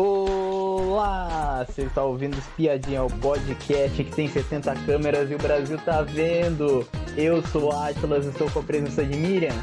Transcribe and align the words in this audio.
Olá! 0.00 1.66
Você 1.66 1.82
está 1.82 2.04
ouvindo 2.04 2.38
Espiadinha, 2.38 3.02
o 3.02 3.10
podcast 3.10 4.04
que 4.04 4.14
tem 4.14 4.28
70 4.28 4.72
câmeras 4.86 5.28
e 5.28 5.34
o 5.34 5.38
Brasil 5.38 5.76
tá 5.78 6.02
vendo. 6.02 6.86
Eu 7.16 7.44
sou 7.48 7.64
o 7.64 7.72
Atlas, 7.72 8.24
estou 8.24 8.48
com 8.48 8.60
a 8.60 8.62
presença 8.62 9.04
de 9.04 9.16
Miriam. 9.16 9.56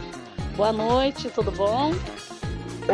Boa 0.57 0.73
noite, 0.73 1.29
tudo 1.29 1.53
bom? 1.53 1.93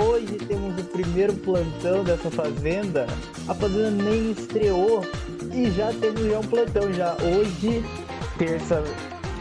Hoje 0.08 0.38
temos 0.48 0.80
o 0.80 0.84
primeiro 0.84 1.34
plantão 1.34 2.04
dessa 2.04 2.30
fazenda. 2.30 3.08
A 3.48 3.56
fazenda 3.56 3.90
nem 3.90 4.34
estreou 4.34 5.02
e 5.52 5.72
já 5.72 5.92
temos 5.94 6.22
já 6.22 6.38
um 6.38 6.44
plantão 6.44 6.94
já. 6.94 7.18
Hoje, 7.24 7.84
terça, 8.38 8.84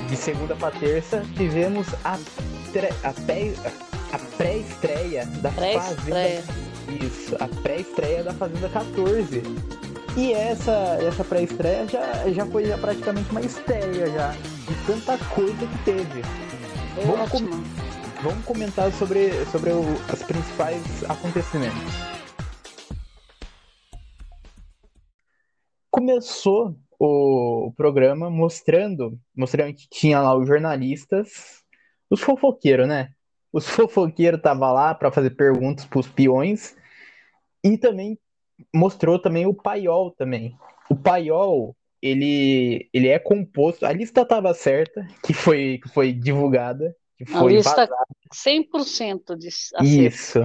de 0.09 0.17
segunda 0.17 0.57
para 0.57 0.71
terça, 0.71 1.23
tivemos 1.37 1.87
a, 2.03 2.15
a, 2.15 3.13
pré, 3.13 3.53
a 4.11 4.19
pré-estreia 4.39 5.27
da 5.43 5.51
Pré 5.51 5.75
Fazenda. 5.75 6.70
Isso, 6.89 7.37
a 7.41 7.49
pré-estreia 7.63 8.25
da 8.25 8.33
Fazenda 8.33 8.69
14. 8.69 9.43
E 10.17 10.33
essa, 10.33 10.73
essa 11.01 11.23
pré-estreia 11.23 11.87
já, 11.87 12.31
já 12.31 12.45
foi 12.47 12.65
já 12.67 12.77
praticamente 12.77 13.31
uma 13.31 13.41
estreia 13.41 14.11
já, 14.11 14.33
de 14.33 14.87
tanta 14.87 15.17
coisa 15.35 15.67
que 15.67 15.85
teve. 15.85 16.23
Foi 16.95 17.05
Vamos 17.05 17.33
ótimo. 17.33 17.51
Vamos 18.23 18.45
comentar 18.45 18.93
sobre, 18.93 19.31
sobre 19.47 19.71
o, 19.71 19.81
os 19.81 20.23
principais 20.25 21.05
acontecimentos. 21.09 21.81
Começou 25.91 26.77
o, 26.99 27.69
o 27.69 27.73
programa 27.73 28.29
mostrando, 28.29 29.19
mostrando 29.35 29.75
que 29.75 29.89
tinha 29.89 30.21
lá 30.21 30.37
os 30.37 30.47
jornalistas, 30.47 31.63
os 32.11 32.21
fofoqueiros, 32.21 32.87
né? 32.87 33.11
Os 33.53 33.67
fofoqueiros 33.69 34.39
estavam 34.39 34.73
lá 34.73 34.95
para 34.95 35.11
fazer 35.11 35.31
perguntas 35.31 35.85
para 35.85 35.99
os 35.99 36.09
peões 36.09 36.77
e 37.65 37.77
também 37.77 38.19
mostrou 38.75 39.19
também 39.19 39.47
o 39.47 39.55
paiol 39.55 40.11
também. 40.13 40.57
O 40.89 40.95
paiol, 40.97 41.77
ele, 42.01 42.89
ele 42.93 43.09
é 43.09 43.19
composto, 43.19 43.85
a 43.87 43.93
lista 43.93 44.23
estava 44.23 44.55
certa, 44.55 45.07
que 45.25 45.33
foi, 45.33 45.79
que 45.83 45.89
foi 45.89 46.13
divulgada, 46.13 46.95
que 47.17 47.25
A 47.25 47.39
foi 47.39 47.55
lista 47.55 47.71
vazada. 47.87 48.07
100% 48.33 49.37
de 49.37 49.49
acerto. 49.49 49.85
Isso. 49.85 50.39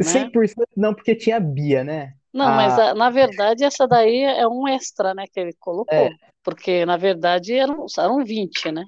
100% 0.00 0.66
não, 0.76 0.92
porque 0.94 1.14
tinha 1.14 1.38
Bia, 1.38 1.84
né? 1.84 2.14
Não, 2.32 2.46
mas 2.46 2.76
a- 2.78 2.94
na 2.94 3.10
verdade 3.10 3.62
essa 3.62 3.86
daí 3.86 4.22
é 4.22 4.46
um 4.48 4.66
extra, 4.66 5.14
né, 5.14 5.24
que 5.32 5.38
ele 5.38 5.52
colocou. 5.58 5.96
É. 5.96 6.10
Porque 6.42 6.84
na 6.84 6.96
verdade 6.96 7.54
eram, 7.54 7.86
eram 7.96 8.24
20, 8.24 8.72
né? 8.72 8.84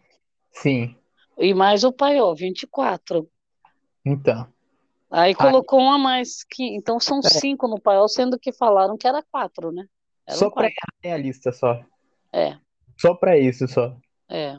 Sim. 0.52 0.96
E 1.38 1.54
mais 1.54 1.84
o 1.84 1.92
paiol, 1.92 2.34
24. 2.34 3.28
Então. 4.06 4.46
Aí 5.10 5.28
Aí- 5.30 5.34
colocou 5.34 5.80
um 5.80 5.90
a 5.90 5.98
mais, 5.98 6.44
que, 6.44 6.62
então 6.76 6.98
são 7.00 7.18
É. 7.18 7.28
cinco 7.28 7.68
no 7.68 7.80
paiol, 7.80 8.08
sendo 8.08 8.38
que 8.38 8.52
falaram 8.52 8.96
que 8.96 9.06
era 9.06 9.22
quatro, 9.30 9.70
né? 9.72 9.84
Eram 10.26 10.38
Só 10.38 10.50
pra 10.50 10.62
quatro. 10.64 10.76
errar 11.04 11.14
a 11.14 11.18
lista 11.18 11.52
só. 11.52 11.80
É, 12.32 12.56
Só 12.96 13.14
pra 13.14 13.36
isso 13.38 13.66
só. 13.68 13.96
é. 14.28 14.56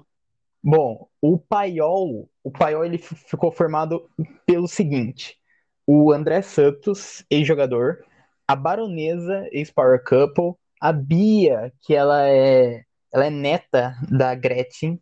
Bom, 0.63 1.07
o 1.21 1.37
paiol, 1.37 2.29
o 2.43 2.51
paiol 2.51 2.83
ele 2.83 2.97
ficou 2.97 3.51
formado 3.51 4.09
pelo 4.45 4.67
seguinte: 4.67 5.37
o 5.85 6.11
André 6.11 6.41
Santos, 6.41 7.23
ex-jogador, 7.29 8.03
a 8.47 8.55
Baronesa, 8.55 9.47
ex-power 9.51 10.03
couple, 10.03 10.55
a 10.81 10.91
Bia, 10.91 11.71
que 11.81 11.93
ela 11.95 12.27
é, 12.27 12.83
ela 13.13 13.25
é 13.25 13.29
neta 13.29 13.95
da 14.09 14.33
Gretchen, 14.35 14.99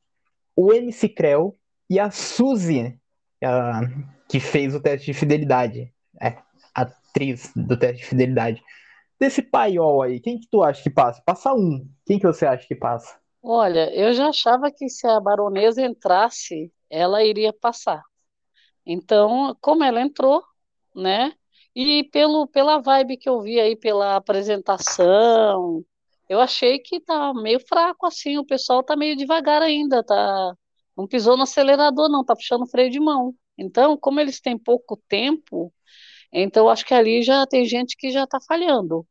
o 0.55 0.71
MC 0.73 1.07
Creu 1.09 1.57
e 1.89 1.99
a 1.99 2.11
Suzy, 2.11 2.99
a- 3.43 3.81
que 4.27 4.39
fez 4.39 4.73
o 4.75 4.81
teste 4.81 5.07
de 5.07 5.13
fidelidade, 5.13 5.93
é, 6.21 6.37
atriz 6.73 7.51
do 7.55 7.77
teste 7.77 8.03
de 8.03 8.05
fidelidade. 8.05 8.63
Desse 9.19 9.41
paiol 9.41 10.01
aí, 10.01 10.19
quem 10.19 10.39
que 10.39 10.47
tu 10.49 10.61
acha 10.61 10.83
que 10.83 10.89
passa? 10.89 11.21
Passa 11.25 11.53
um. 11.53 11.87
Quem 12.05 12.19
que 12.19 12.27
você 12.27 12.45
acha 12.45 12.67
que 12.67 12.75
passa? 12.75 13.17
Olha, 13.41 13.93
eu 13.93 14.13
já 14.13 14.29
achava 14.29 14.71
que 14.71 14.89
se 14.89 15.07
a 15.07 15.19
baronesa 15.19 15.81
entrasse, 15.81 16.71
ela 16.89 17.23
iria 17.23 17.53
passar. 17.53 18.01
Então, 18.85 19.55
como 19.61 19.83
ela 19.83 20.01
entrou, 20.01 20.43
né? 20.95 21.33
E 21.75 22.03
pelo, 22.05 22.47
pela 22.47 22.79
vibe 22.81 23.17
que 23.17 23.29
eu 23.29 23.41
vi 23.41 23.59
aí, 23.59 23.75
pela 23.75 24.15
apresentação, 24.15 25.83
eu 26.29 26.39
achei 26.39 26.79
que 26.79 26.99
tá 26.99 27.33
meio 27.33 27.59
fraco 27.59 28.05
assim, 28.05 28.37
o 28.37 28.45
pessoal 28.45 28.83
tá 28.83 28.95
meio 28.95 29.15
devagar 29.15 29.61
ainda, 29.61 30.03
tá? 30.03 30.55
Não 30.97 31.07
pisou 31.07 31.37
no 31.37 31.43
acelerador, 31.43 32.09
não, 32.09 32.23
tá 32.23 32.35
puxando 32.35 32.67
freio 32.67 32.89
de 32.89 32.99
mão. 32.99 33.35
Então, 33.57 33.97
como 33.97 34.19
eles 34.19 34.39
têm 34.39 34.57
pouco 34.57 35.01
tempo, 35.07 35.73
então 36.31 36.69
acho 36.69 36.85
que 36.85 36.93
ali 36.93 37.23
já 37.23 37.45
tem 37.47 37.65
gente 37.65 37.95
que 37.97 38.11
já 38.11 38.27
tá 38.27 38.39
falhando. 38.45 39.05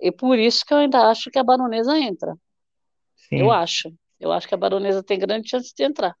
E 0.00 0.10
por 0.10 0.38
isso 0.38 0.64
que 0.64 0.72
eu 0.72 0.78
ainda 0.78 1.10
acho 1.10 1.30
que 1.30 1.38
a 1.38 1.44
baronesa 1.44 1.98
entra. 1.98 2.34
Sim. 3.16 3.38
Eu 3.38 3.50
acho. 3.50 3.92
Eu 4.18 4.32
acho 4.32 4.48
que 4.48 4.54
a 4.54 4.58
baronesa 4.58 5.02
tem 5.02 5.18
grande 5.18 5.48
chance 5.48 5.72
de 5.74 5.84
entrar. 5.84 6.14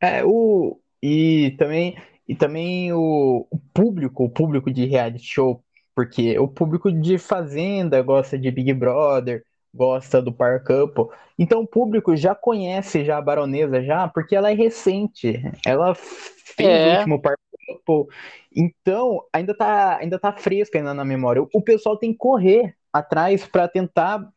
É, 0.00 0.24
o 0.24 0.80
e 1.02 1.54
também 1.58 1.96
e 2.28 2.34
também 2.34 2.92
o, 2.92 3.46
o 3.50 3.58
público, 3.74 4.24
o 4.24 4.30
público 4.30 4.70
de 4.70 4.86
reality 4.86 5.24
show, 5.24 5.64
porque 5.94 6.38
o 6.38 6.46
público 6.46 6.90
de 6.92 7.18
Fazenda 7.18 8.00
gosta 8.02 8.38
de 8.38 8.50
Big 8.50 8.72
Brother, 8.72 9.44
gosta 9.74 10.20
do 10.20 10.32
Par 10.32 10.62
Couple. 10.64 11.06
Então 11.38 11.60
o 11.62 11.66
público 11.66 12.16
já 12.16 12.34
conhece 12.34 13.04
já 13.04 13.18
a 13.18 13.22
Baronesa 13.22 13.82
já, 13.82 14.08
porque 14.08 14.34
ela 14.36 14.50
é 14.50 14.54
recente. 14.54 15.40
Ela 15.66 15.94
fez 15.94 16.68
É. 16.68 16.88
o 16.94 16.98
último 16.98 17.22
Couple. 17.22 18.14
Então, 18.54 19.22
ainda 19.32 19.56
tá 19.56 19.98
ainda 19.98 20.18
tá 20.18 20.32
fresca 20.32 20.78
ainda 20.78 20.92
na 20.92 21.04
memória. 21.04 21.42
O 21.54 21.62
pessoal 21.62 21.96
tem 21.96 22.12
que 22.12 22.18
correr 22.18 22.74
atrás 22.92 23.46
para 23.46 23.68
tentar 23.68 24.28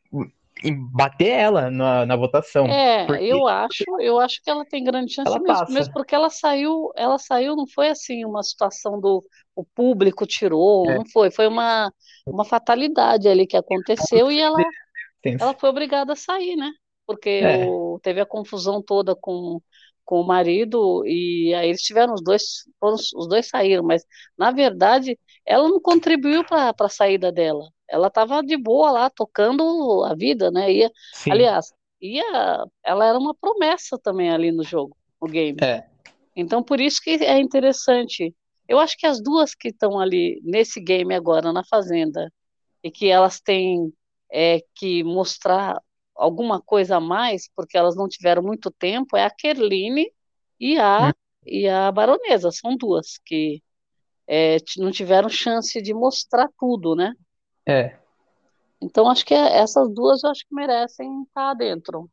bater 0.93 1.29
ela 1.29 1.69
na, 1.71 2.05
na 2.05 2.15
votação. 2.15 2.67
É, 2.67 3.05
porque- 3.05 3.23
eu 3.23 3.47
acho, 3.47 3.83
eu 3.99 4.19
acho 4.19 4.41
que 4.41 4.49
ela 4.49 4.63
tem 4.65 4.83
grande 4.83 5.11
chance 5.13 5.27
Ela 5.27 5.39
mesmo, 5.39 5.59
passa. 5.59 5.73
mesmo 5.73 5.93
porque 5.93 6.15
ela 6.15 6.29
saiu, 6.29 6.91
ela 6.95 7.17
saiu, 7.17 7.55
não 7.55 7.67
foi 7.67 7.89
assim 7.89 8.23
uma 8.23 8.43
situação 8.43 8.99
do 8.99 9.23
o 9.55 9.63
público 9.63 10.25
tirou, 10.25 10.89
É. 10.89 10.95
não 10.95 11.05
foi, 11.11 11.29
foi 11.29 11.47
uma, 11.47 11.91
uma 12.25 12.45
fatalidade 12.45 13.27
ali 13.27 13.45
que 13.45 13.57
aconteceu 13.57 14.31
e 14.31 14.39
ela, 14.39 14.57
Tem- 15.23 15.37
ela 15.39 15.55
foi 15.55 15.69
obrigada 15.69 16.13
a 16.13 16.15
sair, 16.17 16.55
né? 16.55 16.71
Porque 17.07 17.29
É. 17.29 17.65
o- 17.65 17.99
teve 18.03 18.21
a 18.21 18.25
confusão 18.27 18.81
toda 18.83 19.15
com, 19.15 19.61
com 20.05 20.21
o 20.21 20.27
marido 20.27 21.03
e 21.07 21.53
aí 21.55 21.69
eles 21.69 21.81
tiveram 21.81 22.13
os 22.13 22.23
dois, 22.23 22.43
foram, 22.79 22.95
os 22.95 23.27
dois 23.27 23.47
saíram, 23.47 23.83
mas 23.83 24.05
na 24.37 24.51
verdade 24.51 25.17
ela 25.45 25.67
não 25.67 25.81
contribuiu 25.81 26.43
para 26.45 26.73
para 26.73 26.87
a 26.87 26.89
saída 26.89 27.31
dela. 27.31 27.67
Ela 27.89 28.07
estava 28.07 28.41
de 28.43 28.57
boa 28.57 28.91
lá 28.91 29.09
tocando 29.09 30.03
a 30.05 30.15
vida, 30.15 30.51
né? 30.51 30.71
Ia, 30.71 30.91
Sim. 31.13 31.31
aliás, 31.31 31.73
ia, 32.01 32.23
ela 32.83 33.05
era 33.07 33.17
uma 33.17 33.33
promessa 33.35 33.97
também 33.99 34.29
ali 34.31 34.51
no 34.51 34.63
jogo, 34.63 34.95
no 35.21 35.27
game. 35.29 35.57
É. 35.61 35.85
Então 36.35 36.63
por 36.63 36.81
isso 36.81 37.01
que 37.01 37.11
é 37.11 37.39
interessante. 37.39 38.33
Eu 38.67 38.79
acho 38.79 38.97
que 38.97 39.05
as 39.07 39.21
duas 39.21 39.55
que 39.55 39.69
estão 39.69 39.99
ali 39.99 40.41
nesse 40.43 40.81
game 40.81 41.13
agora 41.15 41.53
na 41.53 41.63
Fazenda 41.65 42.31
e 42.83 42.91
que 42.91 43.07
elas 43.09 43.41
têm 43.41 43.93
é, 44.33 44.61
que 44.75 45.03
mostrar 45.05 45.81
alguma 46.15 46.61
coisa 46.61 46.97
a 46.97 47.01
mais, 47.01 47.49
porque 47.55 47.77
elas 47.77 47.95
não 47.97 48.09
tiveram 48.09 48.43
muito 48.43 48.71
tempo, 48.71 49.17
é 49.17 49.25
a 49.25 49.31
Kerline 49.31 50.11
e 50.59 50.79
a, 50.79 51.09
Hum. 51.09 51.13
e 51.45 51.69
a 51.69 51.91
Baronesa. 51.93 52.51
São 52.51 52.77
duas 52.77 53.19
que 53.25 53.63
é, 54.27 54.57
não 54.77 54.91
tiveram 54.91 55.29
chance 55.29 55.81
de 55.81 55.93
mostrar 55.93 56.49
tudo, 56.59 56.95
né? 56.95 57.13
É. 57.65 57.97
Então 58.81 59.09
acho 59.09 59.25
que 59.25 59.33
é- 59.33 59.57
essas 59.57 59.89
duas 59.93 60.23
eu 60.23 60.29
acho 60.29 60.45
que 60.47 60.53
merecem 60.53 61.23
estar 61.23 61.53
dentro. 61.55 62.09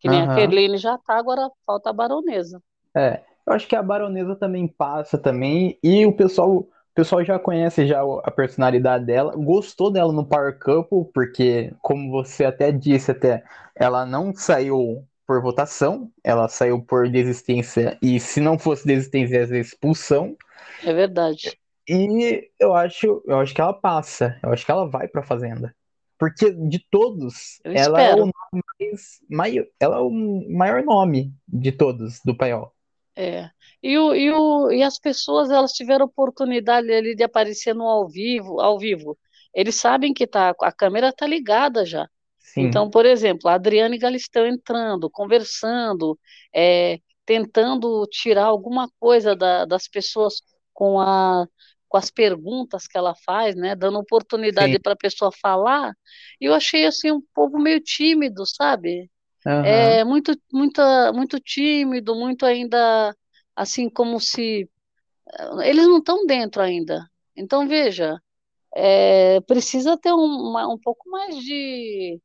Que 0.00 0.08
nem 0.08 0.22
a 0.22 0.28
Aham. 0.28 0.34
Kerline 0.34 0.78
já 0.78 0.98
tá, 0.98 1.18
agora 1.18 1.50
falta 1.66 1.90
a 1.90 1.92
Baronesa. 1.94 2.62
É, 2.96 3.22
eu 3.46 3.52
acho 3.52 3.66
que 3.68 3.76
a 3.76 3.82
Baronesa 3.82 4.34
também 4.36 4.66
passa 4.66 5.18
também, 5.18 5.78
e 5.82 6.04
o 6.06 6.12
pessoal, 6.14 6.66
pessoal 7.02 7.24
já 7.24 7.38
conhece 7.38 7.86
já 7.86 8.00
a 8.24 8.30
personalidade 8.30 9.04
dela, 9.06 9.34
gostou 9.36 9.90
dela 9.90 10.12
no 10.12 10.26
Power 10.26 10.58
Couple, 10.58 11.04
porque, 11.12 11.72
como 11.80 12.10
você 12.10 12.44
até 12.44 12.72
disse 12.72 13.10
até, 13.10 13.44
ela 13.74 14.04
não 14.06 14.34
saiu 14.34 15.06
por 15.26 15.42
votação, 15.42 16.10
ela 16.24 16.48
saiu 16.48 16.82
por 16.82 17.08
desistência, 17.08 17.98
e 18.02 18.18
se 18.18 18.40
não 18.40 18.58
fosse 18.58 18.86
desistência, 18.86 19.36
ia 19.36 19.46
ser 19.46 19.60
expulsão, 19.60 20.36
É 20.82 20.92
verdade. 20.92 21.56
e 21.88 22.50
eu 22.58 22.74
acho, 22.74 23.22
eu 23.26 23.38
acho 23.40 23.54
que 23.54 23.60
ela 23.60 23.72
passa, 23.72 24.38
eu 24.42 24.52
acho 24.52 24.64
que 24.64 24.70
ela 24.70 24.88
vai 24.88 25.08
pra 25.08 25.22
Fazenda. 25.22 25.74
Porque 26.18 26.50
de 26.52 26.78
todos, 26.90 27.62
Eu 27.64 27.72
ela 27.72 28.02
é 28.02 28.14
o 28.14 28.18
nome 28.26 28.32
mais, 28.80 29.20
mai- 29.30 29.68
ela 29.80 29.96
é 29.98 30.00
o 30.00 30.10
maior 30.50 30.82
nome 30.84 31.32
de 31.46 31.70
todos 31.72 32.20
do 32.24 32.36
paiol. 32.36 32.74
É. 33.18 33.50
E, 33.82 33.98
o, 33.98 34.14
e, 34.14 34.30
o, 34.32 34.70
e 34.70 34.82
as 34.82 34.98
pessoas 34.98 35.50
elas 35.50 35.72
tiveram 35.72 36.06
oportunidade 36.06 36.92
ali 36.92 37.16
de 37.16 37.24
aparecer 37.24 37.74
no 37.74 37.84
ao 37.86 38.08
vivo, 38.08 38.60
ao 38.60 38.78
vivo. 38.78 39.18
Eles 39.54 39.74
sabem 39.76 40.14
que 40.14 40.26
tá, 40.26 40.54
a 40.62 40.72
câmera 40.72 41.12
tá 41.12 41.26
ligada 41.26 41.84
já. 41.84 42.08
Sim. 42.38 42.62
Então, 42.62 42.90
por 42.90 43.06
exemplo, 43.06 43.48
a 43.50 43.54
Adriane 43.54 43.98
Galisteu 43.98 44.46
entrando, 44.46 45.10
conversando, 45.10 46.18
é, 46.54 47.00
tentando 47.26 48.06
tirar 48.08 48.46
alguma 48.46 48.88
coisa 49.00 49.36
da- 49.36 49.64
das 49.64 49.88
pessoas 49.88 50.42
com 50.72 51.00
a, 51.00 51.46
com 51.88 51.96
as 51.98 52.10
perguntas 52.10 52.86
que 52.86 52.98
ela 52.98 53.14
faz, 53.24 53.56
né, 53.56 53.76
dando 53.76 53.98
oportunidade 53.98 54.78
para 54.80 54.94
a 54.94 54.96
pessoa 54.96 55.30
falar, 55.32 55.92
e 56.40 56.46
eu 56.46 56.54
achei 56.54 56.86
assim 56.86 57.12
um 57.12 57.22
povo 57.34 57.58
meio 57.60 57.80
tímido, 57.82 58.44
sabe? 58.46 59.10
É 59.62 60.04
muito, 60.04 60.32
muita, 60.52 61.12
muito 61.12 61.38
tímido, 61.40 62.14
muito 62.14 62.46
ainda 62.46 63.14
assim 63.56 63.90
como 63.90 64.20
se 64.20 64.68
eles 65.64 65.86
não 65.86 65.98
estão 65.98 66.26
dentro 66.26 66.62
ainda. 66.62 67.06
Então 67.36 67.66
veja, 67.68 68.20
é, 68.76 69.40
precisa 69.42 69.98
ter 69.98 70.12
um, 70.12 70.18
uma- 70.50 70.68
um 70.72 70.78
pouco 70.78 71.10
mais 71.10 71.36
de 71.38 72.20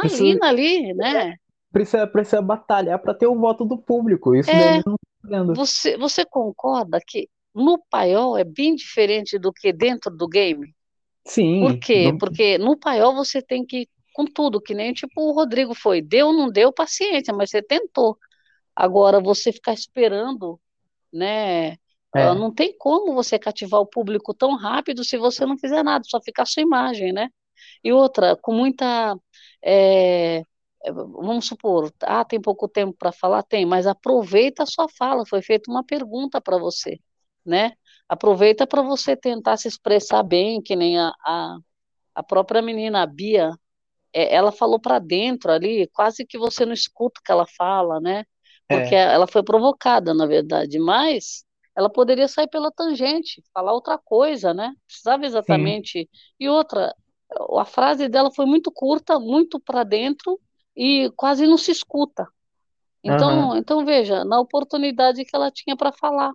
Precisa, 0.00 0.42
adrenalina 0.42 0.48
ali, 0.48 0.94
né? 0.94 1.36
precisa, 1.72 2.06
precisa 2.06 2.42
batalhar 2.42 2.98
para 3.00 3.14
ter 3.14 3.26
o 3.26 3.38
voto 3.38 3.64
do 3.64 3.76
público. 3.78 4.34
Isso 4.34 4.54
É, 4.54 4.56
eles 4.56 4.82
não 4.84 4.94
estão 4.94 4.98
fazendo. 5.22 5.62
você, 5.62 5.96
você 5.98 6.24
concorda 6.24 7.00
que 7.06 7.28
no 7.54 7.78
paiol 7.90 8.38
é 8.38 8.44
bem 8.44 8.74
diferente 8.74 9.38
do 9.38 9.52
que 9.52 9.72
dentro 9.72 10.10
do 10.16 10.28
game? 10.28 10.74
Por 11.58 11.76
Sim, 11.76 11.78
quê? 11.78 12.12
não- 12.12 12.20
Porque 12.20 12.58
no 12.58 12.78
paiol 12.78 13.14
você 13.14 13.42
tem 13.42 13.64
que 13.66 13.88
com 14.12 14.24
tudo, 14.26 14.60
que 14.60 14.74
nem 14.74 14.92
tipo 14.92 15.20
o 15.22 15.32
Rodrigo 15.32 15.74
foi. 15.74 16.02
Deu, 16.02 16.28
ou 16.28 16.32
não 16.32 16.50
deu, 16.50 16.72
paciência, 16.72 17.34
mas 17.34 17.50
você 17.50 17.62
tentou. 17.62 18.18
Agora, 18.76 19.20
você 19.20 19.52
ficar 19.52 19.74
esperando, 19.74 20.60
né? 21.12 21.72
ah, 22.14 22.20
é, 22.20 22.34
Não 22.34 22.52
tem 22.54 22.76
como 22.78 23.14
você 23.14 23.38
cativar 23.38 23.80
o 23.80 23.86
público 23.86 24.34
tão 24.34 24.56
rápido 24.56 25.04
se 25.04 25.18
você 25.18 25.46
não 25.46 25.58
fizer 25.58 25.82
nada, 25.82 26.04
só 26.08 26.20
ficar 26.22 26.44
a 26.44 26.46
sua 26.46 26.62
imagem, 26.62 27.12
né? 27.12 27.30
E 27.84 27.92
outra, 27.92 28.36
com 28.36 28.54
muita. 28.54 29.16
é, 29.64 30.38
é, 30.84 30.92
vamos 30.92 31.46
supor, 31.46 31.92
ah, 32.02 32.24
tem 32.24 32.40
pouco 32.40 32.68
tempo 32.68 32.96
para 32.98 33.12
falar? 33.12 33.42
Tem, 33.44 33.64
mas 33.66 33.86
aproveita 33.86 34.64
a 34.64 34.66
sua 34.66 34.88
fala, 34.88 35.24
foi 35.26 35.42
feita 35.42 35.70
uma 35.70 35.84
pergunta 35.84 36.40
para 36.40 36.58
você, 36.58 36.98
né? 37.46 37.72
Aproveita 38.08 38.66
para 38.66 38.82
você 38.82 39.16
tentar 39.16 39.56
se 39.56 39.68
expressar 39.68 40.22
bem, 40.24 40.60
que 40.62 40.74
nem 40.76 40.98
a, 40.98 41.12
a, 41.24 41.58
a 42.16 42.22
própria 42.22 42.62
menina, 42.62 43.02
a 43.02 43.06
Bia, 43.06 43.52
é, 44.12 44.34
ela 44.34 44.52
falou 44.52 44.78
para 44.80 44.98
dentro 44.98 45.50
ali, 45.52 45.88
quase 45.88 46.26
que 46.26 46.38
você 46.38 46.64
não 46.66 46.72
escuta 46.72 47.20
o 47.20 47.22
que 47.24 47.32
ela 47.32 47.46
fala, 47.46 48.00
né? 48.00 48.24
Porque 48.68 48.94
é, 48.94 49.14
ela 49.14 49.26
foi 49.26 49.42
provocada, 49.42 50.14
na 50.14 50.26
verdade, 50.26 50.78
mas 50.78 51.44
ela 51.76 51.90
poderia 51.90 52.28
sair 52.28 52.48
pela 52.48 52.70
tangente, 52.70 53.42
falar 53.52 53.72
outra 53.72 53.98
coisa, 53.98 54.52
né? 54.54 54.74
Precisava 54.86 55.26
sim, 55.46 55.76
exatamente. 55.76 56.08
E 56.38 56.48
outra, 56.48 56.94
a 57.58 57.64
frase 57.64 58.08
dela 58.08 58.30
foi 58.34 58.46
muito 58.46 58.70
curta, 58.72 59.18
muito 59.18 59.60
para 59.60 59.84
dentro 59.84 60.40
e 60.76 61.10
quase 61.16 61.46
não 61.46 61.58
se 61.58 61.70
escuta. 61.70 62.26
Então, 63.04 63.56
então 63.56 63.84
veja, 63.84 64.24
na 64.24 64.40
oportunidade 64.40 65.24
que 65.24 65.34
ela 65.34 65.50
tinha 65.50 65.76
para 65.76 65.92
falar. 65.92 66.32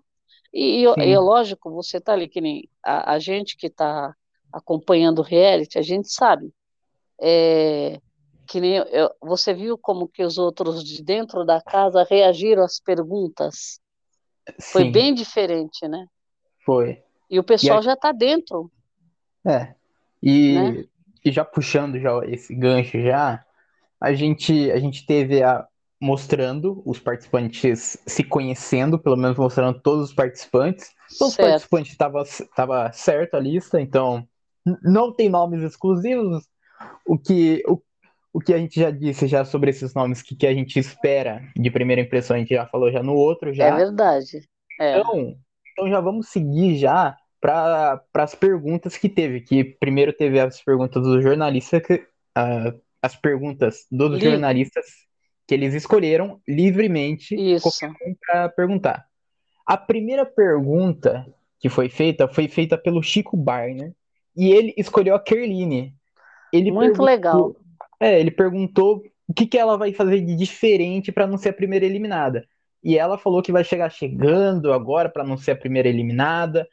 E, 0.53 0.85
e, 0.85 1.09
e 1.09 1.13
é 1.13 1.19
sim, 1.19 1.19
lógico, 1.19 1.71
você 1.71 2.01
tá 2.01 2.13
ali 2.13 2.27
que 2.27 2.41
nem 2.41 2.69
a, 2.83 3.13
a 3.13 3.19
gente 3.19 3.57
que 3.57 3.67
está 3.67 4.15
acompanhando 4.51 5.19
o 5.19 5.23
reality, 5.23 5.77
a 5.79 5.81
gente 5.81 6.09
sabe 6.11 6.53
é, 7.21 7.99
que 8.47 8.59
nem 8.61 8.77
eu- 8.77 9.11
você 9.21 9.53
viu 9.53 9.77
como 9.77 10.07
que 10.07 10.23
os 10.23 10.37
outros 10.37 10.83
de 10.83 11.03
dentro 11.03 11.45
da 11.45 11.61
casa 11.61 12.05
reagiram 12.09 12.63
às 12.63 12.79
perguntas? 12.79 13.79
Foi 14.71 14.85
sim, 14.85 14.91
bem 14.91 15.13
diferente, 15.15 15.87
né? 15.87 16.07
foi. 16.65 17.03
E 17.33 17.39
o 17.39 17.43
E 17.61 17.69
a- 17.69 17.79
pessoal 17.79 17.81
já 17.81 17.93
está 17.93 18.11
dentro, 18.11 18.69
é, 19.45 19.73
né? 20.47 20.77
e, 20.77 20.87
e 21.23 21.31
já 21.31 21.45
puxando 21.45 21.99
já 21.99 22.19
esse 22.25 22.53
gancho 22.55 22.99
já, 23.01 23.43
a 24.01 24.13
gente, 24.13 24.71
a 24.71 24.79
gente 24.79 25.05
teve 25.05 25.43
a 25.43 25.67
mostrando 26.01 26.83
os 26.85 26.99
participantes 26.99 27.97
se 28.07 28.23
conhecendo, 28.23 28.99
pelo 28.99 29.17
menos 29.17 29.37
mostrando 29.37 29.81
todos 29.81 30.09
os 30.09 30.15
participantes. 30.15 30.91
Todos 31.19 31.33
os 31.35 31.35
Certo. 31.35 31.39
participantes 31.39 31.91
estavam 31.93 32.23
tava 32.55 32.91
certo 32.93 33.35
a 33.35 33.39
lista, 33.39 33.81
então 33.81 34.27
não 34.83 35.13
tem 35.13 35.29
nomes 35.29 35.63
exclusivos. 35.63 36.45
O 37.05 37.17
que, 37.17 37.63
o, 37.67 37.81
o 38.33 38.39
que 38.39 38.53
a 38.53 38.57
gente 38.57 38.79
já 38.79 38.91
disse 38.91 39.27
já 39.27 39.43
sobre 39.45 39.69
esses 39.69 39.93
nomes 39.93 40.21
que, 40.21 40.35
que 40.35 40.47
a 40.47 40.53
gente 40.53 40.77
espera 40.77 41.41
de 41.55 41.71
primeira 41.71 42.01
impressão, 42.01 42.35
a 42.35 42.39
gente 42.39 42.53
já 42.53 42.65
falou 42.65 42.91
já 42.91 43.01
no 43.01 43.13
outro 43.13 43.49
É 43.49 43.53
já. 43.53 43.75
verdade. 43.75 44.47
É. 44.79 44.99
Então, 44.99 45.35
então 45.71 45.89
já 45.89 45.99
vamos 45.99 46.29
seguir 46.29 46.77
já 46.77 47.15
para 47.39 48.01
as 48.15 48.35
perguntas 48.35 48.97
que 48.97 49.07
teve, 49.07 49.41
que 49.41 49.63
primeiro 49.63 50.11
teve 50.11 50.39
as 50.39 50.61
perguntas 50.61 51.03
dos 51.03 51.23
jornalistas, 51.23 51.81
que, 51.85 52.05
ah, 52.35 52.73
as 53.01 53.15
perguntas 53.15 53.85
dos 53.91 54.19
Li, 54.19 54.25
jornalistas 54.25 54.85
que 55.47 55.53
eles 55.53 55.73
escolheram 55.73 56.41
livremente 56.47 57.35
um 57.35 58.15
para 58.25 58.49
perguntar. 58.49 59.05
A 59.65 59.77
primeira 59.77 60.25
pergunta 60.25 61.25
que 61.59 61.69
foi 61.69 61.89
feita 61.89 62.27
foi 62.27 62.47
feita 62.47 62.77
pelo 62.77 63.01
Chico 63.01 63.37
Barner 63.37 63.93
e 64.35 64.51
ele 64.51 64.73
escolheu 64.77 65.15
a 65.15 65.19
Kerline. 65.19 65.95
Ele 66.51 66.71
Muito 66.71 67.01
legal. 67.01 67.55
é, 67.99 68.19
ele 68.19 68.31
perguntou 68.31 69.03
o 69.27 69.33
que 69.33 69.45
que 69.45 69.57
ela 69.57 69.77
vai 69.77 69.93
fazer 69.93 70.21
de 70.21 70.35
diferente 70.35 71.11
para 71.11 71.27
não 71.27 71.37
ser 71.37 71.49
a 71.49 71.53
primeira 71.53 71.85
eliminada. 71.85 72.47
E 72.83 72.97
ela 72.97 73.17
falou 73.17 73.41
que 73.41 73.51
vai 73.51 73.63
chegar 73.63 73.89
chegando 73.89 74.71
agora 74.71 75.09
para 75.09 75.23
não 75.23 75.35
ser 75.35 75.51
a 75.51 75.57
primeira 75.57 75.89
eliminada, 75.89 76.67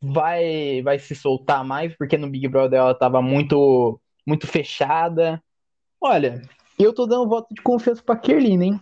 vai 0.00 0.80
vai 0.82 0.98
se 0.98 1.14
soltar 1.14 1.64
mais 1.64 1.96
porque 1.96 2.16
no 2.16 2.30
Big 2.30 2.46
Brother 2.48 2.78
ela 2.78 2.92
estava 2.92 3.20
muito 3.20 4.00
muito 4.26 4.46
fechada. 4.46 5.42
Olha, 6.00 6.42
eu 6.78 6.92
tô 6.92 7.06
dando 7.06 7.28
voto 7.28 7.52
de 7.52 7.60
confiança 7.60 8.02
para 8.02 8.20
Kerline, 8.20 8.66
hein? 8.66 8.80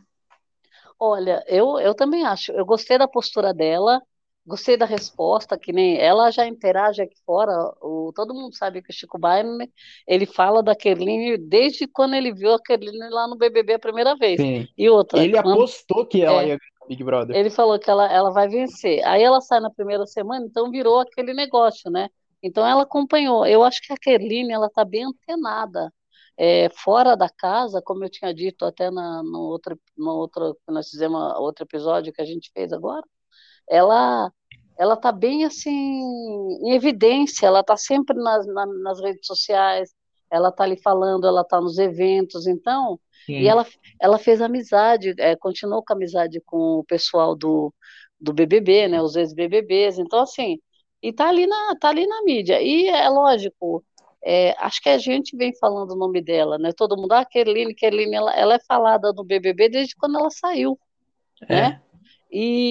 Olha, 0.98 1.42
eu, 1.46 1.78
eu 1.78 1.94
também 1.94 2.24
acho. 2.24 2.52
Eu 2.52 2.64
gostei 2.64 2.98
da 2.98 3.08
postura 3.08 3.54
dela, 3.54 4.02
gostei 4.46 4.76
da 4.76 4.86
resposta, 4.86 5.58
que 5.58 5.72
nem 5.72 5.98
ela 5.98 6.30
já 6.30 6.46
interage 6.46 7.02
aqui 7.02 7.16
fora. 7.26 7.52
O, 7.82 8.12
todo 8.14 8.34
mundo 8.34 8.54
sabe 8.54 8.80
que 8.80 8.90
o 8.90 8.92
Chico 8.92 9.18
Buarque, 9.18 9.70
ele 10.06 10.24
fala 10.24 10.62
da 10.62 10.76
Kerline 10.76 11.36
desde 11.36 11.86
quando 11.86 12.14
ele 12.14 12.32
viu 12.32 12.54
a 12.54 12.62
Kerline 12.62 13.10
lá 13.10 13.26
no 13.26 13.36
BBB 13.36 13.74
a 13.74 13.78
primeira 13.78 14.14
vez. 14.14 14.40
Sim. 14.40 14.68
E 14.78 14.88
outra, 14.88 15.22
Ele 15.22 15.32
quando 15.32 15.52
apostou 15.52 16.06
que 16.06 16.22
ela 16.22 16.42
é, 16.42 16.48
ia 16.48 16.58
Big 16.88 17.02
Brother. 17.02 17.36
ele 17.36 17.50
falou 17.50 17.78
que 17.78 17.90
ela, 17.90 18.10
ela 18.10 18.30
vai 18.30 18.48
vencer. 18.48 19.04
Aí 19.04 19.22
ela 19.22 19.40
sai 19.40 19.60
na 19.60 19.70
primeira 19.70 20.06
semana, 20.06 20.46
então 20.46 20.70
virou 20.70 21.00
aquele 21.00 21.34
negócio, 21.34 21.90
né? 21.90 22.08
Então 22.42 22.64
ela 22.66 22.82
acompanhou. 22.82 23.44
Eu 23.46 23.64
acho 23.64 23.82
que 23.82 23.92
a 23.92 23.96
Kerline, 23.96 24.52
ela 24.52 24.70
tá 24.70 24.84
bem 24.84 25.04
antenada. 25.04 25.92
É, 26.38 26.68
fora 26.70 27.16
da 27.16 27.28
casa, 27.30 27.80
como 27.82 28.04
eu 28.04 28.10
tinha 28.10 28.32
dito 28.32 28.64
até 28.64 28.90
na, 28.90 29.22
no 29.22 29.40
outro, 29.40 29.78
no 29.96 30.10
outro, 30.12 30.56
nós 30.68 30.90
fizemos 30.90 31.18
outro 31.38 31.64
episódio 31.64 32.12
que 32.12 32.20
a 32.20 32.26
gente 32.26 32.50
fez 32.52 32.72
agora, 32.74 33.02
ela 33.68 34.32
ela 34.78 34.96
tá 34.96 35.10
bem 35.10 35.44
assim 35.44 35.70
em 35.72 36.72
evidência, 36.74 37.46
ela 37.46 37.62
tá 37.64 37.76
sempre 37.76 38.16
nas, 38.16 38.46
na- 38.46 38.66
nas 38.66 39.00
redes 39.00 39.26
sociais, 39.26 39.94
ela 40.30 40.52
tá 40.52 40.64
ali 40.64 40.76
falando, 40.80 41.26
ela 41.26 41.44
tá 41.44 41.60
nos 41.60 41.78
eventos, 41.78 42.46
então, 42.46 43.00
e 43.38 43.44
Sim. 43.44 43.48
ela, 43.48 43.66
ela 44.00 44.18
fez 44.18 44.40
amizade, 44.42 45.14
é, 45.18 45.34
continuou 45.36 45.82
com 45.84 45.92
amizade 45.94 46.40
com 46.44 46.80
o 46.80 46.84
pessoal 46.84 47.34
do, 47.34 47.72
do 48.20 48.32
BBB, 48.32 48.88
né, 48.88 49.00
os 49.02 49.16
ex-BBBs, 49.16 49.98
então 49.98 50.20
assim, 50.20 50.58
e 51.02 51.12
tá 51.12 51.28
ali 51.28 51.46
na, 51.46 51.76
tá 51.80 51.88
ali 51.88 52.06
na 52.06 52.22
mídia, 52.24 52.60
e 52.60 52.88
é 52.88 53.08
lógico, 53.08 53.82
é, 54.22 54.54
acho 54.58 54.80
que 54.82 54.88
a 54.88 54.98
gente 54.98 55.36
vem 55.36 55.56
falando 55.58 55.92
o 55.92 55.96
nome 55.96 56.20
dela, 56.22 56.58
né, 56.58 56.70
todo 56.76 56.96
mundo, 56.96 57.12
ah, 57.12 57.24
Kerline, 57.24 57.74
Kerline, 57.74 58.14
ela, 58.14 58.32
ela 58.34 58.54
é 58.54 58.60
falada 58.66 59.12
no 59.12 59.24
BBB 59.24 59.68
desde 59.70 59.94
quando 59.96 60.18
ela 60.18 60.30
saiu, 60.30 60.78
né, 61.48 61.72
É, 61.72 61.80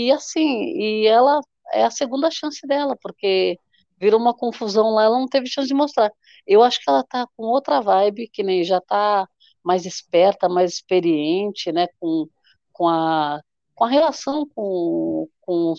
e 0.08 0.12
assim, 0.12 0.64
e 0.78 1.08
ela 1.08 1.42
é 1.74 1.84
a 1.86 1.92
segunda 1.92 2.30
chance 2.32 2.66
dela, 2.68 2.96
porque 3.02 3.60
virou 4.00 4.20
uma 4.20 4.34
confusão 4.34 4.92
lá, 4.92 5.04
ela 5.06 5.20
não 5.20 5.28
teve 5.28 5.48
chance 5.48 5.68
de 5.68 5.74
mostrar. 5.74 6.12
Eu 6.46 6.62
acho 6.64 6.80
que 6.80 6.90
ela 6.90 7.04
tá 7.04 7.28
com 7.36 7.44
outra 7.46 7.82
vibe, 7.82 8.30
que 8.30 8.44
nem 8.44 8.64
já 8.64 8.82
tá 8.82 9.28
mais 9.64 9.86
esperta, 9.86 10.48
mais 10.50 10.74
experiente, 10.74 11.72
né, 11.72 11.88
com, 12.00 12.28
com 12.72 12.88
a 12.88 13.42
com 13.76 13.84
a 13.84 13.90
relação 13.90 14.48
com, 14.56 15.28
com, 15.42 15.74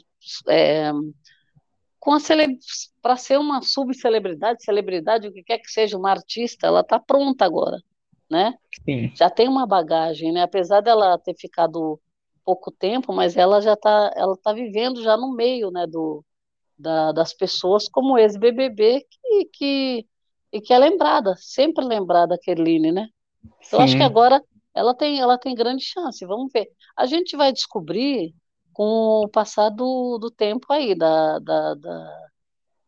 é, 0.49 0.93
com 1.99 2.13
a 2.13 2.21
cele... 2.21 2.59
para 3.01 3.17
ser 3.17 3.39
uma 3.39 3.63
subcelebridade, 3.63 4.63
celebridade, 4.63 5.27
o 5.29 5.33
que 5.33 5.43
quer 5.43 5.59
que 5.59 5.71
seja, 5.71 5.97
uma 5.97 6.11
artista, 6.11 6.67
ela 6.67 6.85
tá 6.85 7.01
pronta 7.01 7.45
agora, 7.45 7.79
né? 8.31 8.55
sim. 8.85 9.11
já 9.17 9.31
tem 9.31 9.49
uma 9.49 9.67
bagagem, 9.67 10.31
né? 10.31 10.43
Apesar 10.43 10.83
dela 10.83 11.19
ter 11.19 11.35
ficado 11.35 11.99
pouco 12.47 12.73
tempo, 12.73 13.13
mas 13.15 13.37
ela 13.39 13.63
já 13.63 13.75
está 13.75 14.13
ela 14.17 14.37
tá 14.39 14.55
vivendo 14.55 15.03
já 15.05 15.19
no 15.19 15.35
meio, 15.35 15.73
né, 15.73 15.87
do, 15.89 16.25
da, 16.79 17.13
das 17.13 17.35
pessoas 17.35 17.89
como 17.89 18.19
ex-BBB 18.19 19.07
que, 19.11 19.47
que, 19.53 20.09
e 20.53 20.61
que 20.63 20.73
é 20.75 20.79
lembrada, 20.79 21.35
sempre 21.39 21.85
lembrada 21.85 22.35
a 22.37 22.39
Kerline, 22.39 22.93
né? 22.93 23.09
Eu 23.71 23.81
acho 23.81 23.97
que 23.97 24.03
Sim. 24.03 24.05
agora 24.05 24.43
ela 24.75 24.95
tem, 24.95 25.21
ela 25.21 25.39
tem 25.39 25.55
grande 25.55 25.85
chance, 25.85 26.25
vamos 26.27 26.51
ver. 26.53 26.69
A 26.97 27.07
gente 27.07 27.37
vai 27.37 27.53
descobrir 27.53 28.35
com 28.73 28.85
o 29.25 29.29
passar 29.29 29.71
do, 29.71 30.19
do 30.19 30.31
tempo 30.31 30.73
aí, 30.73 30.95
da, 30.97 31.39
da, 31.39 31.75
da, 31.75 32.27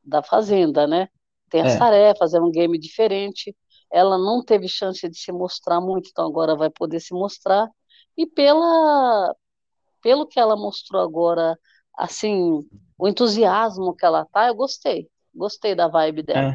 da 0.05 0.23
Fazenda, 0.23 0.87
né? 0.87 1.09
Tem 1.51 1.63
as 1.63 1.75
É, 1.75 1.77
tarefas, 1.77 2.35
é 2.35 2.41
um 2.41 2.51
game 2.51 2.79
diferente. 2.79 3.57
Ela 3.91 4.19
não 4.19 4.45
teve 4.45 4.69
chance 4.69 5.09
de 5.09 5.19
se 5.19 5.33
mostrar 5.33 5.81
muito, 5.81 6.11
então 6.11 6.27
agora 6.27 6.57
vai 6.57 6.71
poder 6.71 7.01
se 7.01 7.15
mostrar. 7.15 7.69
E 8.17 8.27
pela, 8.27 9.35
pelo 10.03 10.27
que 10.27 10.39
ela 10.41 10.57
mostrou 10.57 11.03
agora, 11.03 11.59
assim, 11.97 12.67
o 12.99 13.09
entusiasmo 13.09 13.95
que 13.95 14.05
ela 14.07 14.25
tá, 14.27 14.49
eu 14.49 14.55
gostei. 14.55 15.09
Gostei 15.35 15.75
da 15.75 15.89
vibe 15.89 16.23
dela. 16.23 16.51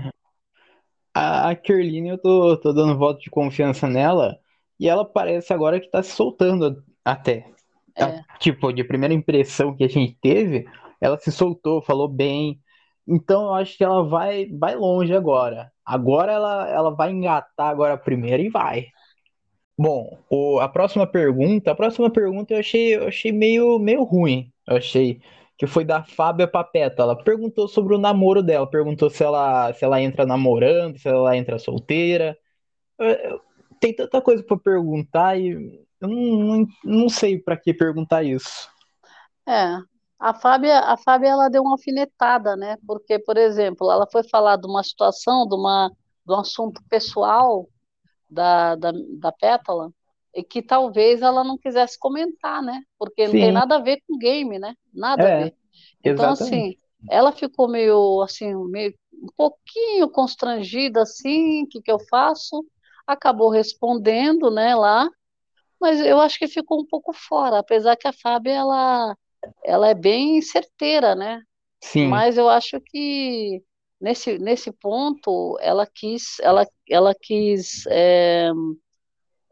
A, 1.14 1.50
a 1.52 1.56
Kerline, 1.56 2.10
eu 2.10 2.18
tô, 2.18 2.58
tô 2.58 2.74
dando 2.74 2.98
voto 2.98 3.22
de 3.22 3.30
confiança 3.30 3.88
nela, 3.88 4.38
e 4.80 4.88
ela 4.90 5.06
parece 5.06 5.54
agora 5.54 5.80
que 5.80 5.90
tá 5.90 6.02
se 6.02 6.12
soltando 6.12 6.84
até. 7.06 7.46
É. 7.96 8.04
A- 8.04 8.38
tipo, 8.40 8.72
de 8.74 8.84
primeira 8.84 9.14
impressão 9.14 9.76
que 9.76 9.84
a 9.84 9.88
gente 9.88 10.18
teve, 10.22 10.66
ela 11.00 11.18
se 11.20 11.32
soltou, 11.32 11.82
falou 11.82 12.08
bem. 12.08 12.60
Então 13.08 13.44
eu 13.46 13.54
acho 13.54 13.78
que 13.78 13.84
ela 13.84 14.04
vai, 14.08 14.48
vai 14.48 14.76
longe 14.76 15.14
agora. 15.14 15.72
Agora 15.86 16.32
ela, 16.32 16.68
ela 16.70 16.92
vai 16.96 17.12
engatar 17.12 17.68
agora 17.70 17.94
a 17.94 17.98
primeira 17.98 18.42
e 18.42 18.50
vai. 18.50 18.88
Bom, 19.78 20.18
o- 20.30 20.60
a 20.60 20.70
próxima 20.70 21.08
pergunta, 21.08 21.72
a 21.72 21.76
próxima 21.76 22.10
pergunta 22.12 22.54
eu 22.54 22.60
achei, 22.60 22.96
eu 22.96 23.08
achei 23.08 23.32
meio, 23.32 23.80
meio 23.80 24.04
ruim. 24.04 24.52
Eu 24.68 24.78
achei 24.78 25.20
que 25.58 25.66
foi 25.68 25.84
da 25.84 26.04
Fábia 26.04 26.48
Papeta. 26.48 27.02
Ela 27.04 27.16
perguntou 27.24 27.68
sobre 27.68 27.96
o 27.96 27.98
namoro 27.98 28.44
dela, 28.44 28.70
perguntou 28.70 29.10
se 29.10 29.24
ela, 29.24 29.74
se 29.74 29.84
ela 29.84 30.02
entra 30.02 30.26
namorando, 30.26 30.98
se 31.00 31.08
ela 31.08 31.36
entra 31.36 31.58
solteira. 31.60 32.38
Eu- 33.00 33.08
eu- 33.10 33.42
tem 33.82 33.96
tanta 33.96 34.22
coisa 34.22 34.44
pra 34.44 34.58
perguntar 34.58 35.40
e 35.40 35.52
eu 36.02 36.08
não, 36.10 36.18
não, 36.60 36.68
não 36.86 37.10
sei 37.10 37.40
pra 37.40 37.58
que 37.58 37.74
perguntar 37.74 38.24
isso. 38.24 38.70
É, 39.48 39.78
a 40.20 40.34
Fábia, 40.34 40.80
a 40.80 40.98
Fábia 40.98 41.30
ela 41.30 41.50
deu 41.50 41.62
uma 41.64 41.74
alfinetada, 41.74 42.56
né? 42.56 42.78
Porque, 42.88 43.20
por 43.20 43.38
exemplo, 43.38 43.92
ela 43.92 44.08
foi 44.12 44.24
falar 44.30 44.58
de 44.58 44.68
uma 44.68 44.84
situação, 44.84 45.48
de 45.48 45.56
uma, 45.56 45.90
de 46.26 46.34
um 46.34 46.40
assunto 46.40 46.82
pessoal 46.90 47.68
da, 48.34 48.76
da, 48.76 48.92
da 48.92 49.32
Pétala, 49.32 49.92
e 50.36 50.44
que 50.44 50.62
talvez 50.62 51.22
ela 51.22 51.44
não 51.44 51.58
quisesse 51.58 51.98
comentar, 52.00 52.62
né? 52.62 52.82
Porque 52.98 53.28
não 53.28 53.34
tem 53.34 53.46
Sim, 53.48 53.52
nada 53.52 53.76
a 53.76 53.80
ver 53.82 54.02
com 54.08 54.18
game, 54.18 54.58
né? 54.60 54.76
Nada 54.94 55.28
a 55.28 55.32
é, 55.32 55.46
ver. 55.46 55.56
Então, 56.04 56.32
exatamente. 56.32 56.32
assim, 56.32 56.78
ela 57.10 57.32
ficou 57.32 57.68
meio, 57.70 58.22
assim, 58.22 58.54
meio, 58.70 58.94
um 59.14 59.28
pouquinho 59.38 60.10
constrangida, 60.10 61.02
assim, 61.04 61.64
o 61.64 61.68
que 61.68 61.82
que 61.82 61.92
eu 61.92 62.00
faço? 62.10 62.66
Acabou 63.06 63.50
respondendo, 63.50 64.50
né, 64.50 64.76
lá, 64.76 65.10
mas 65.80 66.00
eu 66.00 66.20
acho 66.20 66.40
que 66.40 66.48
ficou 66.48 66.82
um 66.82 66.86
pouco 66.86 67.14
fora, 67.14 67.60
apesar 67.60 67.98
que 67.98 68.08
a 68.08 68.14
Fábia, 68.14 68.54
ela, 68.54 69.18
ela 69.66 69.90
é 69.90 69.94
bem 69.94 70.42
certeira, 70.42 71.16
né? 71.16 71.42
Sim. 71.82 72.10
Mas 72.10 72.38
eu 72.38 72.50
acho 72.50 72.80
que 72.82 73.62
nesse, 74.04 74.38
nesse 74.38 74.70
ponto 74.70 75.58
ela 75.62 75.88
quis, 75.88 76.38
ela, 76.42 76.68
ela 76.90 77.16
quis 77.16 77.86
é, 77.88 78.52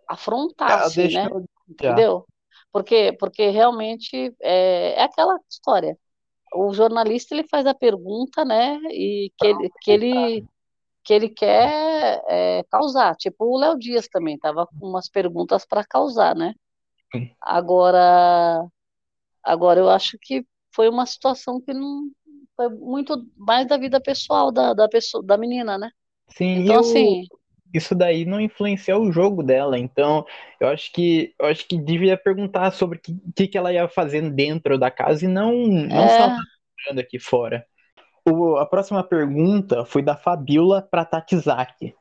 afrontar, 0.08 0.72
Ela 0.72 0.82
assim, 0.82 1.08
deixou 1.08 1.40
né? 1.40 1.46
Entendeu? 1.70 2.28
Porque, 2.70 3.16
porque 3.18 3.50
realmente 3.50 4.36
é, 4.42 5.00
é 5.00 5.04
aquela 5.04 5.40
história. 5.50 5.98
O 6.54 6.74
jornalista 6.74 7.34
ele 7.34 7.48
faz 7.48 7.66
a 7.66 7.74
pergunta, 7.74 8.44
né? 8.44 8.78
E 8.90 9.32
que 9.38 9.48
ele, 9.48 9.70
que 9.82 9.92
ele, 9.92 10.46
que 11.02 11.14
ele 11.14 11.30
quer 11.30 12.22
é, 12.28 12.64
causar. 12.70 13.16
Tipo 13.16 13.46
o 13.46 13.58
Léo 13.58 13.80
Dias 13.80 14.10
também 14.10 14.36
estava 14.36 14.68
com 14.68 14.86
umas 14.86 15.10
perguntas 15.10 15.66
para 15.66 15.86
causar, 15.86 16.36
né? 16.36 16.54
Agora, 17.40 18.66
agora 19.42 19.80
eu 19.80 19.90
acho 19.90 20.18
que 20.22 20.46
foi 20.74 20.90
uma 20.90 21.06
situação 21.06 21.62
que 21.62 21.74
não 21.74 22.10
foi 22.62 22.70
muito 22.70 23.26
mais 23.38 23.68
da 23.68 23.78
vida 23.78 24.02
pessoal 24.02 24.52
da, 24.52 24.74
da 24.74 24.88
pessoa, 24.90 25.24
da 25.26 25.38
menina, 25.38 25.78
né? 25.78 25.92
Sim, 26.30 26.70
Então, 26.70 26.80
o, 26.82 27.10
assim, 27.10 27.26
isso 27.74 27.96
daí 27.96 28.26
não 28.26 28.40
influencia 28.42 28.98
o 28.98 29.12
jogo 29.12 29.44
dela. 29.44 29.78
Então, 29.78 30.26
eu 30.60 30.70
acho 30.70 30.92
que 30.94 31.34
eu 31.40 31.48
acho 31.48 31.68
que 31.68 31.78
devia 31.80 32.18
perguntar 32.18 32.72
sobre 32.72 32.98
o 32.98 33.02
que, 33.02 33.16
que, 33.36 33.48
que 33.50 33.58
ela 33.58 33.74
ia 33.74 33.88
fazer 33.90 34.30
dentro 34.32 34.78
da 34.80 34.90
casa 34.92 35.26
e 35.26 35.28
não, 35.28 35.54
não 35.68 36.10
é, 36.10 36.32
tá 36.32 36.32
jogando 36.86 37.00
aqui 37.02 37.20
fora. 37.20 37.66
O- 38.30 38.58
a 38.58 38.66
próxima 38.66 39.04
pergunta 39.04 39.86
foi 39.86 40.04
da 40.04 40.16
Fabiola 40.18 40.82
para 40.82 41.06
Tatizaki. 41.06 41.96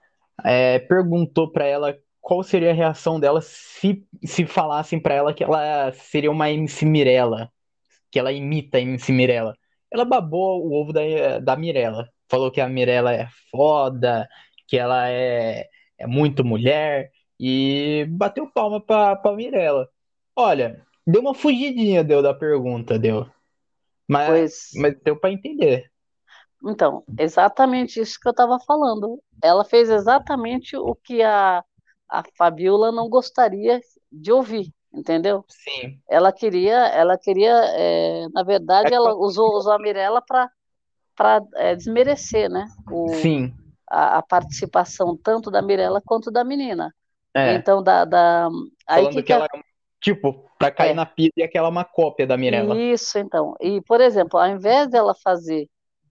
É, 0.45 0.79
perguntou 0.81 1.51
para 1.53 1.67
ela 1.67 1.99
qual 2.21 2.43
seria 2.45 2.71
a 2.73 2.75
reação 2.75 3.21
dela 3.21 3.41
se, 3.43 4.07
se 4.25 4.47
falassem 4.47 5.01
para 5.01 5.15
ela 5.15 5.35
que 5.35 5.45
ela 5.45 5.93
seria 5.93 6.31
uma 6.31 6.51
MC 6.51 6.87
Mirella, 6.87 7.51
que 8.11 8.19
ela 8.19 8.33
imita 8.33 8.79
a 8.79 8.81
MC 8.81 9.13
Mirella. 9.13 9.57
Ela 9.91 10.05
babou 10.05 10.67
o 10.67 10.73
ovo 10.73 10.93
da, 10.93 11.39
da 11.41 11.57
Mirella. 11.57 12.09
Falou 12.29 12.51
que 12.51 12.61
a 12.61 12.69
Mirella 12.69 13.13
é 13.13 13.29
foda, 13.51 14.29
que 14.69 14.77
ela 14.77 15.09
é, 15.09 15.69
é 15.99 16.07
muito 16.07 16.45
mulher 16.45 17.11
e 17.39 18.07
bateu 18.11 18.51
palma 18.51 18.81
pra, 18.81 19.17
pra 19.17 19.35
Mirella. 19.35 19.89
Olha, 20.37 20.87
deu 21.07 21.21
uma 21.23 21.35
fugidinha, 21.35 22.05
deu 22.05 22.23
da 22.23 22.33
pergunta, 22.33 22.99
deu. 22.99 23.27
Mas, 24.09 24.29
pois, 24.29 24.71
mas 24.75 25.01
deu 25.03 25.17
pra 25.19 25.33
entender. 25.33 25.91
então, 26.65 27.05
exatamente 27.19 28.01
isso 28.01 28.19
que 28.21 28.29
eu 28.29 28.33
estava 28.33 28.59
falando. 28.61 29.23
Ela 29.43 29.65
fez 29.65 29.89
exatamente 29.89 30.77
o 30.77 30.95
que 30.95 31.23
a, 31.23 31.65
a 32.09 32.23
Fabiola 32.37 32.93
não 32.93 33.09
gostaria 33.09 33.81
de 34.13 34.33
ouvir, 34.33 34.73
entendeu? 34.93 35.45
Sim. 35.49 36.03
Ela 36.09 36.33
queria, 36.33 36.77
ela 36.89 37.19
queria, 37.19 37.53
é, 37.77 38.29
na 38.31 38.43
verdade, 38.43 38.93
ela 38.95 39.15
usou, 39.15 39.57
usou 39.59 39.73
a 39.73 39.79
Mirella 39.79 40.23
para 40.23 40.51
para 41.17 41.41
desmerecer, 41.77 42.51
né? 42.51 42.67
O, 42.91 43.31
Sim, 43.31 43.55
a, 43.91 44.19
a 44.19 44.23
participação 44.23 45.17
tanto 45.17 45.51
da 45.51 45.63
Mirella 45.63 46.01
quanto 46.05 46.31
da 46.31 46.45
menina. 46.45 46.95
é. 47.37 47.65
Então, 47.65 47.83
da, 47.83 48.05
da, 48.05 48.49
aí 48.89 49.07
Falando 49.07 49.09
que, 49.09 49.23
que 49.23 49.33
ela 49.33 49.47
a- 49.47 49.49
é, 49.55 49.61
tipo, 50.01 50.49
pra 50.59 50.71
cair 50.71 50.95
é, 50.95 50.95
na 50.95 51.05
pilha 51.07 51.33
e 51.37 51.43
aquela 51.43 51.67
é 51.69 51.71
uma 51.71 51.85
cópia 51.85 52.27
da 52.27 52.37
Mirella. 52.37 52.85
isso, 52.93 53.19
então. 53.19 53.55
E, 53.61 53.81
por 53.83 54.01
exemplo, 54.01 54.39
ao 54.39 54.49
invés 54.49 54.89
dela 54.91 55.15
fazer, 55.15 55.69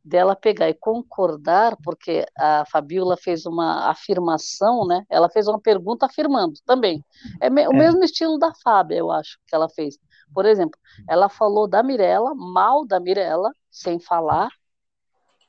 dela 0.10 0.36
pegar 0.36 0.70
e 0.70 0.74
concordar, 0.74 1.78
porque 1.84 2.26
a 2.38 2.66
Fabiola 2.72 3.18
fez 3.18 3.46
uma 3.46 3.90
afirmação, 3.92 4.86
né? 4.88 5.06
Ela 5.10 5.30
fez 5.30 5.48
uma 5.48 5.62
pergunta 5.62 6.06
afirmando 6.08 6.56
também. 6.66 7.04
É 7.42 7.50
me- 7.50 7.68
o 7.68 7.74
É, 7.74 7.76
mesmo 7.76 8.04
estilo 8.04 8.38
da 8.40 8.54
Fábia, 8.64 8.98
eu 8.98 9.12
acho, 9.12 9.38
que 9.48 9.56
ela 9.56 9.70
fez. 9.70 9.98
Por 10.34 10.46
exemplo, 10.46 10.80
ela 11.08 11.30
falou 11.30 11.68
da 11.68 11.84
Mirella, 11.84 12.34
mal 12.36 12.86
da 12.86 13.00
Mirella, 13.00 13.52
sem 13.72 14.00
falar, 14.00 14.50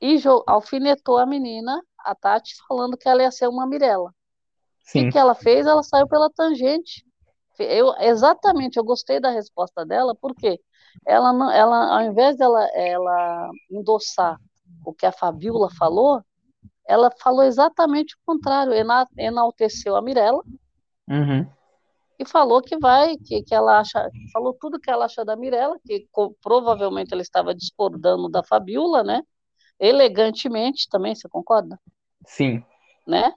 e 0.01 0.17
alfinetou 0.47 1.17
a 1.17 1.25
menina, 1.25 1.81
a 1.99 2.15
Tati, 2.15 2.55
falando 2.67 2.97
que 2.97 3.07
ela 3.07 3.21
ia 3.23 3.31
ser 3.31 3.47
uma 3.47 3.67
Mirella. 3.67 4.09
O 4.09 4.13
que 4.93 5.05
sim. 5.05 5.11
que 5.11 5.17
ela 5.17 5.35
fez? 5.35 5.65
Ela 5.67 5.83
saiu 5.83 6.07
pela 6.07 6.29
tangente. 6.31 7.05
Eu, 7.59 7.93
exatamente, 7.99 8.77
eu 8.77 8.83
gostei 8.85 9.19
da 9.19 9.31
resposta 9.31 9.85
dela, 9.85 10.15
porque 10.21 10.59
ela, 11.05 11.33
não, 11.33 11.51
ela 11.51 11.95
ao 11.99 12.03
invés 12.03 12.37
dela 12.37 12.67
ela 12.75 13.49
endossar 13.71 14.37
o 14.85 14.93
que 14.93 15.05
a 15.05 15.11
Fabiola 15.11 15.69
falou, 15.77 16.21
ela 16.87 17.11
falou 17.21 17.43
exatamente 17.43 18.15
o 18.15 18.19
contrário, 18.25 18.73
ena- 18.73 19.07
enalteceu 19.17 19.95
a 19.95 20.01
Mirella 20.01 20.41
Uhum. 21.09 21.47
e 22.19 22.25
falou 22.25 22.61
que 22.61 22.77
vai, 22.77 23.17
que, 23.17 23.43
que 23.43 23.53
ela 23.55 23.79
acha, 23.79 24.09
falou 24.31 24.53
tudo 24.53 24.79
que 24.79 24.89
ela 24.91 25.05
acha 25.05 25.25
da 25.25 25.35
Mirella, 25.35 25.77
que 25.85 26.07
co- 26.11 26.35
provavelmente 26.41 27.13
ela 27.13 27.21
estava 27.21 27.53
discordando 27.55 28.29
da 28.29 28.43
Fabiola, 28.43 29.03
né? 29.03 29.23
Elegantemente 29.79 30.87
também, 30.89 31.15
você 31.15 31.27
concorda? 31.27 31.79
Sim. 32.25 32.63
Né? 33.07 33.33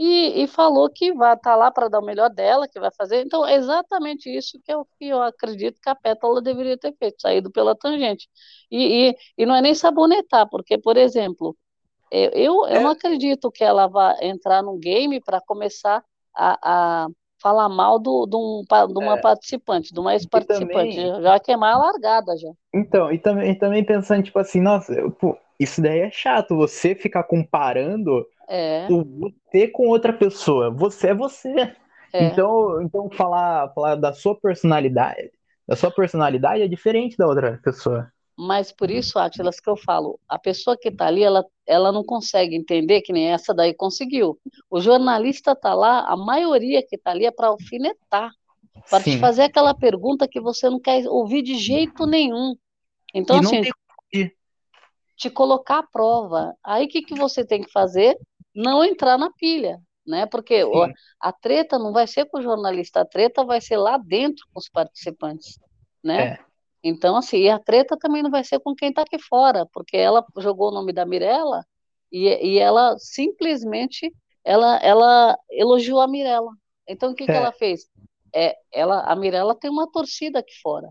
E, 0.00 0.42
e 0.44 0.46
falou 0.48 0.88
que 0.90 1.12
vai 1.12 1.34
estar 1.34 1.56
lá 1.56 1.70
para 1.70 1.88
dar 1.88 2.00
o 2.00 2.04
melhor 2.04 2.30
dela, 2.30 2.66
que 2.68 2.80
vai 2.80 2.90
fazer. 2.96 3.22
Então, 3.22 3.46
é 3.46 3.56
exatamente 3.56 4.30
isso 4.34 4.58
que 4.64 4.72
eu, 4.72 4.86
que 4.98 5.06
eu 5.08 5.20
acredito 5.22 5.80
que 5.80 5.90
a 5.90 5.94
Pétala 5.94 6.40
deveria 6.42 6.78
ter 6.78 6.94
feito, 6.98 7.20
saído 7.20 7.50
pela 7.52 7.76
tangente. 7.76 8.28
E, 8.70 9.10
e, 9.10 9.16
e 9.38 9.46
não 9.46 9.54
é 9.54 9.60
nem 9.62 9.74
sabonetar, 9.74 10.48
porque, 10.50 10.78
por 10.78 10.96
exemplo, 10.96 11.56
eu, 12.10 12.30
eu, 12.32 12.66
eu 12.68 12.80
não 12.80 12.90
É, 12.90 12.90
acredito 12.90 13.50
que 13.50 13.64
ela 13.64 13.86
vá 13.88 14.16
entrar 14.22 14.62
num 14.62 14.78
game 14.78 15.20
para 15.20 15.40
começar 15.40 16.04
a, 16.34 17.04
a 17.04 17.08
falar 17.40 17.68
mal 17.68 17.98
do, 17.98 18.26
de, 18.26 18.36
um, 18.36 18.62
de 18.92 18.98
uma 18.98 19.18
é. 19.18 19.20
participante, 19.20 19.92
de 19.92 20.00
uma 20.00 20.12
ex-participante. 20.14 20.96
também, 20.96 21.14
Já 21.22 21.38
queimar 21.40 21.74
a 21.74 21.78
largada 21.78 22.36
já. 22.36 22.50
então, 22.74 23.12
e 23.12 23.18
também, 23.18 23.50
e 23.52 23.54
também 23.58 23.84
pensando, 23.84 24.22
tipo 24.24 24.38
assim, 24.38 24.60
nossa, 24.60 24.92
eu- 24.94 25.10
pô, 25.10 25.36
isso 25.58 25.82
daí 25.82 26.00
é 26.00 26.10
chato, 26.10 26.56
você 26.56 26.94
ficar 26.94 27.24
comparando 27.24 28.26
É, 28.48 28.90
o 28.90 29.04
você 29.52 29.68
com 29.68 29.88
outra 29.88 30.12
pessoa. 30.12 30.70
Você 30.72 31.08
é 31.10 31.14
você. 31.14 31.76
é. 32.12 32.40
Então, 32.40 32.82
então 32.82 33.10
falar, 33.12 33.72
falar 33.74 33.96
da 33.96 34.12
sua 34.14 34.38
personalidade, 34.40 35.30
da 35.68 35.76
sua 35.76 35.90
personalidade 35.92 36.62
é 36.62 36.68
diferente 36.68 37.16
da 37.16 37.26
outra 37.28 37.58
pessoa. 37.64 38.12
Mas 38.40 38.72
por 38.72 38.90
isso, 38.90 39.18
Atlas, 39.18 39.60
que 39.60 39.68
eu 39.68 39.76
falo, 39.76 40.18
a 40.26 40.38
pessoa 40.38 40.74
que 40.74 40.88
está 40.88 41.06
ali, 41.06 41.22
ela, 41.22 41.44
ela 41.66 41.92
não 41.92 42.02
consegue 42.02 42.56
entender 42.56 43.02
que 43.02 43.12
nem 43.12 43.30
essa 43.30 43.52
daí 43.52 43.74
conseguiu. 43.74 44.40
O 44.70 44.80
jornalista 44.80 45.52
está 45.52 45.74
lá, 45.74 46.06
a 46.08 46.16
maioria 46.16 46.82
que 46.82 46.96
está 46.96 47.10
ali 47.10 47.26
é 47.26 47.30
para 47.30 47.48
alfinetar, 47.48 48.32
para 48.88 49.04
te 49.04 49.18
fazer 49.18 49.42
aquela 49.42 49.74
pergunta 49.74 50.26
que 50.26 50.40
você 50.40 50.70
não 50.70 50.80
quer 50.80 51.06
ouvir 51.06 51.42
de 51.42 51.56
jeito 51.56 52.06
nenhum. 52.06 52.56
Então, 53.14 53.36
E 53.36 53.40
assim, 53.40 53.62
tem 54.10 54.32
te 55.16 55.28
colocar 55.28 55.80
à 55.80 55.82
prova. 55.82 56.56
Aí 56.64 56.86
o 56.86 56.88
que, 56.88 57.02
que 57.02 57.14
você 57.14 57.44
tem 57.44 57.62
que 57.62 57.70
fazer? 57.70 58.18
Não 58.54 58.82
entrar 58.82 59.18
na 59.18 59.30
pilha, 59.30 59.78
né? 60.06 60.24
Porque 60.24 60.64
Sim. 60.64 60.94
a 61.20 61.30
treta 61.30 61.78
não 61.78 61.92
vai 61.92 62.06
ser 62.06 62.24
com 62.24 62.38
o 62.38 62.42
jornalista, 62.42 63.02
a 63.02 63.04
treta 63.04 63.44
vai 63.44 63.60
ser 63.60 63.76
lá 63.76 63.98
dentro 63.98 64.46
com 64.50 64.58
os 64.58 64.70
participantes, 64.70 65.58
né? 66.02 66.22
É. 66.22 66.49
Então, 66.82 67.16
assim, 67.16 67.48
a 67.48 67.58
treta 67.58 67.96
também 67.96 68.22
não 68.22 68.30
vai 68.30 68.42
ser 68.42 68.58
com 68.60 68.74
quem 68.74 68.88
está 68.88 69.02
aqui 69.02 69.18
fora, 69.18 69.66
porque 69.72 69.96
ela 69.96 70.24
jogou 70.38 70.68
o 70.68 70.74
nome 70.74 70.92
da 70.92 71.04
Mirella 71.04 71.64
e, 72.10 72.26
e 72.26 72.58
ela 72.58 72.96
simplesmente 72.98 74.12
ela, 74.44 74.76
ela 74.78 75.38
elogiou 75.50 76.00
a 76.00 76.08
Mirella. 76.08 76.52
Então, 76.88 77.12
o 77.12 77.14
que, 77.14 77.24
é. 77.24 77.26
que 77.26 77.32
ela 77.32 77.52
fez? 77.52 77.82
É, 78.34 78.56
ela, 78.72 79.02
a 79.02 79.14
Mirella 79.14 79.54
tem 79.54 79.70
uma 79.70 79.90
torcida 79.90 80.38
aqui 80.38 80.54
fora. 80.62 80.88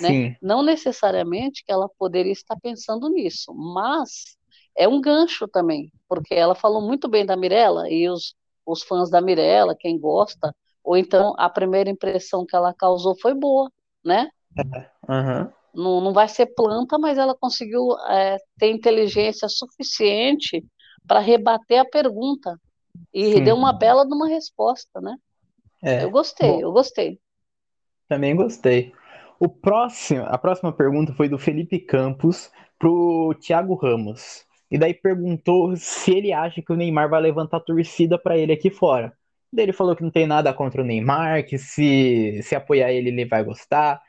Né? 0.00 0.36
Não 0.40 0.62
necessariamente 0.62 1.64
que 1.64 1.72
ela 1.72 1.88
poderia 1.98 2.32
estar 2.32 2.56
pensando 2.62 3.08
nisso, 3.08 3.52
mas 3.52 4.36
é 4.76 4.86
um 4.86 5.00
gancho 5.00 5.48
também, 5.48 5.92
porque 6.08 6.34
ela 6.34 6.54
falou 6.54 6.80
muito 6.80 7.08
bem 7.08 7.26
da 7.26 7.36
Mirella 7.36 7.90
e 7.90 8.08
os, 8.08 8.36
os 8.64 8.82
fãs 8.84 9.10
da 9.10 9.20
Mirella, 9.20 9.74
quem 9.76 9.98
gosta, 9.98 10.54
ou 10.84 10.96
então 10.96 11.34
a 11.36 11.50
primeira 11.50 11.90
impressão 11.90 12.46
que 12.46 12.54
ela 12.54 12.72
causou 12.72 13.18
foi 13.20 13.34
boa, 13.34 13.70
né? 14.04 14.30
Uhum. 15.08 15.50
Não, 15.74 16.00
não 16.00 16.12
vai 16.12 16.28
ser 16.28 16.46
planta, 16.46 16.98
mas 16.98 17.18
ela 17.18 17.34
conseguiu 17.34 17.96
é, 18.08 18.36
ter 18.58 18.70
inteligência 18.70 19.48
suficiente 19.48 20.64
para 21.06 21.20
rebater 21.20 21.80
a 21.80 21.84
pergunta 21.84 22.58
e 23.12 23.34
Sim. 23.34 23.44
deu 23.44 23.56
uma 23.56 23.72
bela 23.72 24.06
de 24.06 24.14
uma 24.14 24.28
resposta, 24.28 25.00
né? 25.00 25.16
É. 25.82 26.04
Eu 26.04 26.10
gostei, 26.10 26.50
Bom, 26.50 26.60
eu 26.60 26.72
gostei. 26.72 27.18
Também 28.08 28.34
gostei. 28.34 28.92
O 29.38 29.48
próximo, 29.48 30.24
a 30.24 30.36
próxima 30.36 30.72
pergunta 30.72 31.12
foi 31.12 31.28
do 31.28 31.38
Felipe 31.38 31.78
Campos 31.78 32.50
pro 32.78 33.34
Thiago 33.40 33.74
Ramos. 33.74 34.44
E 34.70 34.76
daí 34.76 34.92
perguntou 34.92 35.74
se 35.76 36.10
ele 36.10 36.32
acha 36.32 36.60
que 36.60 36.72
o 36.72 36.76
Neymar 36.76 37.08
vai 37.08 37.20
levantar 37.20 37.60
torcida 37.60 38.18
para 38.18 38.36
ele 38.36 38.52
aqui 38.52 38.70
fora. 38.70 39.12
Daí 39.52 39.64
ele 39.64 39.72
falou 39.72 39.96
que 39.96 40.02
não 40.02 40.10
tem 40.10 40.26
nada 40.26 40.52
contra 40.52 40.82
o 40.82 40.84
Neymar, 40.84 41.46
que 41.46 41.56
se, 41.56 42.40
se 42.42 42.54
apoiar 42.54 42.92
ele, 42.92 43.08
ele 43.08 43.24
vai 43.24 43.42
gostar. 43.42 44.00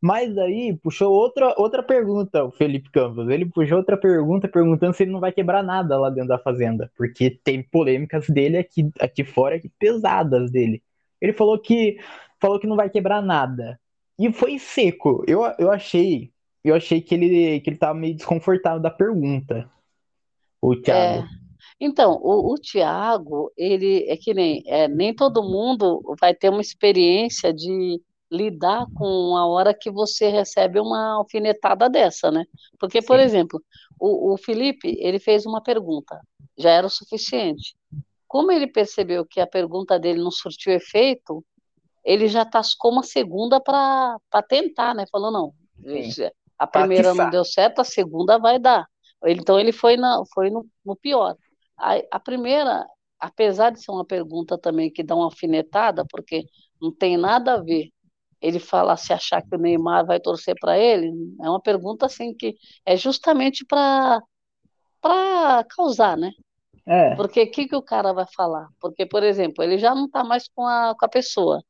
Mas 0.00 0.38
aí 0.38 0.76
puxou 0.76 1.12
outra, 1.12 1.54
outra 1.56 1.82
pergunta, 1.82 2.44
o 2.44 2.52
Felipe 2.52 2.90
Campos. 2.90 3.28
Ele 3.28 3.46
puxou 3.46 3.78
outra 3.78 3.96
pergunta 3.96 4.46
perguntando 4.46 4.94
se 4.94 5.02
ele 5.02 5.10
não 5.10 5.20
vai 5.20 5.32
quebrar 5.32 5.62
nada 5.62 5.98
lá 5.98 6.08
dentro 6.08 6.28
da 6.28 6.38
fazenda. 6.38 6.90
Porque 6.96 7.30
tem 7.30 7.62
polêmicas 7.62 8.28
dele 8.28 8.58
aqui, 8.58 8.90
aqui 9.00 9.24
fora, 9.24 9.56
aqui, 9.56 9.68
pesadas 9.78 10.50
dele. 10.50 10.82
Ele 11.20 11.32
falou 11.32 11.58
que 11.58 11.98
falou 12.40 12.60
que 12.60 12.66
não 12.66 12.76
vai 12.76 12.88
quebrar 12.88 13.20
nada. 13.20 13.80
E 14.18 14.32
foi 14.32 14.58
seco. 14.58 15.24
Eu, 15.26 15.42
eu 15.58 15.70
achei. 15.70 16.30
Eu 16.64 16.74
achei 16.74 17.00
que 17.00 17.14
ele, 17.14 17.60
que 17.60 17.70
ele 17.70 17.76
tava 17.76 17.98
meio 17.98 18.14
desconfortável 18.14 18.80
da 18.80 18.90
pergunta. 18.90 19.68
O 20.60 20.76
Thiago. 20.76 21.24
É. 21.24 21.28
Então, 21.80 22.18
o, 22.22 22.52
o 22.52 22.54
Tiago, 22.56 23.52
ele 23.56 24.04
é 24.08 24.16
que 24.16 24.34
nem, 24.34 24.62
é, 24.66 24.88
nem 24.88 25.14
todo 25.14 25.42
mundo 25.42 26.02
vai 26.20 26.34
ter 26.34 26.48
uma 26.48 26.60
experiência 26.60 27.52
de 27.52 28.00
lidar 28.30 28.86
com 28.94 29.36
a 29.36 29.46
hora 29.46 29.74
que 29.74 29.90
você 29.90 30.28
recebe 30.28 30.78
uma 30.78 31.14
alfinetada 31.14 31.88
dessa, 31.88 32.30
né? 32.30 32.44
Porque, 32.78 33.00
por 33.00 33.18
Sim. 33.18 33.24
exemplo, 33.24 33.62
o, 33.98 34.32
o 34.34 34.36
Felipe, 34.36 34.96
ele 35.00 35.18
fez 35.18 35.46
uma 35.46 35.62
pergunta, 35.62 36.20
já 36.56 36.70
era 36.70 36.86
o 36.86 36.90
suficiente. 36.90 37.76
Como 38.26 38.52
ele 38.52 38.66
percebeu 38.66 39.24
que 39.24 39.40
a 39.40 39.46
pergunta 39.46 39.98
dele 39.98 40.22
não 40.22 40.30
surtiu 40.30 40.72
efeito, 40.72 41.42
ele 42.04 42.28
já 42.28 42.44
tascou 42.44 42.92
uma 42.92 43.02
segunda 43.02 43.60
para 43.60 44.18
tentar, 44.48 44.94
né? 44.94 45.04
Falou, 45.10 45.30
não, 45.30 45.54
Sim. 45.82 46.30
a 46.58 46.66
primeira 46.66 47.14
não 47.14 47.30
deu 47.30 47.44
certo, 47.44 47.80
a 47.80 47.84
segunda 47.84 48.38
vai 48.38 48.58
dar. 48.58 48.86
Então 49.26 49.58
ele 49.58 49.72
foi, 49.72 49.96
na, 49.96 50.22
foi 50.32 50.50
no, 50.50 50.66
no 50.84 50.94
pior. 50.94 51.36
A, 51.76 51.96
a 52.10 52.20
primeira, 52.20 52.86
apesar 53.18 53.70
de 53.70 53.82
ser 53.82 53.90
uma 53.90 54.04
pergunta 54.04 54.58
também 54.58 54.90
que 54.90 55.02
dá 55.02 55.14
uma 55.14 55.24
alfinetada, 55.24 56.04
porque 56.08 56.46
não 56.80 56.92
tem 56.92 57.16
nada 57.16 57.54
a 57.54 57.62
ver 57.62 57.90
ele 58.40 58.58
falar 58.58 58.96
se 58.96 59.12
achar 59.12 59.42
que 59.42 59.54
o 59.54 59.58
Neymar 59.58 60.06
vai 60.06 60.20
torcer 60.20 60.54
para 60.60 60.78
ele, 60.78 61.12
é 61.42 61.48
uma 61.48 61.60
pergunta 61.60 62.06
assim 62.06 62.34
que 62.34 62.56
é 62.84 62.96
justamente 62.96 63.64
para 63.64 64.22
para 65.00 65.64
causar, 65.64 66.16
né? 66.16 66.32
É. 66.86 67.14
Porque 67.16 67.42
o 67.42 67.50
que, 67.50 67.68
que 67.68 67.76
o 67.76 67.82
cara 67.82 68.12
vai 68.12 68.24
falar? 68.34 68.68
Porque, 68.80 69.04
por 69.04 69.22
exemplo, 69.22 69.62
ele 69.62 69.78
já 69.78 69.94
não 69.94 70.06
está 70.06 70.24
mais 70.24 70.48
com 70.48 70.66
a, 70.66 70.94
com 70.98 71.04
a 71.04 71.08
pessoa. 71.08 71.62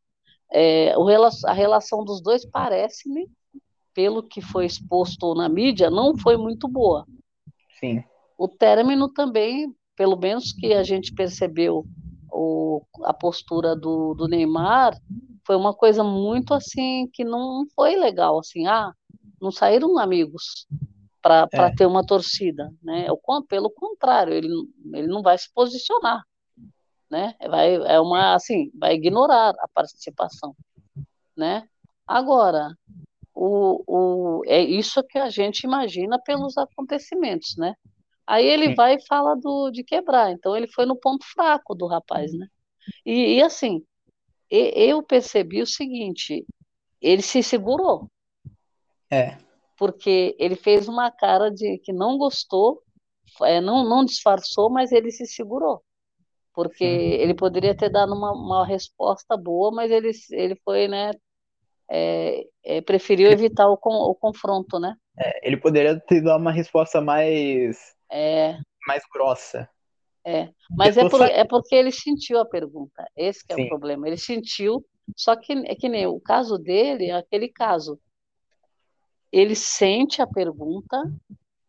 É, 0.50 0.96
o, 0.96 1.06
a 1.44 1.52
relação 1.52 2.04
dos 2.04 2.22
dois 2.22 2.46
parece-me, 2.46 3.28
pelo 3.92 4.22
que 4.22 4.40
foi 4.40 4.64
exposto 4.64 5.34
na 5.34 5.48
mídia, 5.48 5.90
não 5.90 6.16
foi 6.16 6.36
muito 6.36 6.68
boa. 6.68 7.04
Sim. 7.80 8.02
O 8.38 8.46
término 8.46 9.08
também, 9.08 9.74
pelo 9.96 10.16
menos 10.16 10.52
que 10.52 10.72
a 10.72 10.84
gente 10.84 11.12
percebeu 11.12 11.84
o, 12.30 12.82
a 13.02 13.12
postura 13.12 13.74
do, 13.74 14.14
do 14.14 14.28
Neymar, 14.28 14.96
foi 15.48 15.56
uma 15.56 15.72
coisa 15.72 16.04
muito 16.04 16.52
assim 16.52 17.08
que 17.10 17.24
não 17.24 17.64
foi 17.74 17.96
legal, 17.96 18.38
assim, 18.38 18.66
ah, 18.66 18.92
não 19.40 19.50
saíram 19.50 19.98
amigos 19.98 20.66
para 21.22 21.48
é. 21.50 21.74
ter 21.74 21.86
uma 21.86 22.04
torcida, 22.04 22.70
né? 22.82 23.06
Pelo 23.48 23.70
contrário, 23.70 24.34
ele, 24.34 24.48
ele 24.92 25.06
não 25.06 25.22
vai 25.22 25.38
se 25.38 25.50
posicionar, 25.54 26.22
né? 27.10 27.34
Vai, 27.48 27.76
é 27.76 27.98
uma, 27.98 28.34
assim, 28.34 28.70
vai 28.74 28.92
ignorar 28.92 29.54
a 29.58 29.68
participação, 29.72 30.54
né? 31.34 31.66
Agora, 32.06 32.76
o, 33.34 33.82
o, 33.86 34.42
é 34.44 34.60
isso 34.60 35.02
que 35.02 35.18
a 35.18 35.30
gente 35.30 35.62
imagina 35.64 36.20
pelos 36.22 36.58
acontecimentos, 36.58 37.56
né? 37.56 37.74
Aí 38.26 38.44
ele 38.46 38.74
vai 38.74 38.96
e 38.96 39.06
fala 39.06 39.34
do, 39.34 39.70
de 39.70 39.82
quebrar. 39.82 40.30
Então 40.30 40.54
ele 40.54 40.68
foi 40.68 40.84
no 40.84 40.94
ponto 40.94 41.24
fraco 41.24 41.74
do 41.74 41.86
rapaz, 41.86 42.34
né? 42.34 42.46
E, 43.06 43.36
e 43.36 43.42
assim, 43.42 43.82
eu 44.50 45.02
percebi 45.02 45.62
o 45.62 45.66
seguinte: 45.66 46.44
ele 47.00 47.22
se 47.22 47.42
segurou. 47.42 48.10
É. 49.10 49.36
Porque 49.76 50.34
ele 50.38 50.56
fez 50.56 50.88
uma 50.88 51.10
cara 51.10 51.50
de 51.50 51.78
que 51.78 51.92
não 51.92 52.18
gostou, 52.18 52.82
é, 53.42 53.60
não, 53.60 53.84
não 53.84 54.04
disfarçou, 54.04 54.68
mas 54.68 54.90
ele 54.92 55.10
se 55.10 55.26
segurou. 55.26 55.82
Porque 56.52 56.84
ele 56.84 57.34
poderia 57.34 57.76
ter 57.76 57.88
dado 57.88 58.12
uma, 58.12 58.32
uma 58.32 58.66
resposta 58.66 59.36
boa, 59.36 59.70
mas 59.70 59.90
ele, 59.92 60.10
ele 60.32 60.56
foi, 60.64 60.88
né? 60.88 61.12
É, 61.90 62.44
é, 62.64 62.80
preferiu 62.80 63.30
evitar 63.30 63.68
o, 63.68 63.78
o 63.80 64.14
confronto, 64.14 64.78
né? 64.80 64.94
É, 65.16 65.46
ele 65.46 65.56
poderia 65.56 65.98
ter 66.00 66.20
dado 66.20 66.40
uma 66.40 66.52
resposta 66.52 67.00
mais 67.00 67.94
é. 68.10 68.58
mais 68.86 69.02
grossa. 69.12 69.68
É, 70.28 70.52
mas 70.70 70.98
é, 70.98 71.08
por, 71.08 71.22
é 71.22 71.44
porque 71.44 71.74
ele 71.74 71.90
sentiu 71.90 72.38
a 72.38 72.44
pergunta. 72.44 73.10
Esse 73.16 73.42
é 73.48 73.54
Sim. 73.54 73.64
o 73.64 73.68
problema. 73.68 74.06
Ele 74.06 74.18
sentiu, 74.18 74.84
só 75.16 75.34
que 75.34 75.54
é 75.54 75.74
que 75.74 75.88
nem 75.88 76.06
o 76.06 76.20
caso 76.20 76.58
dele, 76.58 77.06
é 77.06 77.16
aquele 77.16 77.48
caso. 77.48 77.98
Ele 79.32 79.54
sente 79.54 80.20
a 80.20 80.26
pergunta, 80.26 81.02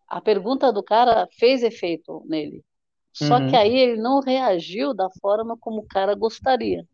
a 0.05 0.19
pergunta 0.19 0.73
do 0.73 0.83
cara 0.83 1.25
fez 1.39 1.63
efeito 1.63 2.21
nele. 2.27 2.61
Só 3.13 3.37
uhum. 3.37 3.49
que 3.49 3.55
aí 3.55 3.77
ele 3.77 4.01
não 4.01 4.19
reagiu 4.19 4.93
da 4.93 5.09
forma 5.21 5.57
como 5.57 5.79
o 5.79 5.87
cara 5.87 6.13
gostaria. 6.13 6.85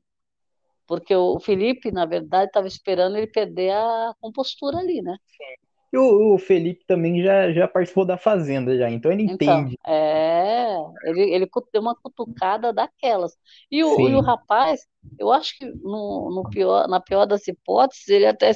Porque 0.86 1.16
o 1.16 1.40
Felipe, 1.40 1.92
na 1.92 2.06
verdade, 2.06 2.46
estava 2.46 2.68
esperando 2.68 3.18
ele 3.18 3.28
perder 3.28 3.72
a 3.72 4.14
compostura 4.22 4.78
ali, 4.78 5.02
né? 5.02 5.18
Sim. 5.26 5.65
E 5.94 5.98
o, 5.98 6.34
o, 6.34 6.38
Felipe 6.38 6.84
também 6.86 7.22
já, 7.22 7.52
já 7.54 7.68
participou 7.68 8.06
da 8.06 8.18
Fazenda, 8.18 8.78
já, 8.78 8.90
então 8.90 9.12
ele 9.12 9.24
então, 9.24 9.62
entende. 9.62 9.78
É, 9.86 10.76
ele, 11.06 11.22
ele 11.34 11.50
deu 11.72 11.82
uma 11.82 11.96
cutucada 11.96 12.74
daquelas. 12.74 13.38
E 13.72 13.84
o, 13.84 14.10
e 14.10 14.14
o 14.14 14.22
rapaz, 14.22 14.86
eu 15.18 15.32
acho 15.32 15.58
que 15.58 15.66
no, 15.66 16.32
no 16.34 16.50
pior, 16.50 16.88
na 16.88 17.00
pior 17.00 17.26
das 17.26 17.48
hipóteses, 17.48 18.08
ele 18.10 18.26
até 18.26 18.52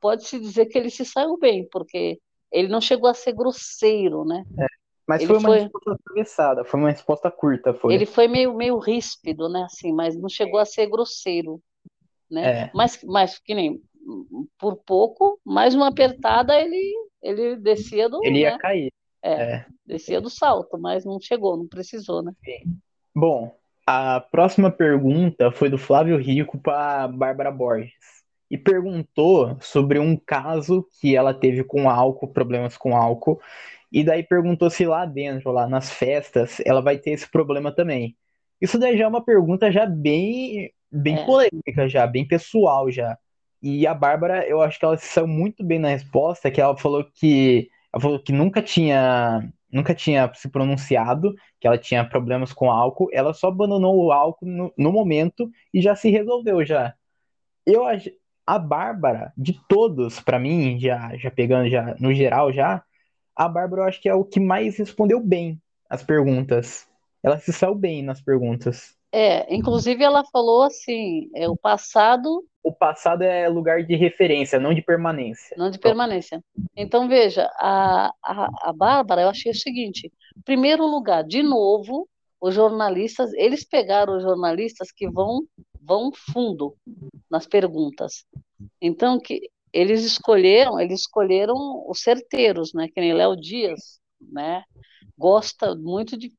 pode 0.00 0.24
se 0.24 0.40
dizer 0.40 0.66
que 0.66 0.78
ele 0.78 0.90
se 0.90 1.04
saiu 1.04 1.36
bem, 1.38 1.68
porque 1.70 2.18
ele 2.50 2.68
não 2.68 2.80
chegou 2.80 3.08
a 3.10 3.14
ser 3.14 3.32
grosseiro, 3.32 4.24
né? 4.24 4.44
É, 4.58 4.66
mas 5.06 5.20
ele 5.20 5.28
foi 5.28 5.38
uma 5.38 5.48
foi... 5.48 5.58
resposta 5.60 5.92
atravessada, 5.92 6.64
foi 6.64 6.80
uma 6.80 6.90
resposta 6.90 7.30
curta, 7.30 7.74
foi. 7.74 7.94
Ele 7.94 8.06
foi 8.06 8.26
meio, 8.26 8.54
meio 8.54 8.78
ríspido, 8.78 9.48
né, 9.48 9.64
assim, 9.64 9.92
mas 9.92 10.16
não 10.16 10.28
chegou 10.28 10.58
a 10.58 10.64
ser 10.64 10.86
grosseiro, 10.86 11.60
né? 12.30 12.62
É. 12.62 12.70
Mas, 12.74 13.02
mas 13.04 13.38
que 13.38 13.54
nem 13.54 13.82
por 14.58 14.76
pouco, 14.76 15.40
mais 15.44 15.74
uma 15.74 15.88
apertada, 15.88 16.58
ele, 16.58 16.94
ele 17.22 17.56
descia 17.56 18.08
do. 18.08 18.20
Ele 18.24 18.40
ia 18.40 18.52
né? 18.52 18.58
cair. 18.58 18.92
É, 19.22 19.32
é, 19.32 19.66
descia 19.86 20.20
do 20.20 20.30
salto, 20.30 20.78
mas 20.78 21.04
não 21.04 21.20
chegou, 21.20 21.56
não 21.56 21.68
precisou, 21.68 22.22
né? 22.22 22.32
Sim. 22.42 22.78
Bom, 23.14 23.54
a 23.86 24.20
próxima 24.20 24.70
pergunta 24.70 25.50
foi 25.50 25.68
do 25.68 25.76
Flávio 25.76 26.16
Rico 26.16 26.58
para 26.58 27.08
Bárbara 27.08 27.50
Borges. 27.50 27.92
E 28.50 28.58
perguntou 28.58 29.56
sobre 29.60 29.98
um 29.98 30.16
caso 30.16 30.86
que 31.00 31.14
ela 31.14 31.32
teve 31.32 31.62
com 31.62 31.88
álcool, 31.88 32.28
problemas 32.28 32.76
com 32.76 32.96
álcool. 32.96 33.40
E 33.92 34.02
daí 34.02 34.22
perguntou 34.22 34.70
se 34.70 34.86
lá 34.86 35.04
dentro, 35.04 35.52
lá 35.52 35.68
nas 35.68 35.90
festas, 35.90 36.60
ela 36.64 36.80
vai 36.80 36.98
ter 36.98 37.10
esse 37.10 37.30
problema 37.30 37.72
também. 37.72 38.16
Isso 38.60 38.78
daí 38.78 38.96
já 38.96 39.04
é 39.04 39.08
uma 39.08 39.24
pergunta 39.24 39.70
já 39.70 39.86
bem, 39.86 40.72
bem 40.90 41.18
é. 41.18 41.24
polêmica, 41.24 41.88
já, 41.88 42.06
bem 42.06 42.26
pessoal 42.26 42.90
já. 42.90 43.16
E 43.62 43.86
a 43.86 43.94
Bárbara, 43.94 44.46
eu 44.48 44.62
acho 44.62 44.78
que 44.78 44.84
ela 44.84 44.96
se 44.96 45.06
saiu 45.06 45.26
muito 45.26 45.62
bem 45.64 45.78
na 45.78 45.88
resposta, 45.88 46.50
que 46.50 46.60
ela 46.60 46.76
falou 46.76 47.04
que 47.04 47.68
ela 47.92 48.00
falou 48.00 48.22
que 48.22 48.32
nunca 48.32 48.62
tinha 48.62 49.48
nunca 49.72 49.94
tinha 49.94 50.32
se 50.34 50.48
pronunciado, 50.48 51.34
que 51.60 51.66
ela 51.66 51.78
tinha 51.78 52.04
problemas 52.04 52.52
com 52.52 52.70
álcool, 52.70 53.08
ela 53.12 53.32
só 53.32 53.48
abandonou 53.48 53.96
o 53.96 54.12
álcool 54.12 54.46
no, 54.46 54.72
no 54.76 54.92
momento 54.92 55.48
e 55.72 55.80
já 55.80 55.94
se 55.94 56.10
resolveu 56.10 56.64
já. 56.64 56.94
Eu 57.64 57.84
a 58.46 58.58
Bárbara, 58.58 59.32
de 59.36 59.60
todos, 59.68 60.18
para 60.18 60.38
mim, 60.38 60.78
já, 60.80 61.16
já 61.16 61.30
pegando 61.30 61.68
já 61.68 61.94
no 62.00 62.12
geral 62.12 62.52
já, 62.52 62.82
a 63.36 63.48
Bárbara 63.48 63.82
eu 63.82 63.86
acho 63.86 64.00
que 64.00 64.08
é 64.08 64.14
o 64.14 64.24
que 64.24 64.40
mais 64.40 64.76
respondeu 64.76 65.20
bem 65.20 65.60
as 65.88 66.02
perguntas. 66.02 66.88
Ela 67.22 67.38
se 67.38 67.52
saiu 67.52 67.74
bem 67.74 68.02
nas 68.02 68.20
perguntas. 68.20 68.96
É, 69.12 69.54
inclusive 69.54 70.02
ela 70.02 70.24
falou 70.24 70.62
assim, 70.62 71.30
é 71.34 71.48
o 71.48 71.56
passado. 71.56 72.44
O 72.62 72.72
passado 72.72 73.22
é 73.22 73.48
lugar 73.48 73.82
de 73.82 73.96
referência, 73.96 74.60
não 74.60 74.74
de 74.74 74.82
permanência. 74.82 75.56
Não 75.56 75.70
de 75.70 75.78
permanência. 75.78 76.42
Então 76.76 77.08
veja, 77.08 77.50
a, 77.58 78.12
a, 78.22 78.48
a 78.62 78.72
Bárbara, 78.72 79.22
eu 79.22 79.28
achei 79.28 79.50
o 79.50 79.54
seguinte: 79.54 80.12
primeiro 80.44 80.84
lugar, 80.86 81.24
de 81.24 81.42
novo, 81.42 82.08
os 82.40 82.54
jornalistas, 82.54 83.32
eles 83.34 83.64
pegaram 83.64 84.16
os 84.16 84.22
jornalistas 84.22 84.92
que 84.92 85.08
vão 85.08 85.42
vão 85.80 86.12
fundo 86.12 86.76
nas 87.30 87.46
perguntas. 87.46 88.24
Então 88.80 89.18
que 89.18 89.50
eles 89.72 90.04
escolheram, 90.04 90.78
eles 90.78 91.00
escolheram 91.00 91.54
os 91.88 92.02
certeiros, 92.02 92.72
né? 92.74 92.88
Que 92.92 93.00
nem 93.00 93.14
Léo 93.14 93.36
Dias, 93.36 94.00
né? 94.20 94.62
Gosta 95.16 95.74
muito 95.74 96.18
de 96.18 96.32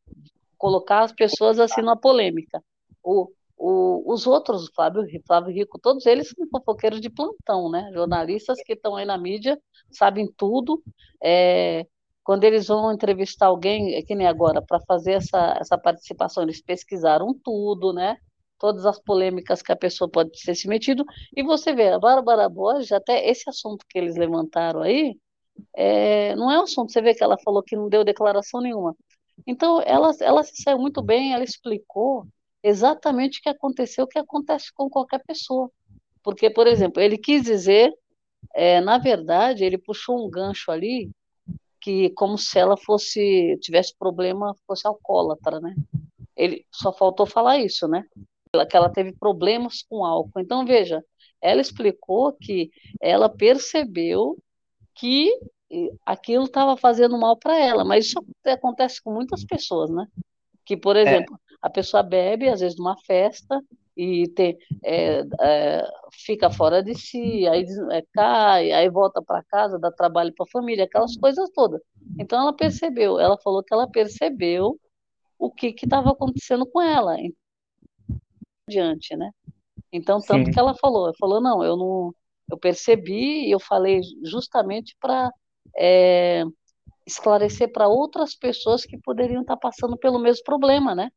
colocar 0.58 1.02
as 1.02 1.12
pessoas 1.12 1.60
assim 1.60 1.82
na 1.82 1.96
polêmica. 1.96 2.64
O, 3.04 3.32
o, 3.62 4.12
os 4.12 4.26
outros, 4.26 4.70
Flávio, 4.74 5.04
Flávio 5.28 5.54
Rico, 5.54 5.80
todos 5.80 6.06
eles 6.08 6.30
são 6.30 6.48
fofoqueiros 6.50 7.00
de 7.00 7.12
plantão, 7.12 7.70
né? 7.70 7.92
Jornalistas 7.94 8.58
que 8.64 8.74
estão 8.74 8.96
aí 8.96 9.06
na 9.06 9.18
mídia, 9.20 9.60
sabem 9.92 10.28
tudo. 10.36 10.82
É, 11.24 11.86
quando 12.24 12.44
eles 12.44 12.68
vão 12.68 12.92
entrevistar 12.92 13.48
alguém, 13.48 13.94
é 13.96 14.02
que 14.02 14.16
nem 14.16 14.26
agora, 14.26 14.64
para 14.64 14.80
fazer 14.82 15.14
essa, 15.14 15.58
essa 15.60 15.78
participação, 15.78 16.42
eles 16.44 16.62
pesquisaram 16.62 17.36
tudo, 17.44 17.94
né? 17.94 18.18
Todas 18.58 18.84
as 18.86 19.00
polêmicas 19.00 19.62
que 19.62 19.72
a 19.72 19.76
pessoa 19.76 20.10
pode 20.10 20.32
ter 20.44 20.56
se 20.56 20.68
metido. 20.68 21.06
E 21.36 21.44
você 21.44 21.74
vê, 21.74 21.90
a 21.90 22.00
Bárbara 22.00 22.50
Borges, 22.50 22.92
até 22.92 23.30
esse 23.30 23.48
assunto 23.48 23.86
que 23.88 23.98
eles 24.00 24.16
levantaram 24.16 24.82
aí, 24.82 25.16
é, 25.76 26.36
não 26.36 26.52
é 26.52 26.60
um 26.60 26.64
assunto, 26.64 26.92
você 26.92 27.02
vê 27.02 27.14
que 27.14 27.24
ela 27.24 27.38
falou 27.38 27.62
que 27.64 27.76
não 27.76 27.90
deu 27.90 28.04
declaração 28.04 28.60
nenhuma. 28.62 28.96
Então, 29.46 29.82
ela, 29.82 30.12
ela 30.22 30.44
se 30.44 30.62
saiu 30.64 30.80
muito 30.80 31.02
bem, 31.02 31.34
ela 31.34 31.44
explicou 31.44 32.26
exatamente 32.64 33.40
o 33.40 33.42
que 33.44 33.50
aconteceu, 33.50 34.06
o 34.06 34.08
que 34.08 34.20
acontece 34.20 34.72
com 34.74 34.90
qualquer 34.90 35.24
pessoa. 35.26 35.70
Porque, 36.24 36.50
por 36.50 36.68
exemplo, 36.68 37.02
ele 37.02 37.18
quis 37.18 37.44
dizer, 37.44 37.94
é, 38.54 38.80
na 38.82 38.98
verdade, 38.98 39.64
ele 39.64 39.78
puxou 39.78 40.26
um 40.26 40.30
gancho 40.30 40.72
ali, 40.72 41.10
que 41.80 42.12
como 42.12 42.38
se 42.38 42.60
ela 42.60 42.78
fosse, 42.78 43.58
tivesse 43.62 43.96
problema, 43.98 44.56
fosse 44.68 44.86
alcoólatra, 44.88 45.60
né? 45.60 45.76
Ele 46.36 46.66
só 46.72 46.94
faltou 46.94 47.26
falar 47.26 47.58
isso, 47.58 47.88
né? 47.88 48.06
Que 48.70 48.78
ela 48.78 48.90
teve 48.90 49.14
problemas 49.14 49.84
com 49.90 50.06
álcool. 50.06 50.40
Então, 50.40 50.66
veja, 50.66 51.04
ela 51.42 51.62
explicou 51.62 52.34
que 52.34 52.70
ela 53.02 53.28
percebeu 53.28 54.38
que 54.94 55.32
aquilo 56.06 56.44
estava 56.44 56.76
fazendo 56.78 57.18
mal 57.18 57.38
para 57.38 57.58
ela, 57.58 57.84
mas 57.84 58.08
isso 58.08 58.24
acontece 58.46 59.02
com 59.02 59.12
muitas 59.12 59.44
pessoas, 59.44 59.90
né? 59.90 60.06
Que, 60.66 60.78
por 60.78 60.96
é. 60.96 61.02
exemplo, 61.02 61.36
é. 61.36 61.51
A 61.62 61.70
pessoa 61.70 62.02
bebe, 62.02 62.50
às 62.50 62.62
vezes, 62.62 62.78
numa 62.78 62.98
festa, 63.06 63.62
e 63.96 64.28
tem, 64.30 64.58
é, 64.84 65.24
é, 65.42 65.84
fica 66.12 66.50
fora 66.50 66.82
de 66.82 66.96
si, 66.96 67.46
aí 67.48 67.66
é, 67.92 68.04
cai, 68.14 68.72
aí 68.72 68.90
volta 68.90 69.22
para 69.22 69.44
casa, 69.44 69.78
dá 69.78 69.92
trabalho 69.92 70.34
para 70.34 70.46
a 70.46 70.52
família, 70.52 70.86
aquelas 70.86 71.16
coisas 71.18 71.50
todas. 71.52 71.82
Então 72.18 72.40
ela 72.40 72.54
percebeu, 72.54 73.20
ela 73.20 73.38
falou 73.38 73.64
que 73.64 73.74
ela 73.74 73.88
percebeu 73.88 74.80
o 75.38 75.52
que 75.52 75.76
estava 75.84 76.12
acontecendo 76.12 76.66
com 76.66 76.82
ela. 76.82 77.16
Diante, 78.68 79.16
né? 79.16 79.32
Então, 79.92 80.22
tanto 80.22 80.46
Sim. 80.46 80.52
que 80.52 80.60
ela 80.60 80.74
falou, 80.76 81.06
ela 81.06 81.16
falou, 81.20 81.42
não, 81.42 81.64
eu 81.64 81.76
não, 81.76 82.16
eu 82.50 82.58
percebi 82.58 83.48
e 83.48 83.52
eu 83.52 83.60
falei 83.60 84.02
justamente 84.24 84.96
para 85.02 85.30
é, 85.78 86.44
esclarecer 87.06 87.72
para 87.72 87.88
outras 87.88 88.36
pessoas 88.36 88.86
que 88.86 88.98
poderiam 88.98 89.42
estar 89.42 89.58
tá 89.58 89.60
passando 89.60 89.98
pelo 89.98 90.18
mesmo 90.18 90.44
problema, 90.46 90.96
né? 90.96 91.12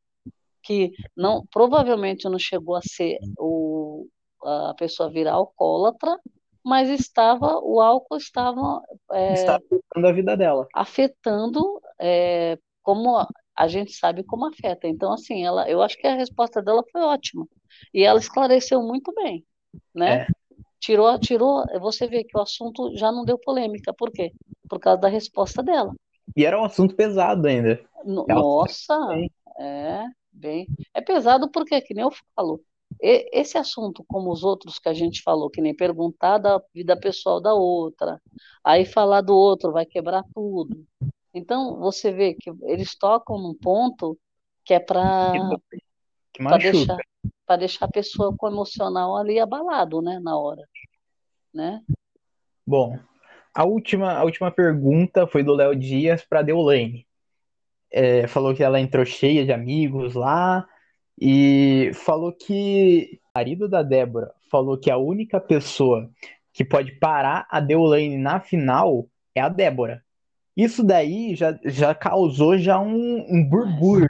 Que 0.65 0.91
não, 1.15 1.45
provavelmente 1.51 2.27
não 2.27 2.39
chegou 2.39 2.75
a 2.75 2.81
ser 2.81 3.19
o, 3.37 4.07
a 4.43 4.73
pessoa 4.77 5.11
virar 5.11 5.33
alcoólatra, 5.33 6.19
mas 6.63 6.89
estava, 6.89 7.59
o 7.59 7.79
álcool 7.79 8.17
estava 8.17 8.81
é, 9.11 9.33
está 9.33 9.57
afetando 9.57 10.07
a 10.07 10.11
vida 10.11 10.35
dela, 10.35 10.67
afetando 10.73 11.79
é, 12.01 12.57
como 12.81 13.17
a 13.55 13.67
gente 13.67 13.93
sabe 13.93 14.23
como 14.23 14.47
afeta. 14.47 14.87
Então, 14.87 15.13
assim, 15.13 15.45
ela, 15.45 15.69
eu 15.69 15.81
acho 15.81 15.97
que 15.97 16.07
a 16.07 16.15
resposta 16.15 16.61
dela 16.61 16.83
foi 16.91 17.01
ótima 17.01 17.47
e 17.93 18.03
ela 18.03 18.19
esclareceu 18.19 18.81
muito 18.81 19.13
bem, 19.13 19.45
né? 19.93 20.21
É. 20.21 20.27
Tirou, 20.79 21.17
tirou, 21.19 21.63
você 21.79 22.07
vê 22.07 22.23
que 22.23 22.37
o 22.37 22.41
assunto 22.41 22.95
já 22.95 23.11
não 23.11 23.25
deu 23.25 23.39
polêmica. 23.39 23.93
Por 23.93 24.11
quê? 24.11 24.31
Por 24.69 24.79
causa 24.79 25.01
da 25.01 25.07
resposta 25.07 25.63
dela. 25.63 25.93
E 26.35 26.45
era 26.45 26.59
um 26.59 26.65
assunto 26.65 26.95
pesado 26.95 27.47
ainda. 27.47 27.79
Nossa, 28.05 28.95
é, 29.59 30.03
bem. 30.35 30.67
É 30.93 31.01
pesado 31.01 31.49
porque, 31.49 31.79
que 31.81 31.93
nem 31.93 32.03
eu 32.03 32.11
falo, 32.35 32.61
esse 33.01 33.57
assunto, 33.57 34.03
como 34.07 34.31
os 34.31 34.43
outros 34.43 34.79
que 34.79 34.87
a 34.87 34.93
gente 34.93 35.21
falou, 35.21 35.49
que 35.49 35.61
nem 35.61 35.75
perguntar 35.75 36.37
da 36.37 36.61
vida 36.73 36.95
pessoal 36.95 37.41
da 37.41 37.53
outra, 37.53 38.21
aí 38.63 38.85
falar 38.85 39.21
do 39.21 39.35
outro 39.35 39.71
vai 39.71 39.85
quebrar 39.85 40.23
tudo. 40.33 40.85
Então, 41.33 41.77
você 41.79 42.11
vê 42.11 42.33
que 42.33 42.51
eles 42.63 42.95
tocam 42.95 43.37
num 43.37 43.53
ponto 43.53 44.17
que 44.63 44.73
é 44.73 44.79
para 44.79 45.31
deixar, 46.57 46.97
deixar 47.59 47.85
a 47.85 47.91
pessoa 47.91 48.35
com 48.37 48.45
o 48.47 48.49
emocional 48.49 49.15
ali 49.17 49.39
abalado, 49.39 50.01
né, 50.01 50.19
na 50.19 50.37
hora 50.37 50.63
né? 51.55 51.81
Bom, 52.67 52.99
a 53.53 53.63
última, 53.63 54.11
a 54.11 54.23
última 54.23 54.51
pergunta 54.51 55.25
foi 55.25 55.41
do 55.41 55.53
Léo 55.53 55.73
Dias 55.75 56.25
para 56.25 56.41
Deolane. 56.41 57.07
É, 57.91 58.27
falou 58.27 58.53
que 58.53 58.63
ela 58.63 58.79
entrou 58.79 59.05
cheia 59.05 59.45
de 59.45 59.53
amigos 59.53 60.13
lá 60.13 60.65
e 61.19 61.91
falou 61.93 62.33
que 62.33 63.19
o 63.33 63.37
marido 63.39 63.69
da 63.69 63.81
Débora 63.81 64.31
falou 64.51 64.77
que 64.77 64.91
a 64.91 64.97
única 64.97 65.39
pessoa 65.39 66.09
que 66.53 66.63
pode 66.63 66.93
parar 66.93 67.47
a 67.49 67.59
Deolane 67.59 68.17
na 68.17 68.39
final 68.39 69.07
é 69.33 69.41
a 69.41 69.49
Débora. 69.49 70.01
Isso 70.55 70.81
daí 70.81 71.35
já, 71.35 71.59
já 71.65 71.93
causou 71.93 72.57
já 72.57 72.79
um, 72.79 73.25
um 73.29 73.49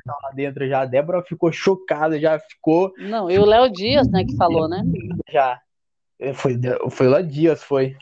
lá 0.06 0.32
dentro. 0.36 0.68
Já 0.68 0.82
a 0.82 0.86
Débora 0.86 1.24
ficou 1.24 1.52
chocada, 1.52 2.20
já 2.20 2.38
ficou. 2.38 2.94
Não, 3.00 3.32
e 3.32 3.40
o 3.40 3.46
Léo 3.46 3.72
Dias, 3.72 4.08
né, 4.12 4.24
que 4.24 4.36
falou, 4.36 4.68
né? 4.68 4.84
Já. 5.32 5.60
Foi, 6.36 6.56
foi 6.92 7.08
lá 7.08 7.22
Dias, 7.22 7.64
foi. 7.64 7.96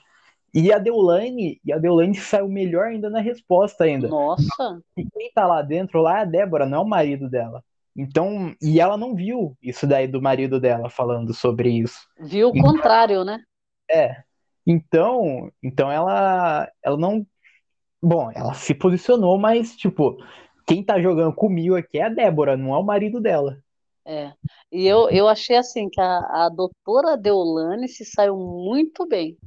E 0.54 0.72
a 0.72 0.78
Deolane, 0.78 1.60
e 1.66 1.74
a 1.74 1.78
Deolane 1.78 2.16
saiu 2.16 2.48
melhor 2.48 2.88
ainda 2.88 3.10
na 3.10 3.20
resposta 3.20 3.86
ainda. 3.86 4.08
Nossa! 4.08 4.82
E 4.96 5.04
quem 5.10 5.32
tá 5.34 5.48
lá 5.48 5.62
dentro 5.62 6.02
lá 6.02 6.20
é 6.20 6.22
a 6.22 6.26
Débora, 6.26 6.66
não 6.66 6.80
é 6.80 6.82
o 6.82 6.88
marido 6.88 7.30
dela. 7.30 7.64
Então, 7.96 8.56
e 8.62 8.80
ela 8.80 8.98
não 8.98 9.16
viu 9.16 9.56
isso 9.62 9.86
daí 9.86 10.08
do 10.08 10.22
marido 10.22 10.60
dela 10.60 10.90
falando 10.90 11.34
sobre 11.34 11.70
isso. 11.70 12.08
Viu 12.20 12.50
o 12.50 12.52
então, 12.56 12.72
contrário, 12.72 13.24
né? 13.24 13.40
É. 13.90 14.24
Então, 14.66 15.52
então 15.62 15.92
ela 15.92 16.70
ela 16.82 16.98
não 16.98 17.26
Bom, 18.06 18.30
ela 18.36 18.54
se 18.54 18.76
posicionou, 18.76 19.38
mas 19.38 19.78
tipo, 19.78 20.18
quem 20.68 20.84
tá 20.84 21.00
jogando 21.00 21.34
comigo 21.34 21.76
aqui 21.76 22.00
é 22.00 22.04
a 22.04 22.10
Débora, 22.10 22.58
não 22.58 22.76
é 22.76 22.78
o 22.78 22.84
marido 22.84 23.22
dela. 23.22 23.58
É. 24.06 24.34
E 24.70 24.86
eu, 24.86 25.10
eu 25.10 25.26
achei 25.26 25.56
assim 25.56 25.90
que 25.90 26.02
a, 26.02 26.46
a 26.46 26.50
doutora 26.50 27.16
Deolane 27.16 27.88
se 27.88 28.04
saiu 28.04 28.36
muito 28.36 29.08
bem. 29.08 29.38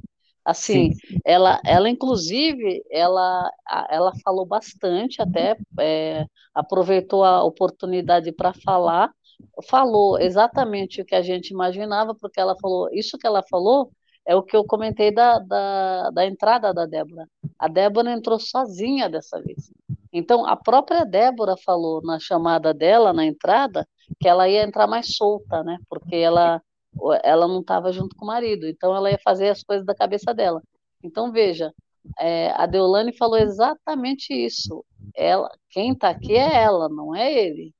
Assim, 0.47 0.93
Sim. 0.93 1.19
ela, 1.25 1.59
ela 1.65 1.89
inclusive, 1.89 2.81
ela, 2.89 3.51
ela 3.89 4.13
falou 4.23 4.45
bastante, 4.45 5.21
até 5.21 5.57
é, 5.77 6.25
aproveitou 6.55 7.21
a 7.21 7.43
oportunidade 7.43 8.31
para 8.31 8.53
falar, 8.53 9.11
falou 9.67 10.17
exatamente 10.17 11.01
o 11.01 11.05
que 11.05 11.15
a 11.15 11.21
gente 11.21 11.49
imaginava, 11.49 12.15
porque 12.15 12.39
ela 12.39 12.55
falou, 12.61 12.87
isso 12.93 13.17
que 13.17 13.27
ela 13.27 13.43
falou 13.49 13.91
é 14.25 14.37
o 14.37 14.41
que 14.41 14.55
eu 14.55 14.63
comentei 14.63 15.11
da, 15.11 15.37
da, 15.39 16.11
da 16.11 16.25
entrada 16.25 16.73
da 16.73 16.85
Débora. 16.85 17.27
A 17.59 17.67
Débora 17.67 18.13
entrou 18.13 18.39
sozinha 18.39 19.09
dessa 19.09 19.41
vez. 19.41 19.69
Então, 20.13 20.45
a 20.45 20.55
própria 20.55 21.03
Débora 21.03 21.55
falou 21.57 22.01
na 22.01 22.19
chamada 22.19 22.73
dela, 22.73 23.11
na 23.11 23.25
entrada, 23.25 23.85
que 24.17 24.29
ela 24.29 24.47
ia 24.47 24.63
entrar 24.63 24.87
mais 24.87 25.13
solta, 25.13 25.61
né? 25.61 25.77
Porque 25.89 26.15
ela, 26.15 26.61
ela 27.23 27.47
não 27.47 27.61
estava 27.61 27.91
junto 27.91 28.15
com 28.15 28.25
o 28.25 28.27
marido, 28.27 28.67
então 28.67 28.95
ela 28.95 29.11
ia 29.11 29.19
fazer 29.23 29.49
as 29.49 29.63
coisas 29.63 29.85
da 29.85 29.95
cabeça 29.95 30.33
dela. 30.33 30.61
Então, 31.03 31.31
veja, 31.31 31.73
é, 32.19 32.51
a 32.51 32.65
Deolane 32.65 33.15
falou 33.15 33.37
exatamente 33.37 34.33
isso. 34.33 34.83
Ela, 35.15 35.49
quem 35.69 35.93
está 35.93 36.09
aqui 36.09 36.35
é 36.35 36.63
ela, 36.63 36.89
não 36.89 37.15
é 37.15 37.31
ele. 37.31 37.73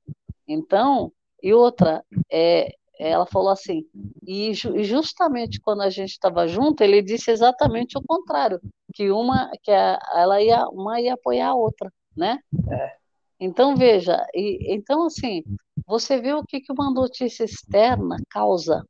Então, 0.46 1.12
e 1.42 1.52
outra, 1.52 2.04
é, 2.30 2.74
ela 2.98 3.26
falou 3.26 3.50
assim, 3.50 3.86
e, 4.26 4.50
e 4.50 4.84
justamente 4.84 5.60
quando 5.60 5.82
a 5.82 5.90
gente 5.90 6.10
estava 6.10 6.48
junto, 6.48 6.82
ele 6.82 7.00
disse 7.00 7.30
exatamente 7.30 7.96
o 7.96 8.02
contrário, 8.02 8.60
que 8.92 9.10
uma, 9.10 9.50
que 9.62 9.70
a, 9.70 9.98
ela 10.14 10.42
ia, 10.42 10.66
uma 10.68 11.00
ia 11.00 11.14
apoiar 11.14 11.50
a 11.50 11.54
outra, 11.54 11.92
né? 12.16 12.38
É. 12.70 12.96
Então 13.40 13.76
veja, 13.76 14.26
e, 14.34 14.74
então 14.74 15.06
assim, 15.06 15.44
você 15.86 16.20
vê 16.20 16.32
o 16.32 16.42
que, 16.42 16.60
que 16.60 16.72
uma 16.72 16.90
notícia 16.90 17.44
externa 17.44 18.16
causa, 18.28 18.84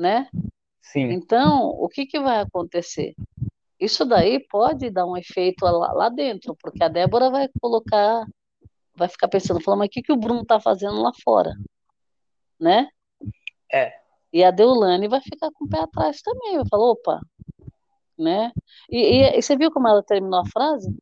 né? 0.00 0.28
Sim. 0.80 1.10
Então, 1.12 1.68
o 1.68 1.88
que, 1.88 2.06
que 2.06 2.18
vai 2.18 2.40
acontecer? 2.40 3.14
Isso 3.78 4.04
daí 4.04 4.40
pode 4.48 4.90
dar 4.90 5.06
um 5.06 5.16
efeito 5.16 5.64
lá, 5.64 5.92
lá 5.92 6.08
dentro, 6.08 6.56
porque 6.56 6.82
a 6.82 6.88
Débora 6.88 7.30
vai 7.30 7.48
colocar, 7.60 8.26
vai 8.96 9.08
ficar 9.08 9.28
pensando, 9.28 9.60
falando, 9.60 9.80
mas 9.80 9.88
o 9.88 9.90
que, 9.90 10.02
que 10.02 10.12
o 10.12 10.16
Bruno 10.16 10.42
está 10.42 10.58
fazendo 10.58 11.00
lá 11.00 11.12
fora? 11.22 11.52
Né? 12.58 12.88
É. 13.72 13.92
E 14.32 14.42
a 14.42 14.50
Deulane 14.50 15.08
vai 15.08 15.20
ficar 15.20 15.50
com 15.52 15.64
o 15.64 15.68
pé 15.68 15.80
atrás 15.80 16.20
também, 16.22 16.56
vai 16.56 16.68
falar, 16.68 16.90
opa, 16.90 17.20
né? 18.18 18.52
E, 18.90 18.98
e, 18.98 19.38
e 19.38 19.42
você 19.42 19.56
viu 19.56 19.70
como 19.70 19.88
ela 19.88 20.02
terminou 20.02 20.40
a 20.40 20.46
frase? 20.46 20.94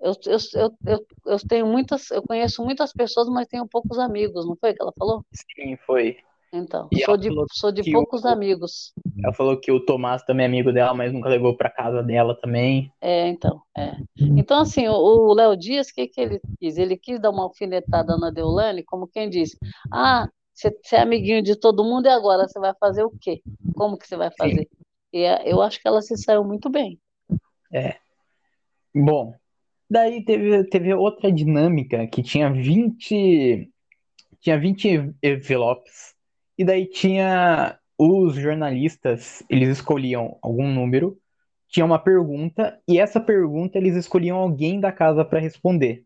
Eu, 0.00 0.12
eu, 0.26 0.38
eu, 0.54 0.78
eu, 0.86 1.06
eu 1.26 1.48
tenho 1.48 1.66
muitas, 1.66 2.10
eu 2.10 2.22
conheço 2.22 2.62
muitas 2.62 2.92
pessoas, 2.92 3.28
mas 3.28 3.48
tenho 3.48 3.66
poucos 3.66 3.98
amigos, 3.98 4.46
não 4.46 4.56
foi 4.56 4.74
que 4.74 4.82
ela 4.82 4.92
falou? 4.98 5.24
Sim, 5.32 5.76
foi. 5.86 6.18
Então, 6.54 6.88
E 6.92 7.04
sou 7.04 7.16
de, 7.16 7.28
sou 7.52 7.72
de 7.72 7.90
poucos 7.90 8.24
o- 8.24 8.28
amigos. 8.28 8.92
Ela 9.22 9.32
falou 9.32 9.58
que 9.58 9.72
o 9.72 9.84
Tomás 9.84 10.22
também 10.22 10.44
é 10.44 10.48
amigo 10.48 10.72
dela, 10.72 10.94
mas 10.94 11.12
nunca 11.12 11.28
levou 11.28 11.56
pra 11.56 11.68
casa 11.68 12.00
dela 12.02 12.38
também. 12.40 12.92
É, 13.00 13.26
então, 13.26 13.60
é. 13.76 13.96
Então, 14.20 14.60
assim, 14.60 14.86
o- 14.88 15.34
Léo 15.34 15.56
Dias, 15.56 15.88
o 15.88 15.94
que 15.94 16.06
que 16.06 16.20
ele 16.20 16.40
quis? 16.60 16.78
Ele 16.78 16.96
quis 16.96 17.20
dar 17.20 17.30
uma 17.30 17.42
alfinetada 17.42 18.16
na 18.16 18.30
Deolane, 18.30 18.84
como 18.84 19.08
quem 19.08 19.28
diz, 19.28 19.56
ah, 19.92 20.28
você 20.54 20.72
é 20.92 21.00
amiguinho 21.00 21.42
de 21.42 21.56
todo 21.56 21.82
mundo 21.82 22.06
e 22.06 22.10
agora 22.10 22.46
você 22.46 22.60
vai 22.60 22.72
fazer 22.78 23.02
o 23.02 23.12
quê? 23.20 23.42
Como 23.74 23.98
que 23.98 24.06
você 24.06 24.16
vai 24.16 24.30
fazer? 24.30 24.68
E 25.12 25.22
é, 25.22 25.42
eu 25.44 25.60
acho 25.60 25.80
que 25.80 25.88
ela 25.88 26.00
se 26.00 26.16
saiu 26.16 26.44
muito 26.44 26.70
bem. 26.70 26.98
Bom, 28.94 29.34
daí 29.90 30.24
teve, 30.24 30.64
teve 30.68 30.94
outra 30.94 31.32
dinâmica 31.32 32.06
que 32.06 32.22
tinha 32.22 32.52
20, 32.52 33.68
tinha 34.40 34.58
20 34.58 35.12
envelopes. 35.22 36.13
E 36.58 36.64
daí 36.64 36.86
tinha 36.86 37.78
os 37.98 38.34
jornalistas, 38.36 39.42
eles 39.48 39.68
escolhiam 39.70 40.38
algum 40.42 40.68
número, 40.72 41.18
tinha 41.68 41.84
uma 41.86 41.98
pergunta, 41.98 42.80
e 42.88 42.98
essa 42.98 43.20
pergunta 43.20 43.78
eles 43.78 43.96
escolhiam 43.96 44.38
alguém 44.38 44.80
da 44.80 44.92
casa 44.92 45.24
para 45.24 45.40
responder 45.40 46.04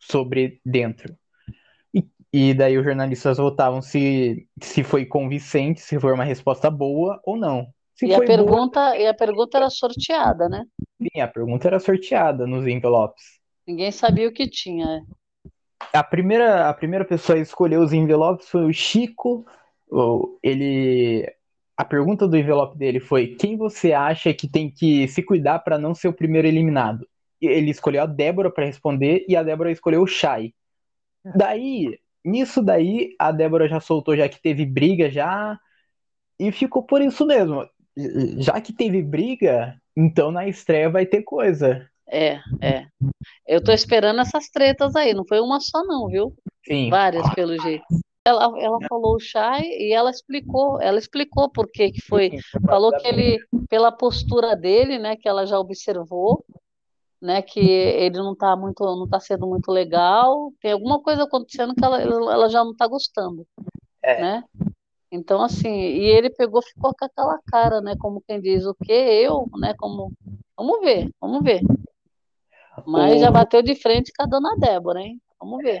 sobre 0.00 0.60
dentro. 0.64 1.16
E, 1.94 2.08
e 2.32 2.54
daí 2.54 2.78
os 2.78 2.84
jornalistas 2.84 3.38
votavam 3.38 3.82
se, 3.82 4.48
se 4.62 4.84
foi 4.84 5.06
convincente, 5.06 5.80
se 5.80 6.00
foi 6.00 6.12
uma 6.12 6.24
resposta 6.24 6.70
boa 6.70 7.20
ou 7.24 7.36
não. 7.36 7.72
Se 7.96 8.06
E 8.08 8.10
a 8.14 8.20
boa, 8.20 8.30
pergunta, 8.30 8.80
e 9.02 9.04
a 9.06 9.14
pergunta 9.22 9.56
era 9.58 9.70
sorteada, 9.70 10.48
né? 10.48 10.60
sim, 11.00 11.20
a 11.20 11.28
pergunta 11.28 11.66
era 11.68 11.78
sorteada 11.80 12.46
nos 12.46 12.66
envelopes. 12.66 13.40
Ninguém 13.66 13.90
sabia 13.90 14.28
o 14.28 14.32
que 14.34 14.46
tinha. 14.50 14.86
é. 14.98 15.20
A 15.92 16.02
primeira, 16.04 16.68
a 16.68 16.74
primeira 16.74 17.04
pessoa 17.04 17.36
a 17.38 17.40
escolher 17.40 17.78
os 17.78 17.92
envelopes 17.92 18.48
foi 18.48 18.64
o 18.64 18.72
Chico. 18.72 19.44
Ele, 20.42 21.26
a 21.76 21.84
pergunta 21.84 22.28
do 22.28 22.36
envelope 22.36 22.76
dele 22.76 23.00
foi: 23.00 23.28
quem 23.28 23.56
você 23.56 23.92
acha 23.92 24.32
que 24.32 24.48
tem 24.48 24.70
que 24.70 25.08
se 25.08 25.22
cuidar 25.22 25.60
para 25.60 25.78
não 25.78 25.94
ser 25.94 26.08
o 26.08 26.12
primeiro 26.12 26.46
eliminado? 26.46 27.06
Ele 27.40 27.70
escolheu 27.70 28.02
a 28.02 28.06
Débora 28.06 28.50
para 28.50 28.66
responder 28.66 29.24
e 29.28 29.34
a 29.34 29.42
Débora 29.42 29.72
escolheu 29.72 30.02
o 30.02 30.06
Chay. 30.06 30.52
Daí, 31.34 31.98
nisso 32.24 32.62
daí, 32.62 33.14
a 33.18 33.32
Débora 33.32 33.66
já 33.66 33.80
soltou 33.80 34.16
já 34.16 34.28
que 34.28 34.40
teve 34.40 34.66
briga 34.66 35.10
já 35.10 35.58
e 36.38 36.52
ficou 36.52 36.82
por 36.82 37.00
isso 37.00 37.26
mesmo. 37.26 37.66
Já 38.38 38.60
que 38.60 38.72
teve 38.72 39.02
briga, 39.02 39.76
então 39.96 40.30
na 40.30 40.46
estreia 40.46 40.88
vai 40.88 41.04
ter 41.04 41.22
coisa. 41.22 41.88
É, 42.08 42.40
é. 42.60 42.86
Eu 43.46 43.62
tô 43.62 43.72
esperando 43.72 44.20
essas 44.20 44.48
tretas 44.48 44.96
aí, 44.96 45.14
não 45.14 45.24
foi 45.26 45.40
uma 45.40 45.60
só 45.60 45.82
não, 45.84 46.08
viu? 46.08 46.34
Sim. 46.66 46.90
Várias, 46.90 47.28
pelo 47.34 47.60
jeito. 47.60 47.84
Ela, 48.24 48.44
ela 48.60 48.78
falou 48.86 49.16
o 49.16 49.20
Chay 49.20 49.62
e 49.64 49.92
ela 49.94 50.10
explicou, 50.10 50.80
ela 50.80 50.98
explicou 50.98 51.50
por 51.50 51.70
que 51.70 51.90
que 51.90 52.02
foi. 52.02 52.32
Falou 52.66 52.92
que 52.92 53.08
ele, 53.08 53.38
pela 53.68 53.90
postura 53.90 54.54
dele, 54.54 54.98
né, 54.98 55.16
que 55.16 55.26
ela 55.28 55.46
já 55.46 55.58
observou, 55.58 56.44
né, 57.20 57.40
que 57.40 57.60
ele 57.60 58.18
não 58.18 58.36
tá 58.36 58.54
muito, 58.54 58.84
não 58.84 59.08
tá 59.08 59.18
sendo 59.20 59.46
muito 59.46 59.70
legal, 59.70 60.52
tem 60.60 60.72
alguma 60.72 61.00
coisa 61.02 61.24
acontecendo 61.24 61.74
que 61.74 61.84
ela, 61.84 62.00
ela 62.00 62.48
já 62.50 62.62
não 62.62 62.74
tá 62.74 62.86
gostando, 62.86 63.46
É. 64.02 64.20
né? 64.20 64.44
Então, 65.10 65.42
assim, 65.42 65.68
e 65.70 66.04
ele 66.04 66.30
pegou, 66.30 66.62
ficou 66.62 66.94
com 66.96 67.04
aquela 67.04 67.38
cara, 67.46 67.80
né, 67.80 67.94
como 67.98 68.22
quem 68.26 68.40
diz, 68.40 68.64
o 68.66 68.74
quê? 68.74 68.92
Eu, 68.92 69.48
né, 69.58 69.74
como, 69.78 70.12
vamos 70.56 70.80
ver, 70.80 71.10
vamos 71.20 71.42
ver. 71.42 71.62
Mas 72.86 73.16
O- 73.16 73.18
já 73.18 73.30
bateu 73.30 73.62
de 73.62 73.74
frente 73.74 74.12
com 74.14 74.22
a 74.22 74.26
dona 74.26 74.56
Débora, 74.56 75.00
hein? 75.00 75.20
Vamos 75.38 75.62
ver. 75.62 75.80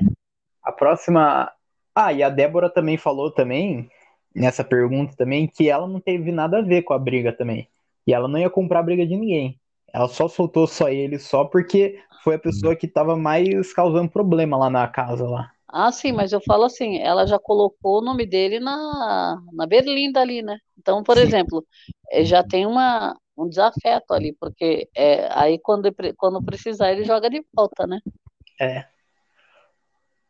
A 0.62 0.72
próxima. 0.72 1.52
Ah, 1.94 2.12
e 2.12 2.22
a 2.22 2.28
Débora 2.30 2.70
também 2.70 2.96
falou 2.96 3.30
também, 3.30 3.88
nessa 4.34 4.64
pergunta 4.64 5.14
também, 5.16 5.46
que 5.46 5.68
ela 5.68 5.86
não 5.86 6.00
teve 6.00 6.30
nada 6.32 6.58
a 6.58 6.62
ver 6.62 6.82
com 6.82 6.92
a 6.94 6.98
briga 6.98 7.32
também. 7.32 7.68
E 8.06 8.14
ela 8.14 8.28
não 8.28 8.38
ia 8.38 8.50
comprar 8.50 8.80
a 8.80 8.82
briga 8.82 9.06
de 9.06 9.16
ninguém. 9.16 9.58
Ela 9.92 10.08
só 10.08 10.28
soltou 10.28 10.66
só 10.66 10.88
ele 10.88 11.18
só 11.18 11.44
porque 11.44 12.00
foi 12.22 12.36
a 12.36 12.38
pessoa 12.38 12.76
que 12.76 12.86
tava 12.86 13.16
mais 13.16 13.72
causando 13.72 14.08
problema 14.08 14.56
lá 14.56 14.70
na 14.70 14.86
casa 14.86 15.28
lá. 15.28 15.50
Ah, 15.68 15.92
sim, 15.92 16.12
mas 16.12 16.32
eu 16.32 16.40
falo 16.40 16.64
assim, 16.64 16.98
ela 16.98 17.26
já 17.26 17.38
colocou 17.38 17.98
o 17.98 18.04
nome 18.04 18.26
dele 18.26 18.58
na, 18.58 19.40
na 19.52 19.66
berlinda 19.66 20.20
ali, 20.20 20.42
né? 20.42 20.58
Então, 20.76 21.02
por 21.02 21.16
Sim. 21.16 21.22
exemplo, 21.22 21.64
eh, 22.10 22.24
já 22.24 22.42
tem 22.42 22.66
uma, 22.66 23.16
um 23.36 23.48
desafeto 23.48 24.12
ali, 24.12 24.32
porque 24.32 24.88
é, 24.96 25.28
aí 25.32 25.58
quando, 25.60 25.88
quando 26.16 26.42
precisar 26.42 26.90
ele 26.92 27.04
joga 27.04 27.30
de 27.30 27.44
volta, 27.54 27.86
né? 27.86 28.00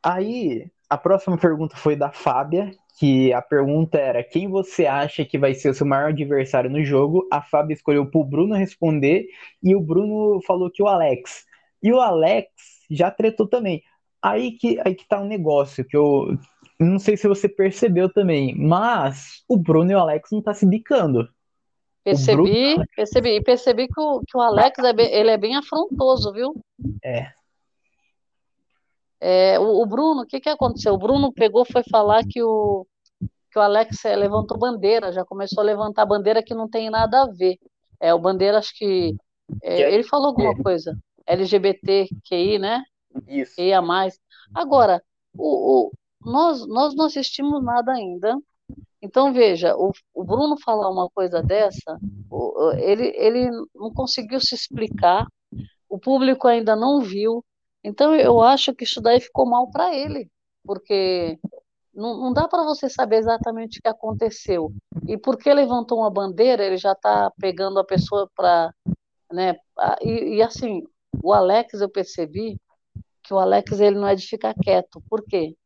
Aí, 0.03 0.71
a 0.91 0.99
próxima 0.99 1.39
pergunta 1.39 1.77
foi 1.77 1.95
da 1.95 2.11
Fábia, 2.11 2.73
que 2.99 3.33
a 3.33 3.41
pergunta 3.41 3.97
era: 3.97 4.25
quem 4.25 4.49
você 4.49 4.87
acha 4.87 5.25
que 5.25 5.39
vai 5.39 5.55
ser 5.55 5.71
o 5.71 5.75
seu 5.75 5.87
maior 5.87 6.09
adversário 6.09 6.69
no 6.69 6.85
jogo? 6.85 7.29
A 7.33 7.41
Fábia 7.41 7.75
escolheu 7.75 8.11
pro 8.11 8.25
Bruno 8.25 8.57
responder 8.57 9.27
e 9.63 9.75
o 9.77 9.81
Bruno 9.81 10.41
falou 10.45 10.69
que 10.69 10.83
o 10.83 10.89
Alex. 10.89 11.45
E 11.81 11.93
o 11.93 12.01
Alex 12.01 12.49
já 12.91 13.09
tretou 13.11 13.47
também. 13.47 13.83
Aí 14.21 14.53
que, 14.53 14.79
aí 14.85 14.95
que 14.95 15.07
tá 15.07 15.21
um 15.21 15.27
negócio 15.27 15.85
que 15.85 15.97
eu 15.97 16.37
não 16.79 16.99
sei 16.99 17.17
se 17.17 17.29
você 17.29 17.49
percebeu 17.49 18.13
também, 18.13 18.55
mas 18.57 19.45
o 19.49 19.57
Bruno 19.57 19.93
e 19.93 19.95
o 19.95 19.99
Alex 19.99 20.31
não 20.33 20.43
tá 20.43 20.53
se 20.53 20.67
bicando. 20.67 21.29
Percebi, 22.03 22.77
percebi, 22.97 23.37
e 23.37 23.43
percebi 23.43 23.87
que 23.87 24.01
o, 24.01 24.21
que 24.27 24.37
o 24.37 24.41
Alex 24.41 24.79
é 24.79 24.93
bem, 24.93 25.13
ele 25.13 25.31
é 25.31 25.39
bem 25.39 25.55
afrontoso, 25.55 26.33
viu? 26.33 26.55
É. 27.05 27.31
É, 29.21 29.59
o, 29.59 29.83
o 29.83 29.87
Bruno, 29.87 30.23
o 30.23 30.27
que 30.27 30.41
que 30.41 30.49
aconteceu? 30.49 30.95
O 30.95 30.99
Bruno 30.99 31.33
pegou, 31.33 31.65
foi 31.65 31.83
falar 31.91 32.25
que 32.29 32.43
o, 32.43 32.87
que 33.53 33.59
o 33.59 33.63
Alex 33.63 34.05
eh, 34.05 34.17
levantou 34.17 34.59
bandeira, 34.59 35.13
já 35.13 35.25
começou 35.25 35.63
a 35.63 35.65
levantar 35.67 36.07
bandeira 36.07 36.43
que 36.43 36.55
não 36.55 36.69
tem 36.69 36.91
nada 36.91 37.23
a 37.23 37.27
ver. 37.27 37.57
É, 38.01 38.15
o 38.15 38.19
bandeira, 38.19 38.59
acho 38.59 38.73
que. 38.77 39.15
eh, 39.63 39.83
é- 39.83 39.95
ele 39.95 40.05
falou 40.05 40.29
alguma 40.29 40.55
coisa. 40.57 40.97
LGBTQI, 41.27 42.59
né? 42.59 42.83
Isso. 43.29 43.61
E 43.61 43.73
a 43.73 43.83
mais. 43.83 44.19
Agora, 44.55 45.03
o, 45.37 45.89
o- 45.89 45.93
nós, 46.25 46.67
nós 46.69 46.95
não 46.95 47.07
assistimos 47.07 47.63
nada 47.65 47.93
ainda. 47.93 48.37
Então, 49.03 49.33
veja, 49.33 49.77
o, 49.77 49.93
o 50.15 50.25
Bruno 50.25 50.57
falar 50.65 50.91
uma 50.91 51.09
coisa 51.11 51.43
dessa, 51.43 51.99
o- 52.31 52.73
ele, 52.79 53.13
ele 53.17 53.51
não 53.75 53.93
conseguiu 53.93 54.41
se 54.41 54.55
explicar, 54.55 55.27
o 55.89 55.99
público 55.99 56.49
ainda 56.49 56.77
não 56.77 57.01
viu. 57.01 57.45
Então, 57.83 58.15
eu 58.15 58.43
acho 58.43 58.75
que 58.75 58.85
isso 58.85 59.01
daí 59.01 59.21
ficou 59.21 59.47
mal 59.47 59.71
para 59.71 59.95
ele, 59.95 60.31
porque 60.65 61.39
não, 61.95 62.17
não 62.19 62.33
dá 62.33 62.47
para 62.47 62.63
você 62.63 62.89
saber 62.89 63.17
exatamente 63.17 63.79
o 63.79 63.83
que 63.83 63.89
aconteceu. 63.89 64.73
E 65.09 65.17
porque 65.17 65.53
levantou 65.53 65.99
uma 65.99 66.11
bandeira, 66.11 66.65
ele 66.65 66.77
já 66.77 66.93
está 66.93 67.31
pegando 67.39 67.79
a 67.79 67.85
pessoa 67.85 68.31
para. 68.35 68.73
Né, 69.33 69.57
e, 70.03 70.37
e 70.37 70.43
assim, 70.43 70.83
o 71.23 71.33
Alex, 71.33 71.81
eu 71.81 71.89
percebi 71.89 72.59
que 73.23 73.33
o 73.33 73.39
Alex 73.39 73.79
ele 73.81 73.97
não 73.97 74.09
é 74.09 74.15
de 74.15 74.27
ficar 74.27 74.55
quieto. 74.55 75.03
Por 75.09 75.25
quê? 75.25 75.57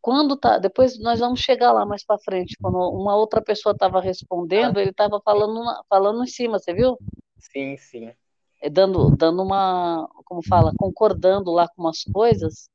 Quando 0.00 0.36
tá, 0.36 0.58
depois 0.58 0.98
nós 1.00 1.18
vamos 1.18 1.40
chegar 1.40 1.72
lá 1.72 1.84
mais 1.84 2.04
para 2.04 2.18
frente, 2.18 2.56
quando 2.62 2.78
uma 2.78 3.16
outra 3.16 3.42
pessoa 3.42 3.72
estava 3.72 4.00
respondendo, 4.00 4.78
ele 4.78 4.90
estava 4.90 5.20
falando, 5.20 5.60
falando 5.88 6.22
em 6.22 6.28
cima, 6.28 6.58
você 6.58 6.72
viu? 6.72 6.96
Sim, 7.38 7.76
sim. 7.76 8.12
É, 8.60 8.70
Dando, 8.70 9.10
dando 9.16 9.42
uma, 9.42 10.08
como 10.24 10.42
fala, 10.42 10.72
concordando 10.76 11.50
lá 11.52 11.68
com 11.68 11.82
umas 11.82 12.02
coisas. 12.04 12.68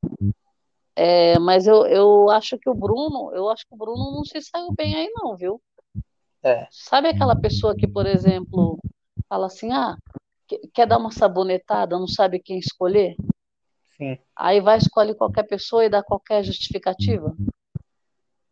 É, 0.96 1.40
mas 1.40 1.68
eu, 1.68 1.86
eu 1.88 2.30
acho 2.30 2.58
que 2.60 2.70
o 2.70 2.74
Bruno, 2.74 3.32
eu 3.34 3.50
acho 3.50 3.66
que 3.68 3.74
o 3.74 3.78
Bruno 3.78 4.12
não 4.12 4.24
se 4.26 4.42
saiu 4.42 4.74
bem 4.74 4.94
aí 4.96 5.10
não, 5.16 5.36
viu? 5.36 5.62
É. 6.44 6.68
Sabe 6.70 7.10
aquela 7.10 7.36
pessoa 7.36 7.76
que, 7.76 7.88
por 7.88 8.06
exemplo, 8.06 8.78
fala 9.30 9.48
assim, 9.48 9.72
ah, 9.72 9.96
que- 10.48 10.60
quer 10.74 10.86
dar 10.86 10.98
uma 10.98 11.12
sabonetada, 11.12 11.98
não 11.98 12.08
sabe 12.08 12.40
quem 12.40 12.60
escolher? 12.60 13.16
Sim. 13.98 14.18
Aí 14.36 14.60
vai 14.60 14.78
escolhe 14.78 15.16
qualquer 15.16 15.44
pessoa 15.44 15.86
e 15.86 15.90
dá 15.90 16.04
qualquer 16.04 16.44
justificativa? 16.44 17.36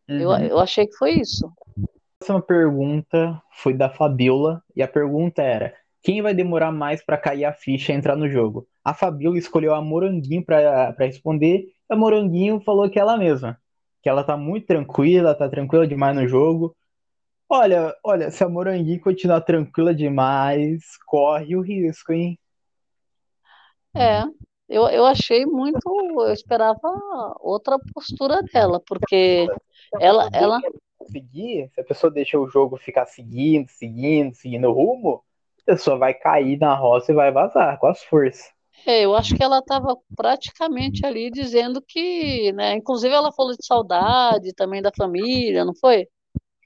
Eu, 0.07 0.29
Uhum. 0.29 0.39
eu 0.45 0.59
achei 0.59 0.87
que 0.87 0.95
foi 0.97 1.13
isso. 1.19 1.45
A 1.47 2.25
próxima 2.25 2.41
pergunta 2.41 3.41
foi 3.51 3.73
da 3.73 3.89
Fabiola 3.89 4.63
e 4.75 4.81
a 4.81 4.87
pergunta 4.87 5.41
era: 5.41 5.75
quem 6.01 6.21
vai 6.21 6.33
demorar 6.33 6.71
mais 6.71 7.03
para 7.03 7.17
cair 7.17 7.45
a 7.45 7.53
ficha 7.53 7.91
e 7.91 7.95
entrar 7.95 8.15
no 8.15 8.29
jogo? 8.29 8.67
A 8.83 8.93
Fabiola 8.93 9.37
escolheu 9.37 9.73
a 9.73 9.81
Moranguinho 9.81 10.43
para 10.43 10.95
responder 10.99 11.65
e 11.89 11.93
a 11.93 11.95
Moranguinho 11.95 12.61
falou 12.61 12.89
que 12.89 12.99
ela 12.99 13.17
mesma, 13.17 13.59
que 14.01 14.09
ela 14.09 14.23
tá 14.23 14.37
muito 14.37 14.67
tranquila, 14.67 15.35
tá 15.35 15.49
tranquila 15.49 15.85
demais 15.85 16.15
no 16.15 16.27
jogo. 16.27 16.75
Olha, 17.49 17.95
olha, 18.03 18.31
se 18.31 18.43
a 18.43 18.49
Moranguinho 18.49 19.01
continuar 19.01 19.41
tranquila 19.41 19.93
demais, 19.93 20.83
corre 21.05 21.55
o 21.55 21.61
risco, 21.61 22.13
hein? 22.13 22.39
É, 23.95 24.23
eu, 24.69 24.87
eu 24.87 25.05
achei 25.05 25.45
muito, 25.45 25.79
eu 26.21 26.31
esperava 26.31 26.77
outra 27.39 27.77
postura 27.93 28.41
dela, 28.53 28.79
porque 28.85 29.47
ela, 29.99 30.29
ela, 30.31 30.61
seguir, 31.11 31.69
se 31.73 31.81
a 31.81 31.83
pessoa 31.83 32.11
deixa 32.11 32.39
o 32.39 32.47
jogo 32.47 32.77
ficar 32.77 33.07
seguindo, 33.07 33.67
seguindo, 33.69 34.35
seguindo 34.35 34.67
o 34.69 34.71
rumo, 34.71 35.23
a 35.61 35.71
pessoa 35.73 35.97
vai 35.97 36.13
cair 36.13 36.57
na 36.59 36.75
roça 36.75 37.11
e 37.11 37.15
vai 37.15 37.31
vazar 37.31 37.77
com 37.79 37.87
as 37.87 38.03
forças. 38.03 38.51
é, 38.85 39.05
eu 39.05 39.15
acho 39.15 39.35
que 39.35 39.43
ela 39.43 39.59
estava 39.59 39.95
praticamente 40.15 41.05
ali 41.05 41.29
dizendo 41.29 41.81
que, 41.87 42.51
né, 42.53 42.73
inclusive 42.75 43.13
ela 43.13 43.31
falou 43.31 43.55
de 43.55 43.65
saudade 43.65 44.53
também 44.53 44.81
da 44.81 44.91
família, 44.95 45.63
não 45.65 45.75
foi? 45.75 46.07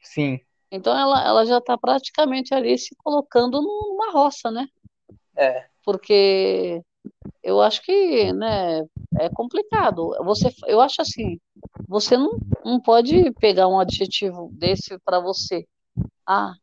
Sim, 0.04 0.40
Então 0.72 0.98
ela, 0.98 1.24
ela 1.26 1.46
já 1.46 1.60
está 1.60 1.78
praticamente 1.78 2.54
ali 2.54 2.78
se 2.78 2.94
colocando 2.98 3.62
numa 3.62 4.12
roça, 4.12 4.52
né? 4.52 4.68
é, 5.36 5.70
Porque 5.84 6.82
eu 7.44 7.62
acho 7.62 7.82
que, 7.84 8.34
né, 8.34 8.82
é 9.20 9.30
complicado. 9.30 10.12
Você, 10.26 10.50
eu 10.68 10.82
acho 10.82 11.02
assim, 11.02 11.40
você 11.88 12.18
não, 12.18 12.40
não 12.66 12.82
pode 12.82 13.32
pegar 13.34 13.68
um 13.68 13.80
adjetivo 13.80 14.50
desse 14.54 15.00
para 15.06 15.20
você. 15.22 15.66
Ah, 16.28 16.54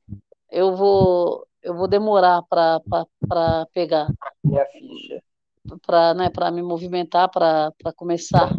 eu 0.51 0.77
vou, 0.77 1.47
eu 1.63 1.75
vou 1.75 1.89
demorar 1.89 2.43
para 2.43 3.67
pegar, 3.73 4.09
e 4.45 4.59
a 4.59 4.67
ficha. 4.67 5.23
para, 5.87 6.15
né, 6.15 6.31
me 6.53 6.63
movimentar, 6.63 7.31
para 7.31 7.73
começar. 7.97 8.51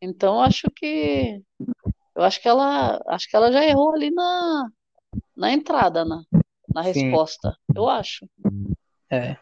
Então 0.00 0.40
acho 0.40 0.70
que 0.70 1.42
eu 2.14 2.22
acho 2.22 2.40
que 2.40 2.48
ela 2.48 3.00
acho 3.08 3.28
que 3.28 3.36
ela 3.36 3.50
já 3.52 3.64
errou 3.64 3.94
ali 3.94 4.10
na, 4.10 4.68
na 5.36 5.52
entrada, 5.52 6.04
na, 6.04 6.22
na 6.72 6.82
Sim, 6.82 6.92
resposta. 6.92 7.56
Eu 7.74 7.88
acho. 7.88 8.26
é. 9.10 9.36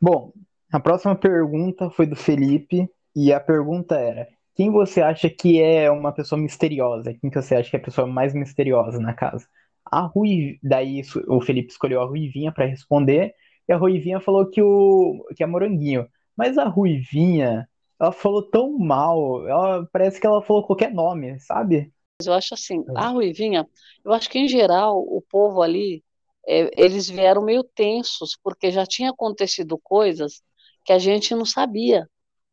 Bom, 0.00 0.32
a 0.72 0.80
próxima 0.80 1.14
pergunta 1.14 1.90
foi 1.90 2.06
do 2.06 2.16
Felipe 2.16 2.88
e 3.14 3.32
a 3.32 3.40
pergunta 3.40 3.96
era: 3.96 4.28
quem 4.54 4.70
você 4.70 5.00
acha 5.02 5.28
que 5.28 5.60
é 5.60 5.90
uma 5.90 6.12
pessoa 6.12 6.40
misteriosa? 6.40 7.14
Quem 7.14 7.30
que 7.30 7.40
você 7.40 7.54
acha 7.56 7.70
que 7.70 7.76
é 7.76 7.78
a 7.78 7.82
pessoa 7.82 8.06
mais 8.06 8.34
misteriosa 8.34 8.98
na 8.98 9.12
casa? 9.12 9.46
A 9.84 10.02
Rui, 10.02 10.58
daí 10.62 11.02
o 11.28 11.40
Felipe 11.40 11.70
escolheu 11.70 12.00
a 12.00 12.06
Ruivinha 12.06 12.52
para 12.52 12.66
responder 12.66 13.34
e 13.68 13.72
a 13.72 13.76
Ruivinha 13.76 14.20
falou 14.20 14.50
que 14.50 14.60
o 14.60 15.24
que 15.36 15.44
é 15.44 15.46
Moranguinho. 15.46 16.08
Mas 16.36 16.58
a 16.58 16.64
Ruivinha, 16.64 17.68
ela 18.00 18.10
falou 18.10 18.42
tão 18.42 18.76
mal, 18.78 19.46
ela 19.46 19.88
parece 19.92 20.20
que 20.20 20.26
ela 20.26 20.42
falou 20.42 20.66
qualquer 20.66 20.92
nome, 20.92 21.38
sabe? 21.38 21.92
Eu 22.24 22.32
acho 22.32 22.54
assim, 22.54 22.84
a 22.96 23.08
Ruivinha, 23.08 23.66
eu 24.04 24.12
acho 24.12 24.28
que 24.28 24.38
em 24.38 24.48
geral 24.48 24.98
o 24.98 25.22
povo 25.22 25.62
ali, 25.62 26.02
é, 26.46 26.70
eles 26.76 27.08
vieram 27.08 27.42
meio 27.42 27.62
tensos, 27.62 28.36
porque 28.42 28.70
já 28.70 28.84
tinha 28.84 29.10
acontecido 29.10 29.78
coisas 29.78 30.42
que 30.84 30.92
a 30.92 30.98
gente 30.98 31.34
não 31.34 31.44
sabia, 31.44 32.08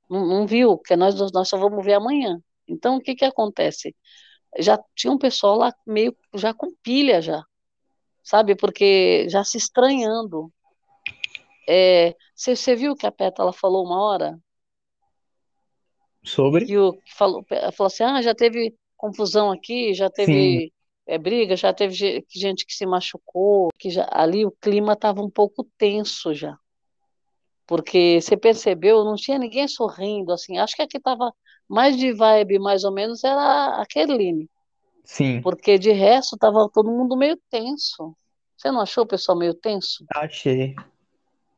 não, 0.10 0.26
não 0.26 0.48
viu, 0.48 0.78
que 0.78 0.96
nós, 0.96 1.16
nós 1.32 1.50
só 1.50 1.58
vamos 1.58 1.84
ver 1.84 1.94
amanhã. 1.94 2.40
Então, 2.68 2.98
o 2.98 3.02
que 3.02 3.16
que 3.16 3.26
acontece? 3.26 3.96
Já 4.60 4.82
tinha 4.96 5.12
um 5.12 5.18
pessoal 5.18 5.56
lá 5.58 5.74
meio 5.86 6.16
já 6.34 6.54
com 6.54 6.74
pilha 6.82 7.22
já, 7.22 7.44
sabe? 8.24 8.56
Porque 8.56 9.28
já 9.30 9.44
se 9.44 9.58
estranhando. 9.58 10.52
É, 11.68 12.16
você, 12.34 12.56
você 12.56 12.76
viu 12.76 12.96
que 12.96 13.06
a 13.06 13.12
Pétala 13.12 13.52
falou 13.52 13.86
uma 13.86 14.02
hora? 14.02 14.40
Sobre? 16.24 16.66
que 16.66 16.78
o 16.78 16.94
que 16.94 17.14
falou, 17.16 17.46
falou 17.74 17.88
assim, 17.88 18.04
ah, 18.04 18.22
já 18.22 18.36
teve 18.36 18.76
confusão 18.98 19.52
aqui, 19.52 19.94
já 19.94 20.10
teve 20.10 20.74
é, 21.06 21.18
briga, 21.18 21.56
já 21.56 21.74
teve 21.74 21.94
ge- 21.94 22.26
gente 22.30 22.66
que 22.66 22.74
se 22.74 22.86
machucou, 22.86 23.70
que 23.78 23.90
já, 23.90 24.08
ali 24.12 24.46
o 24.46 24.52
clima 24.52 24.94
estava 24.94 25.22
um 25.22 25.30
pouco 25.30 25.66
tenso 25.78 26.34
já, 26.34 26.58
porque 27.66 28.20
você 28.22 28.36
percebeu, 28.36 29.06
não 29.06 29.16
tinha 29.16 29.38
ninguém 29.38 29.68
sorrindo, 29.68 30.34
assim, 30.34 30.58
acho 30.58 30.76
que 30.76 30.82
aqui 30.82 30.98
estava 30.98 31.32
mais 31.68 31.98
de 31.98 32.14
vibe, 32.14 32.60
mais 32.60 32.84
ou 32.84 32.92
menos, 32.92 33.24
era 33.24 33.82
a 33.82 33.86
Kerline, 33.86 34.50
sim, 35.04 35.42
porque 35.42 35.78
de 35.78 35.92
resto 35.92 36.36
estava 36.36 36.70
todo 36.70 36.92
mundo 36.92 37.18
meio 37.18 37.38
tenso. 37.50 38.16
Você 38.58 38.72
não 38.72 38.82
achou 38.82 39.04
o 39.04 39.08
pessoal 39.08 39.38
meio 39.38 39.54
tenso? 39.54 40.06
achei. 40.16 40.76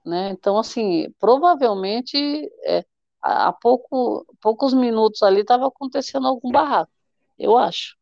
né? 0.06 0.32
Então, 0.32 0.58
assim, 0.58 1.10
provavelmente 1.20 2.18
é, 2.66 2.84
há 3.22 3.54
pouco, 3.54 4.26
poucos 4.42 4.74
minutos 4.74 5.24
ali 5.24 5.42
estava 5.42 5.68
acontecendo 5.68 6.28
algum 6.28 6.52
barraco, 6.52 6.92
eu 7.38 7.58
acho. 7.58 7.96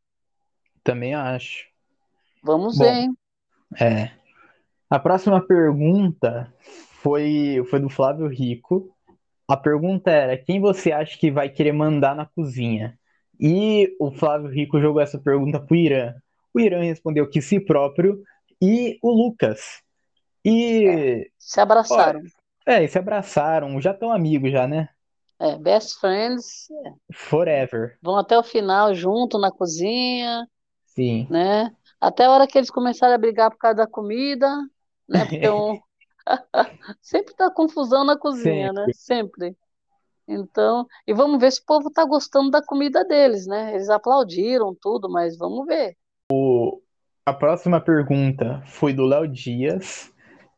Também 0.84 1.14
acho. 1.14 1.68
Vamos 2.44 2.78
ver, 2.78 2.86
Bom, 2.86 2.94
hein? 2.94 3.18
é. 3.80 4.12
A 4.90 4.98
próxima 4.98 5.46
pergunta 5.46 6.54
foi, 7.02 7.62
foi 7.70 7.80
do 7.80 7.90
Flávio 7.90 8.28
Rico. 8.28 8.97
A 9.48 9.58
pergunta 9.58 10.12
era: 10.12 10.38
quem 10.38 10.60
você 10.60 10.92
acha 10.92 11.18
que 11.18 11.32
vai 11.32 11.50
querer 11.50 11.72
mandar 11.74 12.16
na 12.16 12.26
cozinha? 12.26 12.98
E 13.40 13.96
o 14.00 14.12
Flávio 14.12 14.50
Rico 14.50 14.80
jogou 14.82 15.02
essa 15.02 15.20
pergunta 15.20 15.60
pro 15.60 15.76
Irã. 15.76 16.14
O 16.54 16.60
Irã 16.60 16.82
respondeu 16.84 17.30
que 17.30 17.42
si 17.42 17.60
próprio 17.60 18.22
e 18.62 18.98
o 19.02 19.12
Lucas. 19.12 19.82
É, 20.84 20.94
E, 20.94 21.32
se 21.38 21.60
olha, 21.90 22.16
abraçaram. 22.16 22.22
é, 22.68 22.84
e 22.84 22.90
se 22.90 23.00
abraçaram, 23.00 23.82
já 23.82 23.92
estão 23.92 24.12
amigos 24.12 24.52
já, 24.52 24.68
né? 24.68 24.90
É, 25.40 25.56
best 25.58 26.00
friends, 26.00 26.68
Forever. 27.14 28.00
vão 28.02 28.18
até 28.18 28.38
o 28.38 28.44
final 28.44 28.94
junto 28.94 29.38
na 29.40 29.52
cozinha, 29.52 30.48
Sim. 30.86 31.30
né? 31.30 31.76
Até 32.02 32.26
a 32.26 32.32
hora 32.32 32.48
que 32.48 32.58
eles 32.58 32.72
começarem 32.72 33.16
a 33.16 33.18
brigar 33.20 33.52
por 33.52 33.58
causa 33.60 33.78
da 33.78 33.88
comida, 33.88 34.48
né? 35.10 35.26
Porque 35.28 35.50
um... 35.50 35.80
sempre 37.02 37.34
tá 37.36 37.50
confusão 37.52 38.04
na 38.04 38.18
cozinha, 38.18 38.72
né? 38.74 38.86
Sempre. 38.94 39.46
Sempre. 39.48 39.58
Então, 40.28 40.86
e 41.08 41.14
vamos 41.14 41.40
ver 41.40 41.52
se 41.52 41.62
o 41.62 41.66
povo 41.66 41.90
tá 41.90 42.04
gostando 42.04 42.52
da 42.52 42.62
comida 42.62 43.06
deles, 43.06 43.48
né? 43.48 43.74
Eles 43.74 43.90
aplaudiram 43.90 44.76
tudo, 44.80 45.10
mas 45.10 45.38
vamos 45.38 45.66
ver. 45.66 45.96
A 47.26 47.34
próxima 47.34 47.80
pergunta 47.80 48.62
foi 48.66 48.94
do 48.94 49.06
Léo 49.06 49.28
Dias 49.28 50.12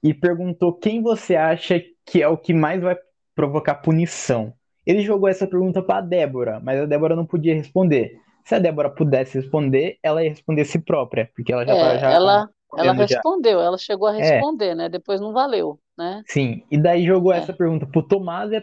e 0.03 0.13
perguntou 0.13 0.73
quem 0.73 1.03
você 1.03 1.35
acha 1.35 1.81
que 2.05 2.21
é 2.21 2.27
o 2.27 2.37
que 2.37 2.53
mais 2.53 2.81
vai 2.81 2.97
provocar 3.35 3.75
punição. 3.75 4.53
Ele 4.85 5.01
jogou 5.01 5.29
essa 5.29 5.45
pergunta 5.45 5.83
para 5.83 5.97
a 5.97 6.01
Débora, 6.01 6.59
mas 6.59 6.79
a 6.79 6.85
Débora 6.85 7.15
não 7.15 7.25
podia 7.25 7.53
responder. 7.53 8.19
Se 8.43 8.55
a 8.55 8.59
Débora 8.59 8.89
pudesse 8.89 9.37
responder, 9.37 9.99
ela 10.01 10.23
ia 10.23 10.29
responder 10.29 10.65
si 10.65 10.79
própria, 10.79 11.29
porque 11.35 11.53
ela 11.53 11.63
já 11.63 11.75
tá 11.75 11.93
É, 11.93 11.99
já 11.99 12.11
ela, 12.11 12.49
ela 12.77 12.93
respondendo 12.93 13.05
já. 13.07 13.23
respondeu, 13.23 13.59
ela 13.61 13.77
chegou 13.77 14.07
a 14.07 14.11
É, 14.17 14.51
responder, 14.51 14.75
né? 14.75 14.89
Depois 14.89 15.21
não 15.21 15.33
valeu, 15.33 15.79
né? 15.97 16.23
sim. 16.27 16.63
E 16.71 16.77
daí 16.81 17.05
jogou 17.05 17.33
essa 17.33 17.53
É, 17.53 17.53
pergunta 17.53 17.85
pro 17.87 18.03
Tomás 18.07 18.51
e, 18.51 18.61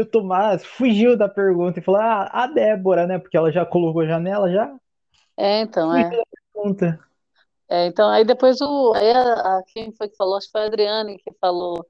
o 0.00 0.06
Tomás 0.06 0.64
fugiu 0.64 1.16
da 1.16 1.28
pergunta 1.28 1.78
e 1.80 1.82
falou: 1.82 2.00
Ah, 2.00 2.28
a 2.32 2.46
Débora, 2.46 3.06
né? 3.06 3.18
Porque 3.18 3.36
ela 3.36 3.50
já 3.52 3.64
colocou 3.66 4.02
a 4.02 4.06
janela, 4.06 4.50
já 4.52 4.74
é, 5.36 5.60
então, 5.60 5.92
fugiu 5.92 6.04
é. 6.04 6.18
da 6.18 6.24
pergunta. 6.52 7.00
É, 7.68 7.86
então, 7.86 8.10
aí 8.10 8.24
depois 8.24 8.60
o, 8.60 8.92
aí 8.94 9.10
a, 9.10 9.58
a- 9.58 9.62
quem 9.68 9.92
foi 9.96 10.08
que 10.08 10.16
falou? 10.16 10.36
Acho 10.36 10.46
que 10.46 10.52
foi 10.52 10.62
a 10.62 10.66
Adriane 10.66 11.18
que 11.18 11.32
falou. 11.40 11.86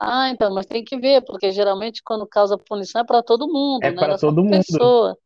Ah, 0.00 0.30
então, 0.30 0.52
mas 0.54 0.66
tem 0.66 0.84
que 0.84 0.98
ver, 0.98 1.22
porque 1.24 1.52
geralmente 1.52 2.02
quando 2.04 2.26
causa 2.26 2.58
punição 2.58 3.02
é 3.02 3.04
para 3.06 3.22
todo 3.22 3.48
É 3.80 3.90
mundo, 3.92 3.92
né? 3.94 4.06
Não 4.06 4.14
para 4.14 4.16
é 4.16 4.18
todo 4.18 4.44
mundo. 4.44 4.64
pessoa. 4.64 5.18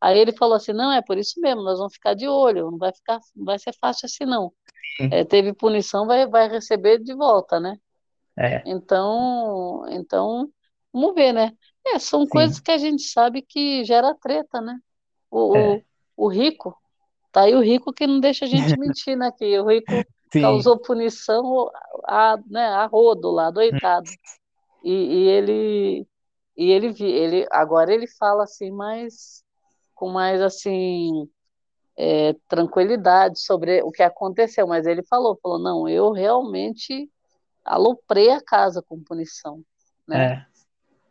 Aí 0.00 0.18
ele 0.18 0.32
falou 0.32 0.56
assim, 0.56 0.72
não, 0.72 0.92
é 0.92 1.02
por 1.02 1.18
isso 1.18 1.40
mesmo, 1.40 1.62
nós 1.62 1.78
vamos 1.78 1.94
ficar 1.94 2.14
de 2.14 2.28
olho, 2.28 2.70
não 2.70 2.78
vai 2.78 2.92
ficar, 2.94 3.18
não 3.36 3.44
vai 3.44 3.58
ser 3.58 3.74
fácil 3.80 4.06
assim, 4.06 4.24
não. 4.24 4.52
É, 5.10 5.24
teve 5.24 5.52
punição, 5.54 6.06
vai, 6.06 6.26
vai 6.28 6.48
receber 6.48 6.98
de 7.00 7.14
volta, 7.14 7.60
né? 7.60 7.76
É, 8.36 8.64
Então, 8.64 9.84
então, 9.90 10.50
vamos 10.92 11.14
ver, 11.14 11.32
né? 11.32 11.56
É, 11.86 11.98
são 11.98 12.26
coisas 12.26 12.58
sim. 12.58 12.60
que 12.60 12.70
a 12.70 12.78
gente 12.78 13.02
sabe 13.04 13.42
que 13.42 13.84
gera 13.84 14.14
treta, 14.14 14.60
né? 14.60 14.78
O, 15.30 15.38
É, 15.54 15.78
o, 15.78 15.84
o 16.16 16.28
rico, 16.28 16.76
tá 17.32 17.42
aí 17.44 17.54
o 17.54 17.60
rico 17.62 17.92
que 17.92 18.06
não 18.06 18.20
deixa 18.20 18.44
a 18.46 18.48
gente 18.48 18.76
mentir, 18.78 19.16
né? 19.16 19.32
Que 19.32 19.58
o 19.60 19.66
rico 19.68 20.08
sim. 20.32 20.38
causou 20.38 20.78
punição 20.80 21.70
a, 22.06 22.36
né, 22.48 22.66
a 22.68 22.86
rodo 22.86 23.30
lá, 23.30 23.50
doitado. 23.50 24.12
E, 24.82 24.92
e 24.92 25.28
ele, 25.28 26.08
e 26.56 26.70
ele, 26.70 26.92
vi- 26.92 27.04
ele, 27.10 27.46
agora 27.50 27.92
ele 27.94 28.06
fala 28.18 28.44
assim, 28.44 28.70
mais, 28.70 29.44
com 29.98 30.08
mais 30.10 30.40
assim, 30.40 31.28
é, 31.96 32.32
tranquilidade 32.46 33.40
sobre 33.40 33.82
o 33.82 33.90
que 33.90 34.02
aconteceu, 34.02 34.64
mas 34.68 34.86
ele 34.86 35.02
falou, 35.02 35.36
falou, 35.42 35.58
não, 35.58 35.88
eu 35.88 36.12
realmente 36.12 37.10
aloprei 37.64 38.30
a 38.30 38.40
casa 38.40 38.80
com 38.80 39.02
punição, 39.02 39.60
né? 40.06 40.24
É, 40.24 40.46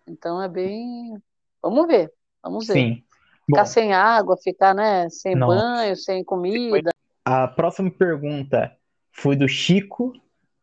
Então 0.07 0.41
é 0.41 0.47
bem. 0.47 1.21
Vamos 1.61 1.85
ver, 1.85 2.09
vamos 2.41 2.65
ver. 2.65 2.73
sim. 2.73 3.03
Ficar 3.45 3.61
Bom, 3.63 3.65
sem 3.65 3.93
água, 3.93 4.37
ficar, 4.37 4.73
né, 4.73 5.09
sem 5.09 5.35
nossa. 5.35 5.57
banho, 5.57 5.95
sem 5.97 6.23
comida. 6.23 6.89
A 7.25 7.47
próxima 7.47 7.91
pergunta 7.91 8.73
foi 9.11 9.35
do 9.35 9.47
Chico 9.47 10.13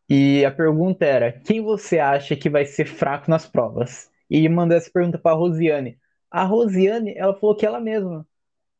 e 0.09 0.43
a 0.43 0.51
pergunta 0.51 1.05
era: 1.05 1.31
quem 1.31 1.61
você 1.61 1.99
acha 1.99 2.35
que 2.35 2.49
vai 2.49 2.65
ser 2.65 2.85
fraco 2.87 3.29
nas 3.29 3.45
provas? 3.47 4.09
E 4.27 4.49
mandou 4.49 4.75
essa 4.75 4.89
pergunta 4.91 5.19
para 5.19 5.35
Rosiane. 5.35 5.99
A 6.35 6.43
Rosiane, 6.45 7.13
ela 7.15 7.33
falou 7.39 7.55
que 7.55 7.65
ela 7.65 7.79
mesma. 7.79 8.27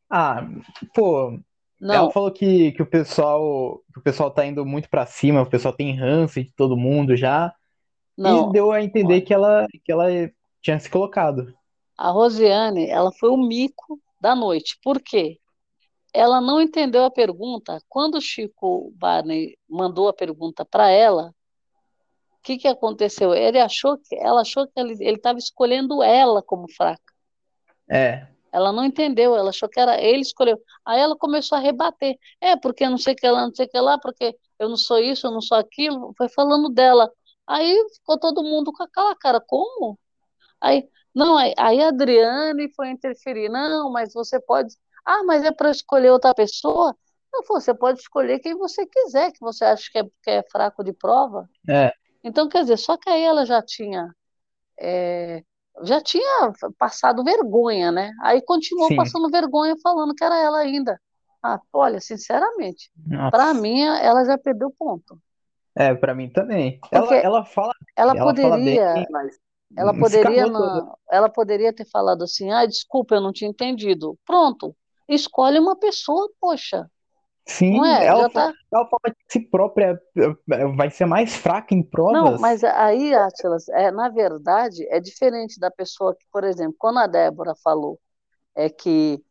Ah, 0.10 0.42
pô, 0.96 1.40
Ela 1.90 2.08
Não, 2.08 2.12
falou 2.12 2.32
que, 2.32 2.72
que 2.74 2.82
o 2.84 2.88
pessoal 2.90 3.82
que 3.94 4.00
o 4.00 4.04
pessoal 4.04 4.32
tá 4.32 4.46
indo 4.46 4.66
muito 4.66 4.90
pra 4.90 5.06
cima, 5.08 5.42
o 5.44 5.50
pessoal 5.50 5.74
tem 5.76 5.96
ranço 5.98 6.44
de 6.44 6.52
todo 6.54 6.78
mundo 6.78 7.16
já, 7.18 7.54
e 8.24 8.44
não. 8.44 8.52
deu 8.52 8.72
a 8.72 8.84
entender 8.84 9.22
que 9.24 9.34
ela 9.34 9.68
que 9.86 9.92
ela 9.92 10.08
tinha 10.62 10.80
se 10.80 10.90
colocado. 10.90 11.54
a 11.98 12.10
Rosiane, 12.12 12.88
ela 12.90 13.12
foi 13.12 13.30
o 13.30 13.38
mico 13.38 14.00
da 14.20 14.34
noite. 14.36 14.78
Por 14.84 15.02
quê? 15.02 15.40
Ela 16.14 16.42
não 16.42 16.62
entendeu 16.62 17.06
a 17.06 17.12
pergunta. 17.12 17.82
Quando 17.90 18.16
o 18.18 18.22
Chico 18.22 18.92
Barney 18.98 19.58
mandou 19.70 20.08
a 20.10 20.14
pergunta 20.14 20.66
para 20.66 20.90
ela, 20.90 21.30
o 21.30 22.42
que 22.44 22.58
que 22.58 22.68
aconteceu? 22.68 23.34
Ele 23.34 23.60
achou 23.60 23.98
que 23.98 24.16
ela 24.16 24.42
achou 24.42 24.68
que 24.68 24.80
ele 24.80 24.94
estava 25.16 25.40
escolhendo 25.40 26.02
ela 26.04 26.42
como 26.44 26.72
fraca. 26.72 27.15
É, 27.90 28.28
Ela 28.52 28.72
não 28.72 28.86
entendeu, 28.86 29.36
ela 29.36 29.50
achou 29.50 29.68
que 29.70 29.80
era 29.80 30.02
ele 30.02 30.22
escolheu. 30.22 30.58
Aí 30.86 31.00
ela 31.00 31.18
começou 31.18 31.58
a 31.58 31.62
rebater. 31.62 32.18
É, 32.42 32.56
porque 32.56 32.88
não 32.88 32.98
sei 32.98 33.14
o 33.14 33.18
que 33.18 33.28
lá, 33.30 33.46
não 33.48 33.54
sei 33.54 33.66
o 33.66 33.70
que 33.70 33.80
lá, 33.80 33.98
porque 34.00 34.38
eu 34.60 34.70
não 34.70 34.78
sou 34.78 34.98
isso, 35.00 35.28
eu 35.28 35.32
não 35.32 35.42
sou 35.42 35.58
aquilo. 35.58 36.14
Foi 36.18 36.30
falando 36.30 36.70
dela. 36.70 37.12
Aí 37.48 37.76
ficou 37.96 38.18
todo 38.20 38.44
mundo 38.44 38.72
com 38.72 38.84
aquela 38.84 39.16
cara, 39.16 39.42
como? 39.42 40.00
Aí, 40.62 40.88
não, 41.16 41.38
aí, 41.38 41.54
aí 41.58 41.82
a 41.82 41.90
Adriane 41.90 42.74
foi 42.76 42.90
interferir. 42.90 43.50
Não, 43.50 43.92
mas 43.92 44.14
você 44.14 44.40
pode. 44.42 44.76
Ah, 45.06 45.24
mas 45.26 45.44
é 45.44 45.52
para 45.52 45.72
escolher 45.72 46.12
outra 46.12 46.34
pessoa? 46.36 46.96
Não, 47.34 47.44
você 47.48 47.74
pode 47.74 48.00
escolher 48.00 48.40
quem 48.40 48.56
você 48.56 48.86
quiser, 48.88 49.32
que 49.32 49.40
você 49.42 49.66
acha 49.66 49.90
que 49.92 50.00
é, 50.00 50.04
que 50.24 50.30
é 50.32 50.44
fraco 50.52 50.84
de 50.84 50.94
prova. 50.94 51.50
é, 51.68 51.92
Então, 52.24 52.50
quer 52.50 52.62
dizer, 52.64 52.78
só 52.78 52.98
que 52.98 53.10
aí 53.10 53.24
ela 53.24 53.46
já 53.46 53.62
tinha, 53.62 54.14
é, 54.80 55.44
já 55.84 56.02
tinha 56.02 56.54
passado 56.78 57.24
vergonha, 57.24 57.92
né? 57.92 58.12
Aí 58.24 58.42
continuou 58.42 58.88
sim. 58.88 58.96
passando 58.96 59.30
vergonha 59.30 59.76
falando 59.82 60.14
que 60.16 60.24
era 60.24 60.38
ela 60.38 60.60
ainda. 60.60 61.00
Ah, 61.44 61.60
olha, 61.74 62.00
sinceramente, 62.02 62.92
para 63.30 63.54
mim 63.54 63.82
ela 63.82 64.26
já 64.26 64.38
perdeu 64.38 64.72
ponto. 64.78 65.20
É, 65.76 65.94
pra 65.94 66.16
mim 66.16 66.30
também. 66.30 66.80
Ela 66.92 67.16
ela 67.18 67.46
fala, 67.46 67.74
ela 67.96 68.14
ela 68.14 68.34
fala 68.36 68.58
bem, 68.58 68.80
poderia 68.82 69.08
mas 69.10 69.38
Ela 69.78 69.94
poderia 69.98 70.48
não, 70.48 70.98
ela 71.12 71.30
poderia 71.30 71.74
ter 71.74 71.86
falado 71.86 72.24
assim: 72.24 72.52
"Ah, 72.52 72.66
desculpa, 72.66 73.16
eu 73.16 73.22
não 73.22 73.34
tinha 73.34 73.50
entendido". 73.50 74.18
Pronto. 74.26 74.76
Escolhe 75.10 75.60
uma 75.60 75.76
pessoa, 75.78 76.30
poxa, 76.40 76.90
Sim, 77.48 77.86
é? 77.86 78.06
ela 78.08 78.24
Já 78.24 78.30
fala, 78.30 78.52
tá. 78.52 78.54
ela 78.74 78.86
fala 78.88 79.16
que 79.16 79.24
si 79.28 79.40
própria 79.40 80.02
eh, 80.18 80.66
vai 80.76 80.90
ser 80.90 81.06
mais 81.06 81.36
fraca 81.36 81.74
em 81.76 81.84
Não, 81.84 81.92
provas. 81.92 82.42
mas 82.42 82.64
aí, 82.64 83.14
Atlas, 83.14 83.70
é, 83.70 83.92
na 83.92 84.10
verdade, 84.10 84.86
é 84.90 85.00
diferente 85.00 85.60
da 85.60 85.70
pessoa 85.70 86.16
que, 86.16 86.26
por 86.32 86.44
exemplo, 86.44 86.76
quando 86.78 87.00
a 87.00 87.08
Débora 87.08 87.54
falou 87.64 88.00
é 88.56 88.70
que 88.70 89.24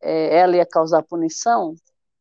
é, 0.00 0.38
ela 0.38 0.56
ia 0.56 0.66
causar 0.66 1.02
punição, 1.02 1.74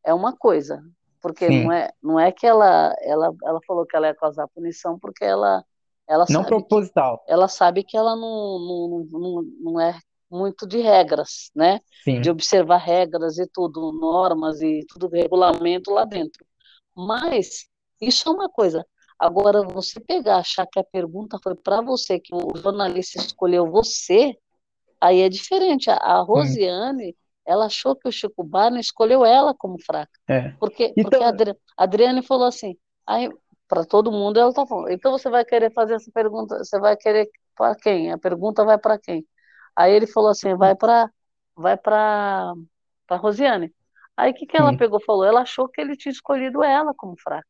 é 0.03 0.13
uma 0.13 0.35
coisa, 0.35 0.83
porque 1.21 1.49
não 1.49 1.71
é, 1.71 1.91
não 2.01 2.19
é 2.19 2.31
que 2.31 2.45
ela, 2.45 2.93
ela, 3.01 3.33
ela 3.43 3.59
falou 3.65 3.85
que 3.85 3.95
ela 3.95 4.07
ia 4.07 4.15
causar 4.15 4.47
punição 4.49 4.99
porque 4.99 5.23
ela, 5.25 5.63
ela 6.07 6.25
não 6.29 6.43
sabe 6.43 6.45
que 6.45 6.51
proposital. 6.69 7.23
ela 7.27 7.47
sabe 7.47 7.83
que 7.83 7.97
ela 7.97 8.15
não, 8.15 8.59
não, 8.59 9.19
não, 9.19 9.43
não 9.61 9.81
é 9.81 9.99
muito 10.29 10.67
de 10.67 10.79
regras, 10.79 11.51
né? 11.55 11.79
De 12.21 12.29
Sim, 12.29 12.29
observar 12.29 12.77
regras 12.77 13.37
e 13.37 13.47
tudo, 13.47 13.91
normas 13.91 14.61
e 14.61 14.85
tudo 14.87 15.07
regulamento 15.07 15.91
lá 15.91 16.05
dentro. 16.05 16.45
Mas 16.95 17.67
isso 18.01 18.29
é 18.29 18.31
uma 18.31 18.49
coisa. 18.49 18.85
Agora, 19.17 19.63
você 19.63 19.99
pegar, 19.99 20.37
achar 20.37 20.65
que 20.65 20.79
a 20.79 20.83
pergunta 20.83 21.37
foi 21.43 21.55
para 21.55 21.81
você, 21.81 22.19
que 22.19 22.33
o 22.33 22.55
jornalista 22.55 23.19
escolheu 23.19 23.69
você, 23.69 24.35
Aí 25.01 25.21
é 25.21 25.29
diferente. 25.29 25.89
A, 25.89 25.95
a 25.95 26.21
Rosiane, 26.21 27.15
ela 27.45 27.65
achou 27.65 27.95
que 27.95 28.07
o 28.07 28.11
Chico 28.11 28.43
Barney 28.43 28.81
escolheu 28.81 29.25
ela 29.25 29.53
como 29.53 29.81
fraca. 29.81 30.11
é. 30.27 30.53
Porque, 30.59 30.93
porque 31.01 31.15
a 31.15 31.19
Então, 31.19 31.23
Adri, 31.27 31.55
Adriane 31.77 32.21
falou 32.21 32.47
assim, 32.47 32.75
aí 33.07 33.29
para 33.67 33.85
todo 33.85 34.11
mundo 34.11 34.39
ela 34.39 34.51
tá 34.51 34.65
falando, 34.65 34.89
então 34.89 35.11
você 35.11 35.29
vai 35.29 35.45
querer 35.45 35.71
fazer 35.71 35.93
essa 35.93 36.11
pergunta, 36.11 36.57
você 36.57 36.79
vai 36.79 36.97
querer 36.97 37.29
para 37.55 37.75
quem? 37.75 38.11
A 38.11 38.17
pergunta 38.17 38.65
vai 38.65 38.79
para 38.79 38.97
quem? 38.97 39.25
Aí 39.79 39.93
ele 39.93 40.07
falou 40.07 40.29
assim, 40.29 40.55
vai 40.55 40.75
para 40.75 41.09
vai 41.55 41.77
para 41.77 42.53
para 43.07 43.15
Rosiane. 43.15 43.73
Aí 44.17 44.31
o 44.31 44.33
que 44.33 44.45
que 44.45 44.57
ela 44.57 44.71
sim. 44.71 44.77
pegou 44.77 44.99
e 44.99 45.05
falou? 45.05 45.23
Ela 45.23 45.41
achou 45.41 45.69
que 45.69 45.79
ele 45.79 45.95
tinha 45.95 46.11
escolhido 46.11 46.61
ela 46.61 46.93
como 46.93 47.15
fraca. 47.17 47.47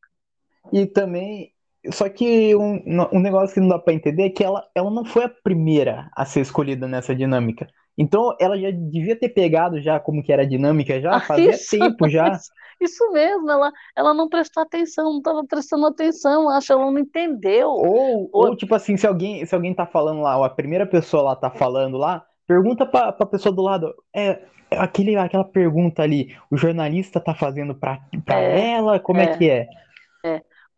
E 0.71 0.85
também, 0.85 1.51
só 1.91 2.07
que 2.07 2.55
um, 2.55 2.83
um 3.11 3.19
negócio 3.19 3.55
que 3.55 3.59
não 3.59 3.69
dá 3.69 3.79
pra 3.79 3.93
entender 3.95 4.27
é 4.27 4.29
que 4.29 4.43
ela, 4.43 4.63
ela 4.75 4.91
não 4.91 5.03
foi 5.03 5.23
a 5.23 5.29
primeira 5.29 6.07
a 6.15 6.23
ser 6.23 6.41
escolhida 6.41 6.87
nessa 6.87 7.15
dinâmica. 7.15 7.67
Então, 7.99 8.33
ela 8.39 8.57
já 8.57 8.71
devia 8.71 9.13
ter 9.13 9.27
pegado 9.29 9.81
já 9.81 9.99
como 9.99 10.23
que 10.23 10.31
era 10.31 10.43
a 10.43 10.47
dinâmica 10.47 11.01
já 11.01 11.17
Ah, 11.17 11.19
fazia 11.19 11.51
isso, 11.51 11.77
tempo 11.77 12.07
já. 12.07 12.31
isso, 12.33 12.51
isso 12.79 13.11
mesmo, 13.11 13.51
ela, 13.51 13.71
ela 13.95 14.13
não 14.13 14.29
prestou 14.29 14.63
atenção, 14.63 15.11
não 15.11 15.17
estava 15.17 15.45
prestando 15.45 15.85
atenção, 15.85 16.49
acho 16.49 16.67
que 16.67 16.73
ela 16.73 16.89
não 16.89 16.97
entendeu. 16.97 17.67
Ou, 17.67 18.29
ou 18.31 18.47
Ou, 18.47 18.55
tipo 18.55 18.73
assim, 18.73 18.95
se 18.95 19.05
alguém, 19.05 19.45
se 19.45 19.53
alguém 19.53 19.73
tá 19.73 19.85
falando 19.85 20.21
lá, 20.21 20.37
ou 20.37 20.45
a 20.45 20.49
primeira 20.49 20.85
pessoa 20.87 21.23
lá 21.23 21.35
tá 21.35 21.49
falando 21.51 21.97
lá, 21.97 22.23
pergunta 22.47 22.85
pra, 22.85 23.11
pra 23.11 23.25
pessoa 23.25 23.53
do 23.53 23.61
lado, 23.61 23.93
é, 24.15 24.39
é 24.71 24.77
aquele, 24.77 25.17
aquela 25.17 25.43
pergunta 25.43 26.01
ali, 26.01 26.33
o 26.49 26.55
jornalista 26.55 27.19
tá 27.19 27.35
fazendo 27.35 27.75
pra, 27.75 27.99
pra 28.25 28.39
é, 28.39 28.71
ela, 28.75 28.99
como 28.99 29.19
é 29.19 29.23
é, 29.23 29.37
que 29.37 29.49
é? 29.49 29.67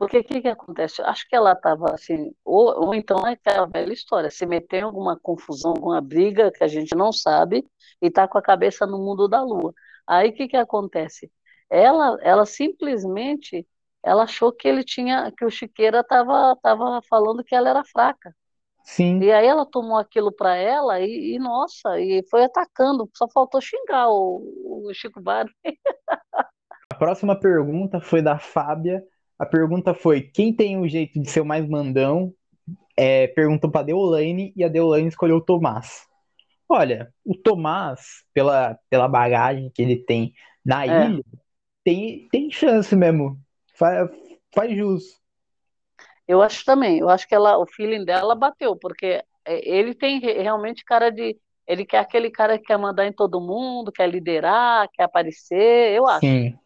Porque 0.02 0.18
o 0.18 0.24
que 0.24 0.42
que 0.42 0.48
acontece? 0.48 1.00
Acho 1.04 1.30
que 1.30 1.36
ela 1.36 1.52
estava 1.52 1.94
assim, 1.94 2.34
ou, 2.44 2.88
ou 2.88 2.96
então 2.96 3.28
é 3.28 3.34
aquela 3.34 3.68
velha 3.68 3.94
história, 3.94 4.32
se 4.32 4.48
meteu 4.48 4.80
em 4.80 4.82
alguma 4.82 5.16
confusão, 5.16 5.74
alguma 5.74 6.02
briga 6.02 6.52
que 6.52 6.64
a 6.64 6.68
gente 6.68 6.96
não 6.96 7.14
sabe 7.14 7.64
e 8.02 8.08
está 8.08 8.28
com 8.28 8.36
a 8.36 8.42
cabeça 8.42 8.88
no 8.88 8.98
mundo 8.98 9.28
da 9.28 9.44
lua. 9.44 9.72
Aí 10.08 10.30
o 10.30 10.34
que 10.34 10.48
que 10.48 10.58
acontece? 10.58 11.32
Ela, 11.70 12.18
ela 12.24 12.48
simplesmente, 12.48 13.68
ela 14.02 14.24
achou 14.24 14.52
que 14.52 14.68
ele 14.68 14.84
tinha, 14.84 15.32
que 15.38 15.46
o 15.46 15.52
Chiqueira 15.52 16.00
estava 16.00 16.56
tava 16.64 17.00
falando 17.08 17.44
que 17.44 17.54
ela 17.54 17.70
era 17.70 17.84
fraca. 17.84 18.36
Sim. 18.84 19.20
E 19.20 19.32
aí 19.32 19.46
ela 19.46 19.68
tomou 19.68 20.00
aquilo 20.00 20.32
para 20.32 20.56
ela 20.56 21.00
e, 21.00 21.36
e, 21.36 21.38
nossa, 21.38 22.00
e 22.00 22.26
foi 22.28 22.44
atacando, 22.44 23.08
só 23.16 23.28
faltou 23.30 23.62
xingar 23.62 24.10
o, 24.10 24.88
o 24.88 24.94
Chico 24.96 25.22
Barney. 25.22 25.54
A 26.92 26.96
próxima 26.96 27.40
pergunta 27.40 28.02
foi 28.02 28.22
da 28.22 28.40
Fábia. 28.40 29.04
A 29.42 29.48
pergunta 29.48 29.94
foi: 29.96 30.22
quem 30.22 30.56
tem 30.56 30.80
o 30.80 30.90
jeito 30.90 31.22
de 31.22 31.30
ser 31.30 31.42
o 31.42 31.46
mais 31.46 31.68
mandão? 31.70 32.34
É, 32.98 33.28
perguntou 33.30 33.72
pra 33.72 33.84
Deolane 33.84 34.54
e 34.56 34.64
a 34.64 34.70
Deolane 34.70 35.08
escolheu 35.10 35.38
o 35.38 35.42
Tomás. 35.46 36.08
Olha, 36.70 37.14
o 37.26 37.36
Tomás, 37.36 38.24
pela, 38.34 38.80
pela 38.90 39.08
bagagem 39.10 39.72
que 39.74 39.82
ele 39.84 39.98
tem 39.98 40.34
na 40.66 40.88
É, 40.88 41.12
ilha, 41.12 41.24
tem, 41.84 42.30
tem 42.32 42.52
chance 42.52 42.96
mesmo. 42.96 43.40
Faz, 43.76 44.10
faz 44.56 44.76
jus. 44.78 45.04
eu 46.28 46.42
acho 46.42 46.64
também, 46.66 47.00
eu 47.00 47.10
acho 47.10 47.28
que 47.28 47.36
ela, 47.36 47.58
o 47.58 47.66
feeling 47.68 48.06
dela 48.06 48.36
bateu, 48.36 48.76
porque 48.78 49.24
é, 49.46 49.70
ele 49.70 49.94
tem 49.96 50.20
re- 50.20 50.42
realmente 50.42 50.84
cara 50.86 51.12
de, 51.12 51.38
ele 51.68 51.86
quer 51.86 52.00
aquele 52.00 52.30
cara 52.32 52.58
que 52.58 52.66
quer 52.66 52.78
mandar 52.78 53.06
em 53.06 53.14
todo 53.14 53.42
mundo, 53.42 53.92
quer 53.92 54.10
liderar, 54.10 54.88
quer 54.94 55.04
aparecer, 55.04 55.94
eu 55.96 56.08
acho. 56.08 56.40
Sim. 56.40 56.58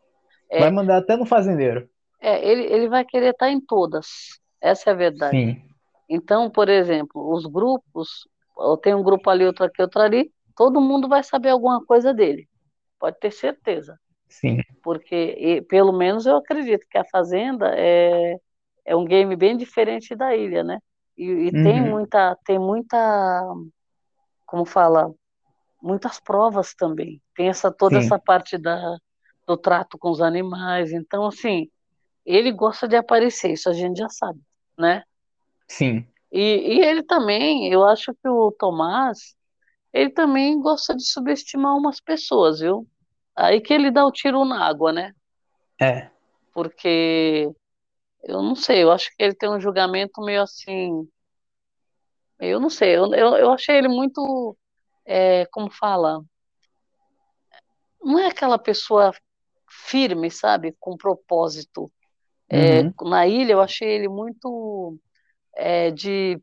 Vai 0.58 0.70
É, 0.70 0.72
mandar 0.72 0.98
até 1.00 1.18
no 1.18 1.26
fazendeiro. 1.28 1.90
É 2.28 2.48
ele, 2.48 2.64
ele 2.74 2.90
vai 2.90 3.06
querer 3.06 3.32
estar 3.32 3.50
em 3.50 3.60
todas, 3.62 4.08
essa 4.62 4.90
é 4.92 4.94
a 4.94 4.96
verdade. 4.96 5.42
Sim, 5.42 5.64
Então, 6.10 6.50
por 6.52 6.70
exemplo, 6.70 7.34
os 7.34 7.46
grupos, 7.48 8.28
ou 8.58 8.78
tem 8.78 8.96
um 8.96 9.04
grupo 9.04 9.30
ali, 9.30 9.46
outro 9.46 9.66
aqui, 9.66 9.82
outro 9.82 10.02
ali, 10.02 10.32
todo 10.56 10.82
mundo 10.82 11.08
vai 11.10 11.24
saber 11.24 11.50
alguma 11.50 11.84
coisa 11.86 12.14
dele, 12.14 12.48
pode 13.00 13.20
ter 13.20 13.32
certeza. 13.32 14.00
sim, 14.30 14.62
porque 14.84 15.16
e, 15.16 15.62
pelo 15.64 15.92
menos 15.94 16.26
eu 16.26 16.38
acredito 16.38 16.86
que 16.90 16.98
a 16.98 17.06
Fazenda 17.06 17.74
é, 17.78 18.36
é 18.86 18.96
um 18.96 19.06
game 19.06 19.36
bem 19.36 19.58
diferente 19.58 20.16
da 20.16 20.36
ilha, 20.36 20.64
né? 20.64 20.80
E, 21.18 21.26
e 21.48 21.52
tem 21.54 21.82
uhum, 21.82 21.84
muita, 21.84 22.36
tem 22.46 22.60
muita, 22.60 22.98
como 24.46 24.66
fala, 24.66 25.14
muitas 25.82 26.20
provas 26.20 26.74
também. 26.76 27.22
Tem 27.36 27.50
essa 27.50 27.72
toda 27.72 28.00
essa 28.00 28.18
sim, 28.18 28.20
parte 28.20 28.58
da, 28.58 28.98
do 29.48 29.58
trato 29.58 29.98
com 30.00 30.12
os 30.12 30.22
animais. 30.22 30.92
Então, 30.94 31.28
assim, 31.28 31.70
ele 32.26 32.52
gosta 32.52 32.88
de 32.88 32.96
aparecer, 32.98 33.52
isso 33.54 33.70
a 33.70 33.74
gente 33.74 33.98
já 33.98 34.10
sabe, 34.10 34.40
né? 34.78 35.04
sim. 35.68 36.08
E, 36.32 36.78
e 36.78 36.82
ele 36.82 37.04
também, 37.04 37.72
eu 37.72 37.86
acho 37.86 38.14
que 38.14 38.28
o 38.28 38.52
Tomás, 38.52 39.36
ele 39.94 40.12
também 40.12 40.62
gosta 40.62 40.96
de 40.96 41.04
subestimar 41.06 41.78
umas 41.78 42.02
pessoas, 42.02 42.60
viu? 42.62 42.88
Aí 43.36 43.62
que 43.62 43.74
ele 43.74 43.92
dá 43.92 44.06
o 44.06 44.12
tiro 44.12 44.46
na 44.46 44.66
água, 44.68 44.94
né? 44.94 45.14
É, 45.82 46.12
Porque 46.54 47.52
Eu 48.24 48.42
não 48.44 48.56
sei, 48.56 48.84
eu 48.84 48.92
acho 48.92 49.10
que 49.16 49.24
ele 49.24 49.36
tem 49.36 49.50
um 49.50 49.60
julgamento 49.62 50.22
meio 50.22 50.44
assim. 50.44 51.08
Eu 52.40 52.60
não 52.60 52.70
sei, 52.70 52.96
eu, 52.98 53.14
eu, 53.14 53.36
eu 53.38 53.52
achei 53.52 53.78
ele 53.78 53.88
muito. 53.88 54.58
é, 55.06 55.46
como 55.48 55.72
fala? 55.72 56.22
Não 58.02 58.18
é 58.20 58.28
aquela 58.28 58.58
pessoa 58.58 59.12
firme, 59.70 60.32
sabe? 60.32 60.76
Com 60.80 60.96
propósito. 60.98 61.92
É, 62.50 62.84
uhum, 62.84 62.94
na 63.04 63.28
ilha, 63.28 63.54
eu 63.54 63.62
achei 63.62 63.90
ele 63.90 64.08
muito 64.10 65.00
é, 65.56 65.92
de. 65.92 66.42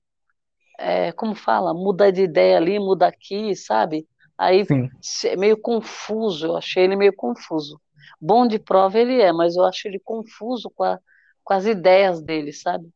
é, 0.78 1.12
como 1.12 1.34
fala? 1.34 1.74
Muda 1.74 2.12
de 2.12 2.22
ideia 2.22 2.56
ali, 2.58 2.78
muda 2.78 3.06
aqui, 3.08 3.54
sabe? 3.56 4.06
Aí 4.38 4.66
sim, 4.68 4.90
se- 5.00 5.36
meio 5.36 5.56
confuso, 5.60 6.46
eu 6.48 6.56
achei 6.56 6.84
ele 6.84 6.96
meio 6.96 7.14
confuso. 7.14 7.80
bom 8.20 8.46
de 8.46 8.58
prova 8.58 8.98
ele 8.98 9.20
é, 9.20 9.32
mas 9.32 9.56
eu 9.56 9.64
acho 9.64 9.88
ele 9.88 10.00
confuso 10.00 10.70
com, 10.74 10.84
a, 10.84 10.98
com 11.44 11.54
as 11.54 11.66
ideias 11.66 12.22
dele, 12.22 12.52
sabe? 12.52 12.88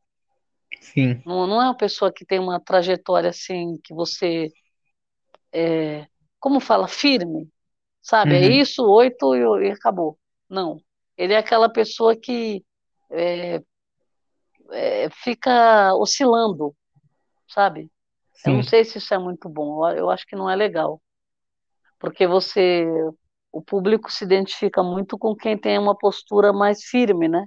Sim. 0.80 1.24
Não, 1.24 1.46
não 1.46 1.60
é 1.60 1.66
uma 1.66 1.76
pessoa 1.76 2.12
que 2.12 2.24
tem 2.24 2.38
uma 2.38 2.60
trajetória 2.60 3.30
assim, 3.30 3.78
que 3.84 3.92
você, 3.94 4.50
é, 5.52 6.06
como 6.40 6.60
fala, 6.60 6.88
firme, 6.88 7.48
sabe? 8.02 8.36
É 8.36 8.40
Uhum. 8.40 8.60
isso, 8.60 8.84
oito 8.86 9.34
e, 9.36 9.68
e 9.68 9.72
acabou. 9.72 10.18
Não. 10.50 10.80
Ele 11.16 11.34
é 11.34 11.38
aquela 11.38 11.68
pessoa 11.70 12.16
que 12.16 12.64
é, 13.10 13.62
é, 14.72 15.08
fica 15.10 15.94
oscilando, 15.94 16.74
sabe? 17.48 17.90
Eu 18.44 18.54
não 18.54 18.62
Sim. 18.62 18.64
sei 18.64 18.84
se 18.84 18.98
isso 18.98 19.14
é 19.14 19.18
muito 19.18 19.48
bom, 19.48 19.88
eu 19.90 19.98
eu 19.98 20.10
acho 20.10 20.26
que 20.26 20.36
não 20.36 20.50
é 20.50 20.56
legal, 20.56 21.02
porque 21.98 22.26
você, 22.26 22.86
o 23.52 23.62
público 23.62 24.10
se 24.12 24.24
identifica 24.24 24.82
muito 24.82 25.18
com 25.18 25.34
quem 25.36 25.58
tem 25.58 25.78
uma 25.78 25.96
postura 25.96 26.52
mais 26.52 26.84
firme, 26.84 27.28
né? 27.28 27.46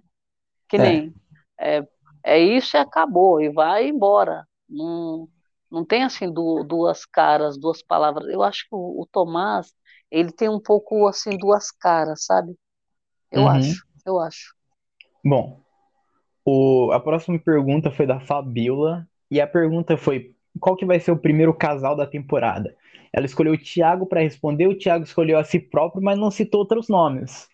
Que 0.70 0.78
É. 0.78 0.80
nem, 0.80 1.16
é, 1.60 1.84
é 2.26 2.40
isso 2.40 2.78
e 2.78 2.80
acabou, 2.80 3.42
e 3.42 3.52
vai 3.52 3.88
embora. 3.90 4.48
Não, 4.70 5.30
não 5.72 5.86
tem 5.86 6.04
assim 6.04 6.32
du- 6.34 6.64
duas 6.66 7.06
caras, 7.06 7.58
duas 7.60 7.84
palavras. 7.84 8.28
Eu 8.30 8.44
acho 8.44 8.64
que 8.70 8.76
o, 8.76 9.02
o 9.04 9.08
Tomás, 9.12 9.74
ele 10.12 10.32
tem 10.34 10.50
um 10.50 10.62
pouco 10.62 11.08
assim 11.08 11.38
duas 11.38 11.72
caras, 11.72 12.26
sabe? 12.26 12.56
Eu 13.32 13.48
Uhum. 13.48 13.50
acho, 13.50 13.86
eu 14.06 14.20
acho. 14.20 14.56
Bom, 15.24 15.62
o, 16.46 16.92
a 16.94 17.00
próxima 17.00 17.40
pergunta 17.40 17.92
foi 17.92 18.08
da 18.08 18.20
Fabiola 18.20 19.08
e 19.32 19.42
a 19.42 19.48
pergunta 19.48 19.98
foi: 19.98 20.36
qual 20.60 20.76
que 20.76 20.86
vai 20.86 21.00
ser 21.00 21.12
o 21.12 21.18
primeiro 21.20 21.54
casal 21.54 21.96
da 21.96 22.08
temporada? 22.08 22.76
Ela 23.14 23.26
escolheu 23.26 23.54
o 23.54 23.58
Thiago 23.58 24.08
para 24.08 24.22
responder, 24.22 24.68
o 24.68 24.78
Thiago 24.78 25.06
escolheu 25.06 25.38
a 25.40 25.44
si 25.44 25.60
próprio, 25.60 26.04
mas 26.04 26.20
não 26.20 26.32
citou 26.32 26.62
outros 26.62 26.90
nomes. 26.90 27.48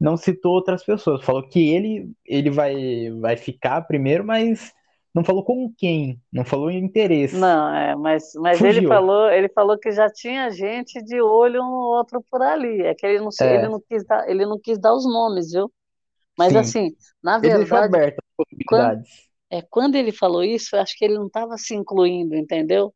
Não 0.00 0.16
citou 0.16 0.54
outras 0.54 0.84
pessoas. 0.84 1.24
Falou 1.24 1.48
que 1.48 1.70
ele 1.70 2.12
ele 2.26 2.50
vai 2.50 3.10
vai 3.20 3.36
ficar 3.36 3.82
primeiro, 3.82 4.24
mas 4.24 4.72
não 5.14 5.24
falou 5.24 5.44
com 5.44 5.72
quem, 5.76 6.20
não 6.32 6.44
falou 6.44 6.70
em 6.70 6.78
interesse. 6.84 7.32
Não, 7.32 7.74
é, 7.74 7.94
mas, 7.96 8.32
mas 8.36 8.62
ele 8.62 8.82
falou, 8.82 9.28
ele 9.30 9.48
falou 9.48 9.76
que 9.78 9.90
já 9.92 10.08
tinha 10.10 10.50
gente 10.50 11.02
de 11.02 11.20
olho 11.20 11.60
um 11.62 11.66
no 11.70 11.86
outro 11.88 12.22
por 12.30 12.40
ali. 12.42 12.82
É 12.82 12.94
que 12.94 13.04
ele 13.06 13.20
não, 13.20 13.30
se- 13.32 13.46
ele 13.48 13.66
É, 13.66 13.68
não 13.68 13.80
quis 13.80 14.04
dar, 14.04 14.28
ele 14.28 14.46
não 14.46 14.58
quis 14.60 14.78
dar 14.78 14.94
os 14.94 15.04
nomes, 15.04 15.50
viu? 15.52 15.70
Mas 16.36 16.54
sim. 16.54 16.56
assim, 16.56 16.96
na 17.22 17.38
Ele 17.42 17.56
deixou 17.56 17.78
verdade, 17.78 17.78
aberto 17.78 18.18
as 18.18 18.46
quando, 18.66 18.96
é, 19.50 19.62
quando 19.62 19.96
ele 19.96 20.12
falou 20.12 20.44
isso, 20.44 20.76
eu 20.76 20.80
acho 20.82 20.96
que 20.98 21.04
ele 21.04 21.14
não 21.16 21.26
estava 21.28 21.56
se 21.58 21.74
incluindo, 21.74 22.36
entendeu? 22.36 22.94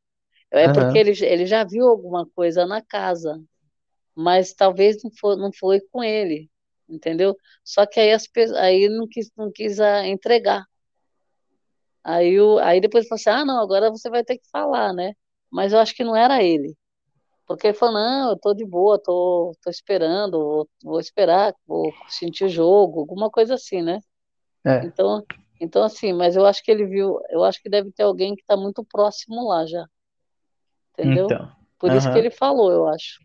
É 0.52 0.68
porque 0.68 0.96
Aham, 0.96 0.98
ele, 0.98 1.12
ele 1.24 1.46
já 1.46 1.64
viu 1.64 1.88
alguma 1.88 2.26
coisa 2.36 2.66
na 2.66 2.82
casa, 2.82 3.42
mas 4.16 4.54
talvez 4.54 5.02
não 5.04 5.10
foi, 5.20 5.36
não 5.36 5.52
foi 5.52 5.80
com 5.92 6.04
ele, 6.04 6.50
entendeu? 6.88 7.36
Só 7.64 7.86
que 7.86 8.00
aí, 8.00 8.12
as, 8.12 8.28
aí 8.58 8.84
ele 8.84 8.96
não 8.98 9.08
quis, 9.08 9.30
não 9.36 9.50
quis 9.52 9.80
ah, 9.80 10.06
entregar. 10.08 10.64
Aí, 12.04 12.40
o, 12.40 12.58
aí 12.58 12.80
depois 12.80 13.04
ele 13.04 13.08
falou 13.08 13.20
assim, 13.20 13.30
ah, 13.42 13.44
não, 13.44 13.62
agora 13.62 13.90
você 13.90 14.08
vai 14.10 14.24
ter 14.24 14.38
que 14.38 14.48
falar, 14.50 14.92
né? 14.92 15.12
Mas 15.50 15.72
eu 15.72 15.78
acho 15.78 15.94
que 15.94 16.04
não 16.04 16.16
era 16.16 16.42
ele. 16.42 16.76
Porque 17.50 17.66
ele 17.66 17.76
falou, 17.76 17.94
não, 17.94 18.30
eu 18.30 18.36
tô 18.36 18.54
de 18.54 18.64
boa, 18.64 18.96
tô, 18.96 19.50
tô 19.60 19.68
esperando, 19.68 20.38
vou, 20.38 20.68
vou 20.84 21.00
esperar, 21.00 21.52
vou 21.66 21.92
sentir 22.06 22.44
o 22.44 22.48
jogo, 22.48 23.00
alguma 23.00 23.28
coisa 23.28 23.54
assim, 23.54 23.82
né? 23.82 23.98
é. 24.64 24.84
Então, 24.84 25.24
então 25.60 25.82
assim, 25.82 26.12
mas 26.12 26.36
eu 26.36 26.46
acho 26.46 26.62
que 26.62 26.70
ele 26.70 26.86
viu, 26.86 27.18
eu 27.28 27.42
acho 27.42 27.60
que 27.60 27.68
deve 27.68 27.90
ter 27.90 28.04
alguém 28.04 28.36
que 28.36 28.42
está 28.42 28.56
muito 28.56 28.84
próximo 28.84 29.48
lá 29.48 29.66
já, 29.66 29.84
entendeu? 30.92 31.24
Então, 31.24 31.50
Por 31.76 31.90
isso 31.92 32.12
que 32.12 32.18
ele 32.20 32.30
falou, 32.30 32.70
eu 32.70 32.86
acho. 32.86 33.18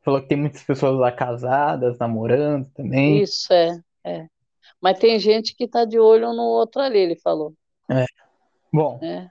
Falou 0.00 0.22
que 0.22 0.28
tem 0.28 0.38
muitas 0.38 0.62
pessoas 0.62 0.98
lá 0.98 1.12
casadas, 1.12 1.98
namorando 1.98 2.70
também. 2.70 3.20
Isso 3.20 3.52
é, 3.52 3.78
é. 4.02 4.26
Mas 4.80 4.98
tem 4.98 5.18
gente 5.18 5.54
que 5.54 5.68
tá 5.68 5.84
de 5.84 5.98
olho 5.98 6.32
no 6.32 6.44
outro 6.44 6.80
ali, 6.80 7.00
ele 7.00 7.16
falou, 7.16 7.52
É. 7.90 8.06
Bom, 8.72 8.98
né? 9.02 9.30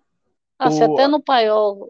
Ah, 0.59 0.69
se 0.69 0.83
o, 0.83 0.93
até 0.93 1.07
no 1.07 1.23
paiol 1.23 1.89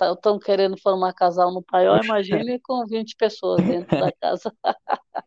estão 0.00 0.38
querendo 0.38 0.80
formar 0.80 1.12
casal 1.12 1.52
no 1.52 1.62
paiol, 1.62 1.98
imagine 2.04 2.58
com 2.60 2.84
20 2.86 3.16
pessoas 3.16 3.62
dentro 3.62 3.98
da 3.98 4.12
casa. 4.12 4.52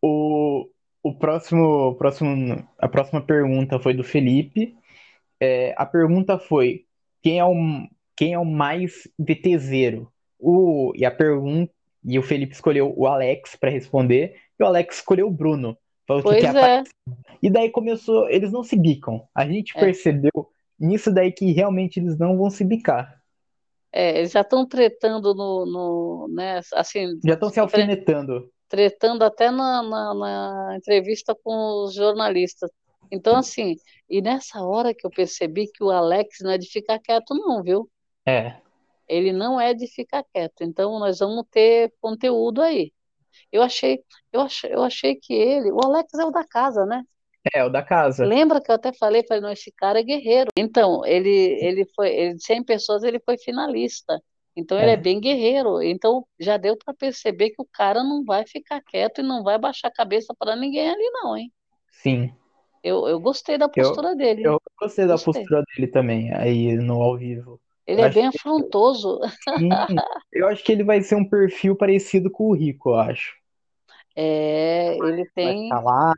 o, 0.00 0.68
o 1.02 1.14
próximo, 1.14 1.88
o 1.88 1.94
próximo, 1.94 2.68
a 2.78 2.88
próxima 2.88 3.20
pergunta 3.20 3.78
foi 3.78 3.94
do 3.94 4.04
Felipe. 4.04 4.76
É, 5.40 5.74
a 5.76 5.86
pergunta 5.86 6.38
foi: 6.38 6.84
quem 7.22 7.38
é 7.38 7.44
o, 7.44 7.54
quem 8.16 8.34
é 8.34 8.38
o 8.38 8.44
mais 8.44 9.08
VTZero? 9.18 10.10
O, 10.38 10.92
e 10.94 11.04
a 11.04 11.10
pergunta, 11.10 11.72
e 12.04 12.18
o 12.18 12.22
Felipe 12.22 12.54
escolheu 12.54 12.92
o 12.96 13.06
Alex 13.06 13.56
para 13.56 13.70
responder, 13.70 14.36
e 14.58 14.62
o 14.62 14.66
Alex 14.66 14.96
escolheu 14.96 15.28
o 15.28 15.30
Bruno. 15.30 15.76
Falou 16.06 16.22
que 16.22 16.28
Pois 16.28 16.42
quer 16.42 16.56
é, 16.56 16.82
E 17.40 17.48
daí 17.48 17.70
começou, 17.70 18.28
eles 18.28 18.50
não 18.50 18.64
se 18.64 18.76
bicam. 18.76 19.26
A 19.34 19.46
gente 19.46 19.76
é, 19.76 19.80
percebeu 19.80 20.48
nisso 20.78 21.12
daí 21.12 21.30
que 21.30 21.52
realmente 21.52 22.00
eles 22.00 22.18
não 22.18 22.36
vão 22.36 22.50
se 22.50 22.64
bicar. 22.64 23.21
É, 23.92 24.18
eles 24.18 24.32
já 24.32 24.40
estão 24.42 24.66
tretando 24.66 25.34
no, 25.34 25.66
no, 25.66 26.28
né, 26.34 26.60
assim, 26.74 27.18
Já 27.24 27.34
estão 27.34 27.50
se 27.50 27.60
alfinetando. 27.60 28.50
tretando 28.68 29.24
até 29.24 29.50
na, 29.50 29.82
na, 29.82 30.14
na 30.14 30.76
entrevista 30.76 31.34
com 31.44 31.84
os 31.84 31.94
jornalistas. 31.94 32.70
Então, 33.10 33.36
assim, 33.36 33.76
e 34.08 34.22
nessa 34.22 34.62
hora 34.64 34.94
que 34.94 35.06
eu 35.06 35.10
percebi 35.10 35.66
que 35.70 35.84
o 35.84 35.90
Alex 35.90 36.38
não 36.40 36.50
é 36.50 36.58
de 36.58 36.68
ficar 36.70 36.98
quieto, 36.98 37.34
não, 37.34 37.62
viu? 37.62 37.88
É, 38.26 38.56
Ele 39.08 39.32
não 39.32 39.60
é 39.60 39.74
de 39.74 39.86
ficar 39.86 40.24
quieto. 40.32 40.62
Então, 40.62 40.98
nós 40.98 41.18
vamos 41.18 41.44
ter 41.50 41.92
conteúdo 42.00 42.62
aí. 42.62 42.92
Eu 43.52 43.62
achei, 43.62 44.02
eu 44.32 44.40
achei, 44.42 44.74
eu 44.74 44.82
achei 44.82 45.16
que 45.16 45.32
ele, 45.34 45.70
o 45.72 45.78
Alex 45.84 46.14
é 46.14 46.24
o 46.24 46.30
da 46.30 46.44
casa, 46.46 46.86
né? 46.86 47.04
É 47.54 47.64
o 47.64 47.68
da 47.70 47.82
casa. 47.82 48.30
Lembra 48.30 48.60
que 48.62 48.70
eu 48.70 48.74
até 48.76 48.92
falei, 48.92 49.24
falei, 49.26 49.40
não, 49.42 49.50
esse 49.52 49.72
cara 49.72 49.98
é 50.00 50.02
guerreiro. 50.02 50.50
Então, 50.56 51.04
ele, 51.04 51.28
ele 51.30 51.84
foi, 51.94 52.10
ele, 52.14 52.34
de 52.36 52.44
100 52.44 52.62
pessoas, 52.64 53.02
ele 53.02 53.20
foi 53.20 53.36
finalista. 53.38 54.22
Então, 54.56 54.78
ele 54.78 54.90
é 54.90 54.96
É, 54.96 54.96
bem 54.96 55.20
guerreiro. 55.20 55.82
Então, 55.82 56.26
já 56.38 56.56
deu 56.56 56.76
para 56.76 56.94
perceber 56.94 57.50
que 57.50 57.60
o 57.62 57.66
cara 57.72 58.02
não 58.04 58.24
vai 58.24 58.46
ficar 58.46 58.80
quieto 58.82 59.20
e 59.20 59.24
não 59.24 59.42
vai 59.42 59.58
baixar 59.58 59.88
a 59.88 59.92
cabeça 59.92 60.34
para 60.38 60.54
ninguém 60.56 60.88
ali, 60.90 61.10
não, 61.12 61.36
hein? 61.36 61.52
sim. 61.90 62.32
Eu, 62.82 63.08
eu 63.08 63.18
gostei 63.20 63.58
da 63.58 63.68
Eu, 63.74 63.98
postura 63.98 64.14
dele, 64.16 64.56
eu 64.56 64.60
gostei 64.78 65.06
da 65.06 65.18
gostei. 65.18 65.18
postura 65.18 65.62
dele 65.74 65.88
também, 65.90 66.32
aí 66.34 66.76
no 66.76 67.00
ao 67.02 67.16
vivo. 67.18 67.60
Ele 67.86 68.00
Eu 68.00 68.06
é 68.06 68.08
bem 68.08 68.26
que 68.30 68.38
afrontoso. 68.38 69.20
sim. 69.58 70.02
Eu 70.32 70.48
acho 70.48 70.64
que 70.64 70.72
ele 70.72 70.84
vai 70.84 71.02
ser 71.02 71.14
um 71.16 71.28
perfil 71.28 71.76
parecido 71.76 72.30
com 72.30 72.44
o 72.50 72.54
Rico, 72.54 72.90
eu 72.90 72.96
acho. 72.96 73.34
É, 74.14 74.96
ele 74.98 75.26
Vai 75.40 75.52
tem, 75.54 75.76
ficar 75.76 75.80
lá, 75.80 76.14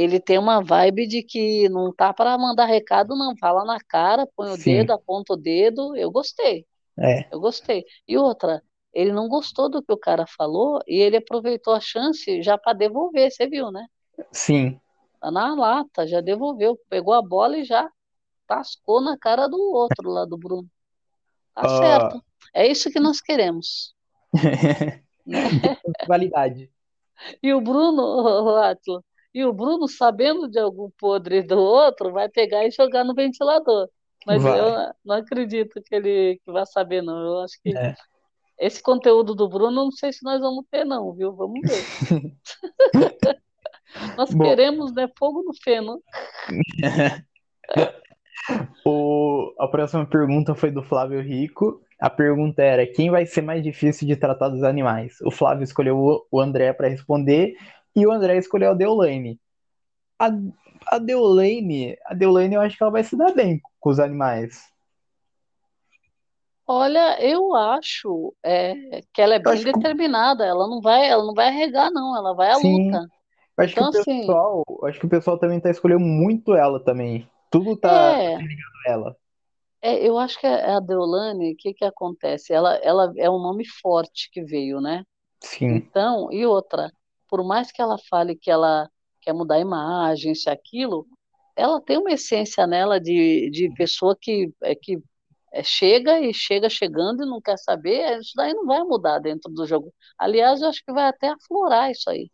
ele 0.00 0.20
tem 0.20 0.38
uma 0.38 0.62
vibe 0.62 1.06
de 1.06 1.22
que 1.22 1.68
não 1.68 1.92
tá 1.94 2.12
para 2.12 2.36
mandar 2.38 2.66
recado, 2.66 3.16
não. 3.16 3.36
Fala 3.38 3.64
na 3.64 3.78
cara, 3.80 4.26
põe 4.36 4.50
o 4.52 4.56
sim. 4.56 4.58
dedo, 4.58 4.92
aponta 4.92 5.34
o 5.34 5.36
dedo. 5.36 5.96
Eu 5.96 6.10
gostei. 6.10 6.66
É, 6.98 7.32
Eu 7.32 7.40
gostei. 7.40 7.84
E 8.08 8.18
outra, 8.18 8.62
ele 8.94 9.12
não 9.12 9.28
gostou 9.28 9.70
do 9.70 9.82
que 9.82 9.92
o 9.92 9.98
cara 9.98 10.26
falou 10.26 10.80
e 10.86 10.96
ele 11.00 11.16
aproveitou 11.18 11.74
a 11.74 11.80
chance 11.80 12.42
já 12.42 12.58
para 12.58 12.74
devolver, 12.74 13.30
você 13.32 13.48
viu, 13.48 13.70
né? 13.72 13.86
sim. 14.32 14.80
Tá 15.20 15.30
Na 15.30 15.54
lata, 15.54 16.06
já 16.06 16.20
devolveu, 16.20 16.76
pegou 16.88 17.14
a 17.14 17.22
bola 17.22 17.58
e 17.58 17.64
já 17.64 17.88
tascou 18.46 19.00
na 19.02 19.18
cara 19.18 19.48
do 19.48 19.58
outro 19.58 20.10
lá 20.10 20.24
do 20.26 20.38
Bruno. 20.38 20.68
Tá 21.54 21.68
Ah, 21.68 21.68
certo. 21.68 22.22
É 22.54 22.66
isso 22.68 22.90
que 22.92 23.00
nós 23.00 23.20
queremos, 23.22 23.94
né? 25.26 25.76
validade. 26.04 26.70
E 27.42 27.52
o 27.52 27.60
Bruno, 27.60 28.02
ô, 28.02 28.56
Átila, 28.58 29.02
e 29.34 29.44
o 29.44 29.52
Bruno, 29.52 29.88
sabendo 29.88 30.48
de 30.48 30.58
algum 30.58 30.90
podre 30.98 31.42
do 31.42 31.58
outro, 31.58 32.12
vai 32.12 32.28
pegar 32.28 32.66
e 32.66 32.70
jogar 32.70 33.04
no 33.04 33.14
ventilador. 33.14 33.88
Mas 34.26 34.44
eu 34.44 34.72
Vai. 34.72 34.90
não 35.04 35.16
acredito 35.16 35.80
que 35.82 35.94
ele 35.94 36.40
que 36.44 36.52
vai 36.52 36.66
saber, 36.66 37.02
não. 37.02 37.18
Eu 37.18 37.40
acho 37.40 37.54
que 37.62 37.76
É. 37.76 37.94
esse 38.58 38.82
conteúdo 38.82 39.34
do 39.34 39.48
Bruno, 39.48 39.84
não 39.84 39.90
sei 39.92 40.12
se 40.12 40.24
nós 40.24 40.40
vamos 40.40 40.64
ter, 40.70 40.84
não, 40.84 41.12
viu? 41.14 41.32
Vamos 41.34 41.60
ver. 41.60 41.84
Nós 44.18 44.32
Bom, 44.32 44.44
queremos, 44.44 44.92
né, 44.92 45.08
fogo 45.18 45.42
no 45.42 45.52
feno. 45.62 46.02
o, 48.84 49.54
a 49.58 49.66
próxima 49.66 50.04
pergunta 50.06 50.54
foi 50.54 50.70
do 50.70 50.82
Flávio 50.82 51.22
Rico. 51.22 51.80
A 52.00 52.10
pergunta 52.10 52.62
era: 52.62 52.86
quem 52.86 53.10
vai 53.10 53.24
ser 53.26 53.42
mais 53.42 53.62
difícil 53.62 54.06
de 54.06 54.14
tratar 54.14 54.50
dos 54.50 54.62
animais? 54.62 55.16
O 55.22 55.30
Flávio 55.30 55.64
escolheu 55.64 56.26
o 56.30 56.40
André 56.40 56.72
para 56.72 56.88
responder 56.88 57.54
e 57.96 58.06
o 58.06 58.12
André 58.12 58.36
escolheu 58.38 58.70
a 58.72 58.74
Deolane. 58.74 59.40
A, 60.18 60.30
a 60.88 60.98
Deolane, 60.98 61.96
a 62.06 62.14
Deolane, 62.14 62.54
eu 62.54 62.60
acho 62.62 62.76
que 62.76 62.82
ela 62.82 62.92
vai 62.92 63.04
se 63.04 63.16
dar 63.16 63.32
bem 63.34 63.60
com 63.80 63.90
os 63.90 64.00
animais. 64.00 64.62
Olha, 66.66 67.20
eu 67.22 67.54
acho 67.54 68.34
é, 68.44 69.00
que 69.12 69.22
ela 69.22 69.34
é 69.34 69.38
bem 69.38 69.54
acho 69.54 69.64
que, 69.72 69.72
determinada. 69.72 70.44
Ela 70.44 70.68
não 70.68 70.80
vai, 70.80 71.08
ela 71.08 71.24
não 71.24 71.34
vai 71.34 71.48
arregar, 71.48 71.90
não. 71.90 72.16
Ela 72.16 72.34
vai 72.34 72.50
à 72.50 72.58
sim, 72.58 72.60
luta. 72.60 73.08
eu 73.58 73.64
acho 73.64 73.76
que 73.76 73.82
Então, 73.82 73.84
o 73.84 73.88
assim, 73.88 74.20
pessoal, 74.20 74.64
acho 74.84 75.00
que 75.00 75.06
o 75.06 75.08
pessoal 75.10 75.38
também 75.38 75.60
tá 75.60 75.70
escolhendo 75.70 76.00
muito 76.00 76.54
ela 76.54 76.82
também. 76.84 77.28
Tudo 77.50 77.76
tá 77.76 77.88
é, 77.90 78.36
ligado 78.38 78.72
a 78.86 78.90
ela. 78.90 79.16
é, 79.80 80.06
eu 80.08 80.18
acho 80.18 80.38
que 80.40 80.46
a 80.46 80.80
Deolane, 80.80 81.52
o 81.52 81.56
que 81.56 81.72
que 81.74 81.84
acontece? 81.84 82.52
Ela, 82.52 82.76
ela 82.76 83.12
é 83.16 83.30
um 83.30 83.38
nome 83.40 83.64
forte 83.66 84.28
que 84.32 84.42
veio, 84.42 84.80
né? 84.80 85.04
Sim, 85.40 85.90
Então, 85.90 86.32
e 86.32 86.46
outra? 86.46 86.92
Por 87.28 87.44
mais 87.44 87.70
que 87.72 87.80
ela 87.82 87.96
fale 88.10 88.36
que 88.36 88.50
ela 88.50 88.88
quer 89.20 89.32
mudar 89.32 89.56
a 89.56 89.60
imagem, 89.60 90.32
isso 90.32 90.50
aquilo, 90.50 91.06
ela 91.56 91.80
tem 91.80 91.98
uma 91.98 92.12
essência 92.12 92.66
nela 92.66 93.00
de, 93.00 93.50
de 93.50 93.72
pessoa 93.74 94.16
que, 94.20 94.52
é, 94.62 94.74
que 94.74 94.98
é, 95.52 95.62
chega 95.62 96.20
e 96.20 96.32
chega 96.32 96.68
chegando 96.70 97.22
e 97.24 97.26
não 97.26 97.40
quer 97.40 97.58
saber, 97.58 98.18
isso 98.20 98.32
daí 98.36 98.54
não 98.54 98.66
vai 98.66 98.82
mudar 98.84 99.18
dentro 99.18 99.52
do 99.52 99.66
jogo. 99.66 99.92
Aliás, 100.18 100.60
eu 100.62 100.68
acho 100.68 100.84
que 100.84 100.92
vai 100.92 101.06
até 101.08 101.28
aflorar 101.28 101.90
isso 101.90 102.08
aí. 102.10 102.30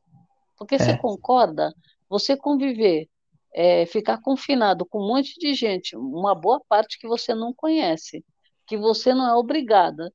Porque 0.58 0.78
você 0.78 0.92
É. 0.92 0.96
concorda? 0.98 1.72
Você 2.08 2.36
conviver, 2.36 3.08
é, 3.54 3.86
ficar 3.86 4.20
confinado 4.20 4.84
com 4.86 5.00
um 5.00 5.08
monte 5.08 5.38
de 5.38 5.54
gente, 5.54 5.96
uma 5.96 6.34
boa 6.34 6.60
parte 6.68 6.98
que 6.98 7.08
você 7.08 7.34
não 7.34 7.52
conhece, 7.54 8.24
que 8.66 8.76
você 8.76 9.14
não 9.14 9.28
é 9.28 9.34
obrigada, 9.34 10.12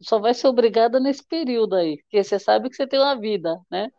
só 0.00 0.18
vai 0.18 0.34
ser 0.34 0.48
obrigada 0.48 1.00
nesse 1.00 1.24
período 1.26 1.74
aí, 1.76 1.98
porque 2.02 2.22
você 2.22 2.38
sabe 2.38 2.70
que 2.70 2.76
você 2.76 2.86
tem 2.86 3.00
uma 3.00 3.16
vida, 3.18 3.60
né? 3.70 3.90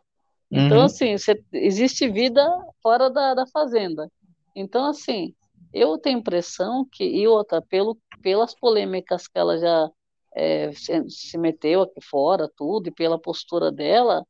Então, 0.52 0.80
Uhum. 0.80 0.86
assim, 0.86 1.18
você- 1.18 1.44
existe 1.54 2.10
vida 2.10 2.44
fora 2.82 3.10
da, 3.10 3.34
da 3.36 3.46
fazenda. 3.48 4.12
Então, 4.56 4.86
assim, 4.86 5.34
eu 5.72 5.98
tenho 5.98 6.18
a 6.18 6.20
impressão 6.20 6.86
que, 6.92 7.04
e 7.04 7.28
outra, 7.28 7.62
pelo, 7.62 7.98
pelas 8.22 8.56
polêmicas 8.56 9.28
que 9.28 9.38
ela 9.38 9.58
já 9.60 9.90
é, 10.36 10.72
se, 10.74 11.10
se 11.10 11.38
meteu 11.38 11.82
aqui 11.82 12.02
fora, 12.02 12.50
tudo, 12.56 12.88
e 12.88 12.92
pela 12.92 13.20
postura 13.20 13.72
dela, 13.72 14.26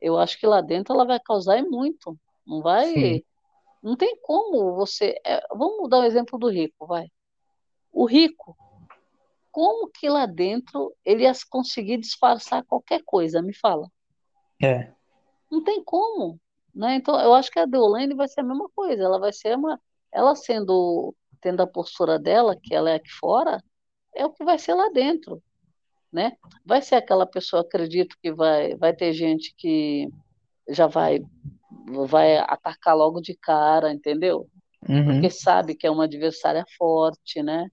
eu 0.00 0.18
acho 0.18 0.38
que 0.38 0.46
lá 0.46 0.60
dentro 0.60 0.94
ela 0.94 1.04
vai 1.06 1.18
causar 1.20 1.62
muito. 1.62 2.18
Não 2.46 2.60
vai. 2.60 2.86
Sim. 2.92 3.22
Não 3.82 3.96
tem 3.96 4.18
como 4.22 4.74
você. 4.74 5.18
é, 5.24 5.40
vamos 5.54 5.88
dar 5.88 6.00
o 6.00 6.04
exemplo 6.04 6.38
do 6.38 6.48
rico, 6.48 6.86
vai. 6.86 7.08
O 7.92 8.06
rico, 8.06 8.56
como 9.50 9.88
que 9.88 10.08
lá 10.08 10.26
dentro 10.26 10.94
ele 11.04 11.22
ia 11.22 11.32
conseguir 11.48 11.98
disfarçar 11.98 12.64
qualquer 12.64 13.02
coisa? 13.04 13.40
Me 13.40 13.54
fala. 13.54 13.88
É. 14.62 14.92
Não 15.54 15.62
tem 15.62 15.84
como, 15.84 16.40
né? 16.74 16.96
Então, 16.96 17.18
eu 17.20 17.32
acho 17.32 17.50
que 17.50 17.60
a 17.60 17.64
Deolane 17.64 18.14
vai 18.14 18.26
ser 18.26 18.40
a 18.40 18.44
mesma 18.44 18.68
coisa. 18.74 19.04
Ela 19.04 19.20
vai 19.20 19.32
ser 19.32 19.56
uma, 19.56 19.80
ela 20.12 20.34
sendo, 20.34 21.14
tendo 21.40 21.62
a 21.62 21.66
postura 21.66 22.18
dela, 22.18 22.56
que 22.60 22.74
ela 22.74 22.90
é 22.90 22.96
aqui 22.96 23.10
fora, 23.12 23.62
é 24.12 24.26
o 24.26 24.32
que 24.32 24.44
vai 24.44 24.58
ser 24.58 24.74
lá 24.74 24.88
dentro, 24.90 25.40
né? 26.12 26.32
Vai 26.66 26.82
ser 26.82 26.96
aquela 26.96 27.24
pessoa, 27.24 27.62
acredito 27.62 28.16
que 28.20 28.32
vai, 28.32 28.74
vai 28.76 28.92
ter 28.92 29.12
gente 29.12 29.54
que 29.56 30.08
já 30.68 30.88
vai, 30.88 31.20
vai 32.08 32.38
atacar 32.38 32.96
logo 32.96 33.20
de 33.20 33.36
cara, 33.36 33.92
entendeu? 33.92 34.48
Uhum. 34.88 35.04
Porque 35.04 35.30
sabe 35.30 35.76
que 35.76 35.86
é 35.86 35.90
uma 35.90 36.04
adversária 36.04 36.64
forte, 36.76 37.42
né? 37.44 37.68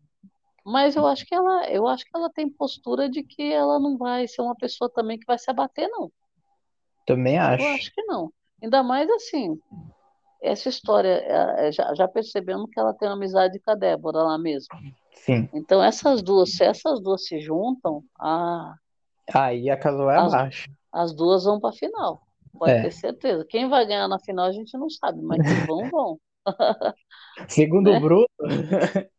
Mas 0.63 0.95
eu 0.95 1.07
acho 1.07 1.25
que 1.25 1.33
ela, 1.33 1.67
eu 1.69 1.87
acho 1.87 2.05
que 2.05 2.15
ela 2.15 2.29
tem 2.29 2.47
postura 2.47 3.09
de 3.09 3.23
que 3.23 3.51
ela 3.51 3.79
não 3.79 3.97
vai 3.97 4.27
ser 4.27 4.43
uma 4.43 4.55
pessoa 4.55 4.87
também 4.87 5.17
que 5.17 5.25
vai 5.25 5.39
se 5.39 5.49
abater, 5.49 5.89
não. 5.89 6.11
Também 7.05 7.35
Eu 7.35 7.41
acho. 7.43 7.65
acho 7.65 7.93
que 7.93 8.03
não. 8.03 8.31
Ainda 8.61 8.83
mais 8.83 9.09
assim, 9.09 9.59
essa 10.41 10.69
história, 10.69 11.07
é, 11.09 11.67
é, 11.67 11.71
já, 11.71 11.93
já 11.95 12.07
percebemos 12.07 12.69
que 12.71 12.79
ela 12.79 12.93
tem 12.93 13.07
uma 13.07 13.15
amizade 13.15 13.59
com 13.59 13.71
a 13.71 13.75
Débora 13.75 14.19
lá 14.23 14.37
mesmo. 14.37 14.75
Sim. 15.13 15.49
Então, 15.53 15.83
essas 15.83 16.21
duas, 16.21 16.51
se 16.55 16.63
essas 16.63 16.99
duas 17.01 17.25
se 17.25 17.39
juntam, 17.39 18.03
ah, 18.19 18.75
Aí 19.33 19.69
a 19.69 19.77
casa 19.77 20.03
vai 20.03 20.17
As- 20.17 20.33
abaixo. 20.33 20.69
as 20.91 21.13
duas 21.15 21.43
vão 21.45 21.59
para 21.59 21.69
a 21.69 21.73
final. 21.73 22.21
Pode 22.57 22.71
É. 22.73 22.81
ter 22.81 22.91
certeza. 22.91 23.45
Quem 23.47 23.69
vai 23.69 23.85
ganhar 23.85 24.07
na 24.09 24.19
final 24.19 24.45
a 24.45 24.51
gente 24.51 24.77
não 24.77 24.89
sabe, 24.89 25.21
mas 25.21 25.37
que 25.41 25.65
vão, 25.65 25.89
vão. 25.89 26.19
Segundo 27.47 27.91
né? 27.91 27.97
o 27.97 28.01
Bruno, 28.01 28.27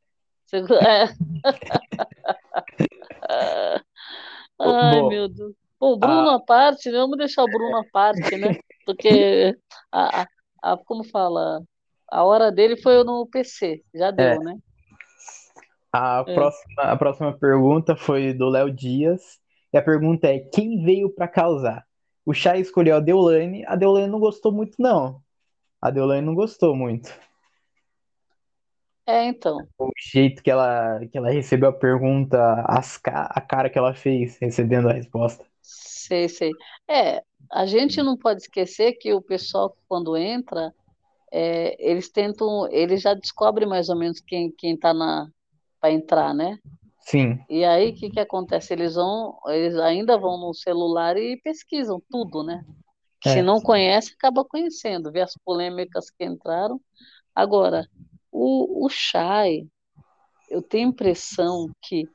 Segu- 0.47 0.75
É. 0.75 1.05
Ai, 3.29 3.81
Bom, 5.01 5.09
meu 5.09 5.29
Deus. 5.29 5.55
Bom, 5.83 5.99
Bruno 5.99 6.31
à 6.31 6.41
parte, 6.41 6.91
né? 6.91 6.99
Vamos 6.99 7.19
deixar 7.19 7.43
o 7.43 7.49
Bruno 7.49 7.77
à 7.77 7.85
parte, 7.93 8.37
né? 8.37 8.57
Porque, 8.87 9.57
a, 9.91 10.23
a, 10.23 10.27
a- 10.63 10.77
como 10.85 11.03
fala, 11.05 11.61
a 12.11 12.25
hora 12.25 12.53
dele 12.53 12.77
foi 12.77 13.03
no 13.05 13.27
PC, 13.27 13.83
já 13.95 14.11
deu, 14.11 14.27
É. 14.27 14.39
né? 14.39 14.57
a 15.93 16.25
É. 16.27 16.35
próxima, 16.35 16.83
a 16.85 16.97
próxima 16.97 17.33
pergunta 17.39 17.97
foi 17.97 18.33
do 18.33 18.49
Léo 18.49 18.71
Dias. 18.73 19.41
E 19.73 19.77
a 19.79 19.83
pergunta 19.83 20.29
é: 20.29 20.39
quem 20.39 20.85
veio 20.85 21.11
pra 21.11 21.27
causar? 21.29 21.85
O 22.25 22.33
Chay 22.33 22.61
escolheu 22.61 22.97
a 22.97 23.01
Deolane. 23.01 23.65
A 23.67 23.75
Deolane 23.75 24.07
não 24.07 24.21
gostou 24.21 24.53
muito, 24.53 24.77
não. 24.81 25.21
A 25.81 25.91
Deolane 25.91 26.25
não 26.25 26.35
gostou 26.35 26.77
muito. 26.77 27.13
É, 29.07 29.25
então. 29.25 29.59
O 29.79 29.91
jeito 30.13 30.43
que 30.43 30.51
ela, 30.51 31.01
que 31.11 31.19
ela 31.19 31.29
recebeu 31.31 31.71
a 31.71 31.73
pergunta, 31.73 32.39
as 32.69 33.01
a 33.05 33.41
cara 33.41 33.69
que 33.69 33.77
ela 33.77 33.93
fez 33.95 34.39
recebendo 34.39 34.89
a 34.89 34.93
resposta. 34.93 35.45
Sei, 35.75 36.29
sei. 36.29 36.53
É, 36.89 37.23
a 37.51 37.67
gente 37.67 38.03
não 38.03 38.17
pode 38.17 38.43
esquecer 38.43 38.93
que 38.95 39.13
o 39.13 39.23
pessoal, 39.23 39.77
quando 39.89 40.17
entra, 40.17 40.75
é, 41.33 41.77
eles 41.79 42.11
tentam, 42.11 42.69
eles 42.71 43.03
já 43.03 43.15
descobrem 43.15 43.69
mais 43.69 43.89
ou 43.89 43.97
menos 43.97 44.21
quem, 44.21 44.51
quem 44.53 44.77
tá 44.77 44.93
na, 44.93 45.29
para 45.81 45.93
entrar, 45.93 46.35
né? 46.35 46.59
Sim, 47.01 47.39
E 47.49 47.65
aí, 47.65 47.91
o 47.91 47.95
que 47.95 48.11
que 48.11 48.21
acontece? 48.21 48.73
Eles 48.73 48.95
vão, 48.95 49.39
eles 49.49 49.77
ainda 49.77 50.17
vão 50.19 50.39
no 50.39 50.55
celular 50.55 51.17
e 51.17 51.41
pesquisam 51.43 52.01
tudo, 52.11 52.43
né? 52.43 52.65
Que 53.21 53.31
se 53.31 53.39
É. 53.41 53.43
não 53.43 53.61
conhece, 53.61 54.13
acaba 54.15 54.45
conhecendo, 54.45 55.13
vê 55.13 55.21
as 55.21 55.35
polêmicas 55.45 56.11
que 56.11 56.25
entraram. 56.25 56.81
Agora, 57.35 57.89
o, 58.31 58.87
o 58.87 58.89
Chay, 58.89 59.67
eu 60.51 60.63
tenho 60.63 60.89
a 60.89 60.91
impressão 60.91 61.71
que 61.83 62.09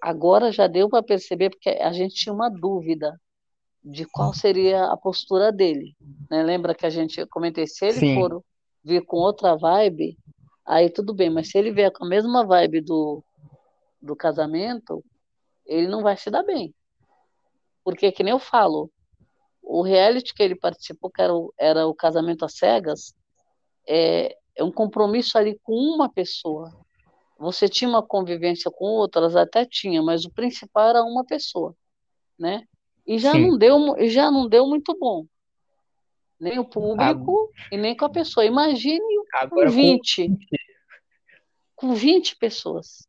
agora 0.00 0.52
já 0.52 0.66
deu 0.66 0.88
para 0.88 1.02
perceber, 1.02 1.50
porque 1.50 1.70
a 1.70 1.92
gente 1.92 2.14
tinha 2.14 2.32
uma 2.32 2.50
dúvida 2.50 3.18
de 3.82 4.04
qual 4.04 4.34
seria 4.34 4.84
a 4.84 4.96
postura 4.96 5.50
dele, 5.50 5.96
né? 6.30 6.42
Lembra 6.42 6.74
que 6.74 6.84
a 6.84 6.90
gente 6.90 7.24
comentei, 7.26 7.66
se 7.66 7.84
ele 7.86 7.98
Sim. 8.00 8.14
for 8.14 8.44
vir 8.84 9.04
com 9.04 9.16
outra 9.16 9.56
vibe, 9.56 10.18
aí 10.66 10.90
tudo 10.90 11.14
bem, 11.14 11.30
mas 11.30 11.50
se 11.50 11.58
ele 11.58 11.72
vier 11.72 11.90
com 11.90 12.04
a 12.04 12.08
mesma 12.08 12.44
vibe 12.44 12.82
do, 12.82 13.22
do 14.00 14.14
casamento, 14.14 15.02
ele 15.66 15.86
não 15.86 16.02
vai 16.02 16.16
se 16.16 16.30
dar 16.30 16.42
bem. 16.42 16.74
Porque, 17.82 18.12
que 18.12 18.22
nem 18.22 18.32
eu 18.32 18.38
falo, 18.38 18.90
o 19.62 19.82
reality 19.82 20.34
que 20.34 20.42
ele 20.42 20.54
participou, 20.54 21.10
que 21.10 21.22
era 21.22 21.34
o, 21.34 21.52
era 21.58 21.86
o 21.86 21.94
Casamento 21.94 22.44
às 22.44 22.54
Cegas, 22.54 23.14
é, 23.86 24.36
é 24.56 24.64
um 24.64 24.70
compromisso 24.70 25.38
ali 25.38 25.58
com 25.62 25.74
uma 25.74 26.08
pessoa. 26.08 26.70
Você 27.40 27.70
tinha 27.70 27.88
uma 27.88 28.02
convivência 28.02 28.70
com 28.70 28.84
outras, 28.84 29.34
até 29.34 29.64
tinha, 29.64 30.02
mas 30.02 30.26
o 30.26 30.30
principal 30.30 30.90
era 30.90 31.02
uma 31.02 31.24
pessoa, 31.24 31.74
né? 32.38 32.66
E 33.06 33.18
já 33.18 33.32
Sim. 33.32 33.40
não 33.40 33.56
deu, 33.56 34.08
já 34.10 34.30
não 34.30 34.46
deu 34.46 34.66
muito 34.66 34.94
bom. 34.98 35.24
Nem 36.38 36.58
o 36.58 36.64
público 36.66 37.50
e 37.72 37.78
nem 37.78 37.96
com 37.96 38.04
a 38.04 38.10
pessoa. 38.10 38.44
Imagine 38.44 39.00
com 39.00 39.38
Agora 39.38 39.70
com 39.70 39.74
20, 39.74 40.38
com 41.74 41.94
20 41.94 42.36
pessoas. 42.36 43.08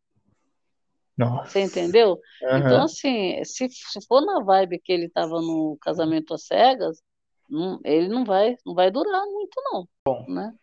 Nossa. 1.18 1.52
Você 1.52 1.60
entendeu? 1.60 2.18
Então, 2.42 2.78
Aham. 2.78 2.86
assim, 2.86 3.44
se, 3.44 3.68
se 3.70 4.08
for 4.08 4.22
na 4.22 4.42
vibe 4.42 4.80
que 4.80 4.94
ele 4.94 5.08
estava 5.08 5.42
no 5.42 5.78
casamento 5.82 6.34
às 6.34 6.46
cegas, 6.46 7.02
não- 7.52 7.80
ele 7.84 8.08
não 8.08 8.24
vai, 8.24 8.56
não 8.66 8.74
vai 8.74 8.90
durar 8.90 9.24
muito, 9.26 9.62
não. 9.72 9.88
Né? 10.28 10.54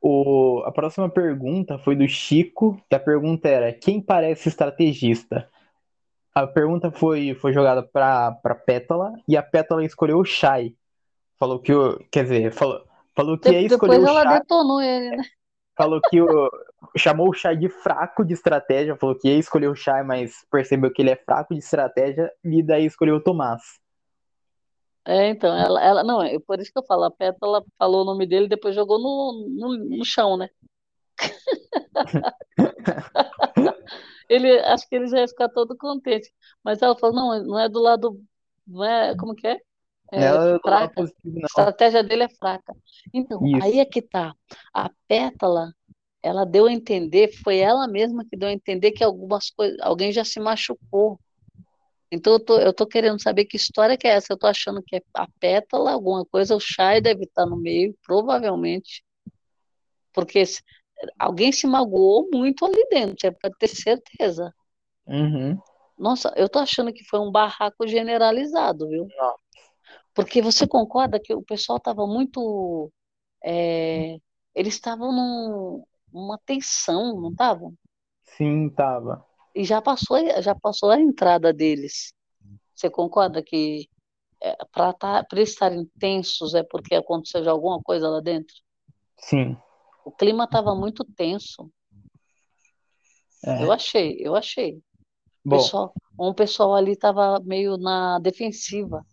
O, 0.00 0.62
a 0.66 0.72
próxima 0.72 1.08
pergunta 1.08 1.78
foi 1.78 1.94
do 1.94 2.08
Chico, 2.08 2.80
que 2.88 2.96
a 2.96 3.00
pergunta 3.00 3.48
era: 3.48 3.72
quem 3.72 4.00
parece 4.00 4.48
estrategista? 4.48 5.48
A 6.34 6.46
pergunta 6.46 6.90
foi, 6.90 7.34
foi 7.34 7.52
jogada 7.52 7.82
pra, 7.82 8.32
pra 8.32 8.54
Pétala 8.54 9.12
e 9.28 9.36
a 9.36 9.42
Pétala 9.42 9.84
escolheu 9.84 10.18
o 10.18 10.24
Shai. 10.24 10.74
Falou 11.38 11.58
que 11.60 11.72
o. 11.72 11.98
Quer 12.10 12.22
dizer, 12.24 12.52
falou, 12.52 12.82
falou 13.14 13.38
que 13.38 13.50
ia 13.50 13.60
De- 13.60 13.66
escolher 13.66 13.98
depois 13.98 14.04
o 14.04 14.08
ela 14.18 14.22
Shai. 14.30 14.40
detonou 14.40 14.80
ele, 14.80 15.16
né? 15.16 15.22
Falou 15.76 16.00
que 16.08 16.20
o. 16.20 16.50
Chamou 16.96 17.28
o 17.28 17.32
Shai 17.32 17.56
de 17.56 17.68
fraco 17.68 18.24
de 18.24 18.34
estratégia. 18.34 18.96
Falou 18.96 19.16
que 19.16 19.28
ia 19.28 19.38
escolher 19.38 19.68
o 19.68 19.74
Shai, 19.74 20.02
mas 20.04 20.44
percebeu 20.50 20.92
que 20.92 21.02
ele 21.02 21.10
é 21.10 21.16
fraco 21.16 21.52
de 21.54 21.60
estratégia 21.60 22.32
e 22.44 22.62
daí 22.62 22.86
escolheu 22.86 23.16
o 23.16 23.20
Tomás. 23.22 23.60
É, 25.08 25.30
então, 25.30 25.56
ela, 25.56 25.82
ela, 25.82 26.04
não, 26.04 26.22
é 26.22 26.38
por 26.38 26.60
isso 26.60 26.70
que 26.70 26.78
eu 26.78 26.84
falo, 26.84 27.04
a 27.04 27.10
Pétala 27.10 27.64
falou 27.78 28.02
o 28.02 28.04
nome 28.04 28.26
dele 28.26 28.44
e 28.44 28.48
depois 28.48 28.74
jogou 28.74 28.98
no, 28.98 29.48
no, 29.48 29.96
no 29.96 30.04
chão, 30.04 30.36
né? 30.36 30.50
Ele, 34.28 34.58
acho 34.60 34.86
que 34.86 34.94
ele 34.94 35.06
já 35.06 35.20
ia 35.20 35.28
ficar 35.28 35.48
todo 35.48 35.74
contente. 35.74 36.30
Mas 36.62 36.82
ela 36.82 36.94
falou, 36.94 37.16
não, 37.16 37.42
não 37.42 37.58
é 37.58 37.66
do 37.66 37.80
lado, 37.80 38.20
não 38.66 38.84
é, 38.84 39.16
como 39.16 39.34
que 39.34 39.46
é? 39.46 39.58
É 40.12 40.24
é 40.24 40.58
fraca. 40.58 40.94
positivo, 40.94 41.38
A 41.42 41.46
estratégia 41.46 42.02
dele 42.02 42.24
é 42.24 42.28
fraca. 42.28 42.74
Então, 43.12 43.44
Isso. 43.46 43.64
aí 43.64 43.78
é 43.78 43.86
que 43.86 44.02
tá. 44.02 44.34
A 44.74 44.90
Pétala, 45.06 45.72
ela 46.22 46.44
deu 46.44 46.66
a 46.66 46.72
entender, 46.72 47.32
foi 47.42 47.58
ela 47.58 47.88
mesma 47.88 48.24
que 48.24 48.36
deu 48.36 48.48
a 48.48 48.52
entender 48.52 48.92
que 48.92 49.02
algumas 49.02 49.50
coisas, 49.50 49.78
alguém 49.80 50.12
já 50.12 50.24
se 50.24 50.38
machucou. 50.38 51.18
Então, 52.10 52.34
eu 52.34 52.40
tô, 52.44 52.58
eu 52.60 52.72
tô 52.74 52.86
querendo 52.86 53.20
saber 53.20 53.44
que 53.46 53.56
história 53.56 53.96
que 53.98 54.06
é 54.06 54.12
essa. 54.12 54.32
Eu 54.32 54.38
tô 54.38 54.46
achando 54.46 54.82
que 54.82 54.96
é 54.96 55.02
a 55.14 55.26
Pétala, 55.40 55.92
alguma 55.92 56.24
coisa, 56.26 56.56
o 56.56 56.60
Chay 56.60 57.00
deve 57.00 57.24
estar 57.24 57.46
no 57.46 57.56
meio, 57.56 57.96
provavelmente. 58.04 59.02
Porque 60.12 60.44
se- 60.46 60.62
alguém 61.18 61.52
se 61.52 61.66
magoou 61.66 62.28
muito 62.32 62.64
ali 62.66 62.86
dentro, 62.90 63.26
é 63.28 63.30
para 63.30 63.50
ter 63.58 63.68
certeza. 63.68 64.52
Uhum. 65.06 65.62
Nossa, 65.98 66.32
eu 66.36 66.48
tô 66.48 66.58
achando 66.60 66.92
que 66.92 67.04
foi 67.04 67.18
um 67.20 67.30
barraco 67.30 67.86
generalizado, 67.86 68.88
viu? 68.88 69.12
Nossa. 69.16 69.38
Porque 70.14 70.42
você 70.42 70.66
concorda 70.66 71.20
que 71.20 71.34
o 71.34 71.42
pessoal 71.42 71.78
estava 71.78 72.06
muito. 72.06 72.92
É, 73.44 74.18
eles 74.54 74.74
estavam 74.74 75.12
num, 75.12 75.84
numa 76.12 76.38
tensão, 76.46 77.20
não 77.20 77.30
estavam? 77.30 77.74
Sim, 78.22 78.70
tava. 78.70 79.26
E 79.54 79.64
já 79.64 79.80
passou, 79.80 80.18
já 80.40 80.54
passou 80.54 80.90
a 80.90 81.00
entrada 81.00 81.52
deles. 81.52 82.12
Você 82.74 82.88
concorda 82.88 83.42
que 83.42 83.88
é, 84.40 84.56
para 84.72 84.92
tá, 84.92 85.26
estarem 85.36 85.84
tensos 85.98 86.54
é 86.54 86.62
porque 86.62 86.94
aconteceu 86.94 87.42
já 87.42 87.50
alguma 87.50 87.82
coisa 87.82 88.08
lá 88.08 88.20
dentro? 88.20 88.54
Sim. 89.18 89.56
O 90.04 90.12
clima 90.12 90.44
estava 90.44 90.74
muito 90.74 91.04
tenso. 91.04 91.70
É. 93.44 93.64
Eu 93.64 93.72
achei, 93.72 94.16
eu 94.20 94.34
achei. 94.36 94.74
O 95.44 95.50
Bom, 95.50 95.56
pessoal, 95.56 95.94
um 96.18 96.32
pessoal 96.32 96.74
ali 96.74 96.92
estava 96.92 97.40
meio 97.40 97.76
na 97.76 98.18
defensiva. 98.20 99.04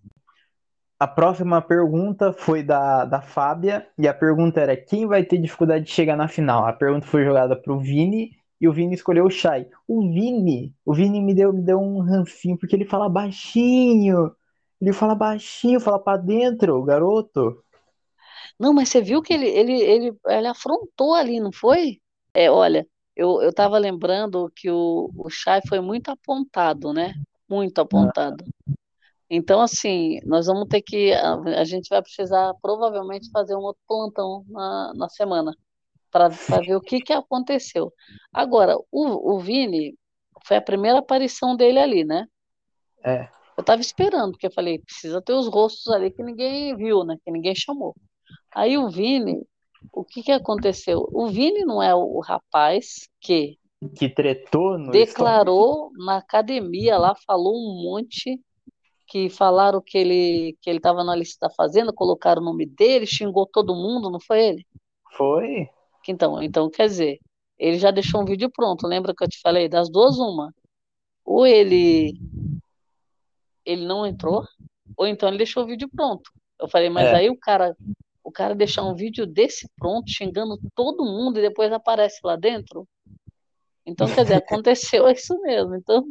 a 0.99 1.07
próxima 1.07 1.61
pergunta 1.61 2.33
foi 2.33 2.63
da, 2.63 3.05
da 3.05 3.21
Fábia, 3.21 3.87
e 3.97 4.07
a 4.07 4.13
pergunta 4.13 4.61
era: 4.61 4.77
quem 4.77 5.05
vai 5.07 5.23
ter 5.23 5.37
dificuldade 5.37 5.85
de 5.85 5.91
chegar 5.91 6.15
na 6.15 6.27
final? 6.27 6.65
A 6.65 6.73
pergunta 6.73 7.07
foi 7.07 7.23
jogada 7.25 7.55
pro 7.55 7.79
Vini, 7.79 8.31
e 8.59 8.67
o 8.67 8.73
Vini 8.73 8.95
escolheu 8.95 9.25
o 9.25 9.29
Shai. 9.29 9.67
O 9.87 10.01
Vini, 10.01 10.73
o 10.85 10.93
Vini 10.93 11.21
me 11.21 11.33
deu, 11.33 11.51
me 11.51 11.61
deu 11.61 11.79
um 11.79 11.99
rancinho, 12.01 12.57
porque 12.57 12.75
ele 12.75 12.85
fala 12.85 13.09
baixinho. 13.09 14.33
Ele 14.81 14.93
fala 14.93 15.15
baixinho, 15.15 15.79
fala 15.79 15.99
pra 15.99 16.17
dentro, 16.17 16.83
garoto. 16.83 17.63
Não, 18.59 18.73
mas 18.73 18.89
você 18.89 19.01
viu 19.01 19.21
que 19.21 19.33
ele, 19.33 19.47
ele, 19.47 19.81
ele, 19.81 20.17
ele 20.27 20.47
afrontou 20.47 21.13
ali, 21.13 21.39
não 21.39 21.51
foi? 21.51 21.99
É, 22.33 22.49
olha, 22.49 22.87
eu, 23.15 23.41
eu 23.41 23.49
estava 23.49 23.77
lembrando 23.77 24.51
que 24.55 24.69
o, 24.69 25.09
o 25.15 25.29
Chay 25.29 25.61
foi 25.67 25.79
muito 25.79 26.09
apontado, 26.09 26.93
né? 26.93 27.13
Muito 27.49 27.79
apontado. 27.79 28.43
Então, 29.29 29.61
assim, 29.61 30.19
nós 30.25 30.45
vamos 30.45 30.67
ter 30.67 30.81
que. 30.81 31.13
A, 31.13 31.35
a 31.61 31.63
gente 31.63 31.89
vai 31.89 32.01
precisar 32.01 32.53
provavelmente 32.61 33.29
fazer 33.31 33.55
um 33.55 33.61
outro 33.61 33.81
plantão 33.87 34.45
na, 34.47 34.93
na 34.95 35.09
semana 35.09 35.53
para 36.15 36.29
ver 36.61 36.77
o 36.77 36.81
que, 36.81 37.01
que 37.01 37.11
aconteceu. 37.11 37.91
Agora, 38.33 38.77
o, 38.89 39.33
o 39.35 39.39
Vini 39.39 39.97
foi 40.45 40.55
a 40.55 40.61
primeira 40.61 40.99
aparição 40.99 41.57
dele 41.57 41.77
ali, 41.77 42.05
né? 42.05 42.25
É, 43.03 43.27
Eu 43.57 43.61
estava 43.61 43.81
esperando, 43.81 44.31
porque 44.31 44.47
eu 44.47 44.53
falei, 44.53 44.79
precisa 44.79 45.21
ter 45.21 45.33
os 45.33 45.47
rostos 45.47 45.93
ali 45.93 46.09
que 46.09 46.23
ninguém 46.23 46.73
viu, 46.77 47.03
né? 47.03 47.17
Que 47.21 47.29
ninguém 47.29 47.53
chamou. 47.53 47.93
Aí 48.53 48.77
o 48.77 48.89
Vini, 48.89 49.45
o 49.91 50.05
que 50.05 50.23
que 50.23 50.31
aconteceu? 50.31 51.05
O 51.11 51.27
Vini 51.27 51.65
não 51.65 51.83
é 51.83 51.93
o 51.93 52.21
rapaz 52.21 53.09
que 53.19 53.57
que 53.97 54.09
tretou 54.09 54.77
no 54.79 54.91
declarou 54.91 55.91
na 55.97 56.17
academia 56.17 56.97
lá, 56.97 57.13
falou 57.27 57.53
um 57.53 57.83
monte, 57.83 58.41
que 59.05 59.29
falaram 59.29 59.81
que 59.85 59.97
ele 59.97 60.57
que 60.61 60.69
ele 60.69 60.79
estava 60.79 61.03
na 61.03 61.13
lista 61.13 61.47
da 61.47 61.53
fazenda, 61.53 61.91
colocaram 61.93 62.41
o 62.41 62.45
nome 62.45 62.65
dele, 62.65 63.05
xingou 63.05 63.45
todo 63.45 63.75
mundo, 63.75 64.09
não 64.09 64.19
foi 64.19 64.43
ele? 64.43 64.65
Foi? 65.11 65.69
Então, 66.11 66.41
então 66.41 66.69
quer 66.69 66.87
dizer, 66.87 67.19
ele 67.57 67.77
já 67.77 67.91
deixou 67.91 68.21
um 68.21 68.25
vídeo 68.25 68.49
pronto, 68.51 68.87
lembra 68.87 69.13
que 69.15 69.23
eu 69.23 69.27
te 69.27 69.39
falei? 69.41 69.69
Das 69.69 69.89
duas, 69.89 70.17
uma. 70.17 70.53
Ou 71.23 71.45
ele 71.45 72.13
ele 73.65 73.85
não 73.85 74.05
entrou, 74.05 74.45
ou 74.95 75.07
então 75.07 75.27
ele 75.27 75.39
deixou 75.39 75.63
o 75.63 75.67
vídeo 75.67 75.89
pronto. 75.89 76.29
Eu 76.59 76.67
falei, 76.69 76.89
mas 76.89 77.07
É. 77.07 77.15
aí 77.15 77.29
o 77.29 77.37
cara, 77.37 77.75
o 78.23 78.31
cara 78.31 78.53
deixar 78.53 78.83
um 78.83 78.93
vídeo 78.93 79.25
desse 79.25 79.67
pronto, 79.77 80.09
xingando 80.09 80.57
todo 80.75 81.03
mundo 81.03 81.39
e 81.39 81.41
depois 81.41 81.71
aparece 81.71 82.19
lá 82.23 82.35
dentro. 82.35 82.87
Então, 83.85 84.07
quer 84.07 84.23
dizer, 84.23 84.35
aconteceu 84.43 85.07
isso 85.09 85.39
mesmo. 85.41 85.75
Então, 85.75 86.05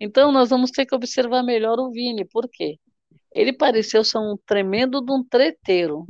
então 0.00 0.32
nós 0.32 0.50
vamos 0.50 0.70
ter 0.70 0.86
que 0.86 0.94
observar 0.94 1.42
melhor 1.42 1.78
o 1.78 1.90
Vini, 1.90 2.24
por 2.24 2.48
quê? 2.48 2.78
Ele 3.32 3.52
pareceu 3.52 4.02
ser 4.02 4.18
um 4.18 4.36
tremendo 4.46 5.02
de 5.02 5.12
um 5.12 5.22
treteiro, 5.22 6.06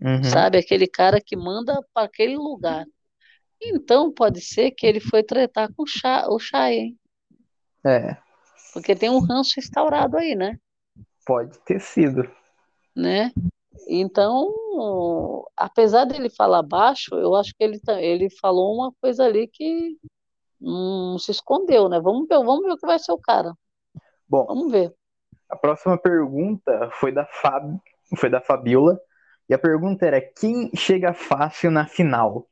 Uhum. 0.00 0.22
sabe? 0.24 0.58
Aquele 0.58 0.86
cara 0.86 1.20
que 1.20 1.36
manda 1.36 1.80
para 1.94 2.06
aquele 2.06 2.36
lugar. 2.36 2.84
Então, 3.60 4.12
pode 4.12 4.40
ser 4.42 4.70
que 4.72 4.86
ele 4.86 5.00
foi 5.00 5.22
tretar 5.22 5.72
com 5.74 5.82
o 5.84 5.86
Chá, 5.86 6.26
o 6.28 6.38
Chay, 6.38 6.74
hein? 6.76 6.98
É, 7.84 8.16
Porque 8.72 8.94
tem 8.94 9.08
um 9.08 9.20
ranço 9.20 9.58
instaurado 9.58 10.16
aí, 10.18 10.34
né? 10.34 10.58
pode 11.24 11.58
ter 11.60 11.80
sido. 11.80 12.28
né? 12.94 13.32
Então, 13.88 14.52
apesar 15.56 16.04
dele 16.04 16.30
falar 16.30 16.62
baixo, 16.62 17.14
eu 17.16 17.34
acho 17.34 17.52
que 17.56 17.64
ele, 17.64 17.80
ele 18.00 18.30
falou 18.30 18.74
uma 18.74 18.92
coisa 19.00 19.24
ali 19.24 19.48
que 19.48 19.96
não 20.60 21.18
se 21.18 21.30
escondeu, 21.30 21.88
né? 21.88 22.00
Vamos 22.00 22.26
ver, 22.28 22.38
vamos 22.38 22.62
ver 22.64 22.72
o 22.72 22.76
que 22.78 22.86
vai 22.86 22.98
ser 22.98 23.12
o 23.12 23.18
cara. 23.18 23.52
Bom, 24.28 24.44
Vamos 24.46 24.70
ver. 24.72 24.94
a 25.48 25.56
próxima 25.56 25.96
pergunta 25.98 26.90
foi 26.92 27.12
da 27.12 27.26
Fab... 27.26 27.76
foi 28.16 28.30
da 28.30 28.40
Fabiola. 28.40 29.00
E 29.48 29.54
a 29.54 29.58
pergunta 29.58 30.06
era: 30.06 30.20
quem 30.20 30.70
chega 30.76 31.14
fácil 31.14 31.70
na 31.70 31.86
final? 31.86 32.48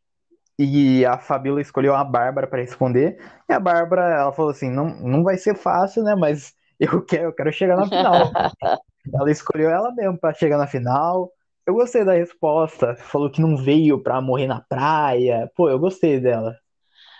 E 0.58 1.04
a 1.06 1.18
Fabiola 1.18 1.60
escolheu 1.60 1.94
a 1.94 2.04
Bárbara 2.04 2.46
para 2.46 2.60
responder. 2.62 3.18
E 3.48 3.52
a 3.52 3.60
Bárbara, 3.60 4.02
ela 4.14 4.32
falou 4.32 4.50
assim: 4.52 4.70
não, 4.70 4.86
não 5.00 5.24
vai 5.24 5.38
ser 5.38 5.56
fácil, 5.56 6.04
né? 6.04 6.14
Mas 6.14 6.54
eu 6.80 7.04
quero, 7.04 7.24
eu 7.26 7.32
quero 7.34 7.52
chegar 7.52 7.76
na 7.76 7.86
final. 7.88 8.38
Ela 9.14 9.30
escolheu 9.30 9.70
ela 9.70 9.92
mesmo 9.94 10.18
para 10.18 10.34
chegar 10.34 10.58
na 10.58 10.66
final. 10.66 11.30
Eu 11.66 11.74
gostei 11.74 12.04
da 12.04 12.14
resposta. 12.14 12.96
Falou 12.96 13.30
que 13.30 13.40
não 13.40 13.56
veio 13.56 14.02
para 14.02 14.20
morrer 14.20 14.46
na 14.46 14.60
praia. 14.62 15.50
Pô, 15.56 15.68
eu 15.70 15.78
gostei 15.78 16.20
dela. 16.20 16.56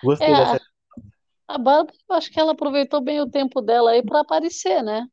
Gostei 0.02 0.34
É, 0.34 0.34
dessa. 0.36 0.60
a 1.48 1.58
Bárbara, 1.58 1.96
eu 2.10 2.16
acho 2.16 2.30
que 2.30 2.38
ela 2.40 2.52
aproveitou 2.52 3.00
bem 3.02 3.20
o 3.20 3.30
tempo 3.30 3.60
dela 3.62 3.92
aí 3.92 4.02
para 4.04 4.20
aparecer, 4.20 4.82
né? 4.82 5.06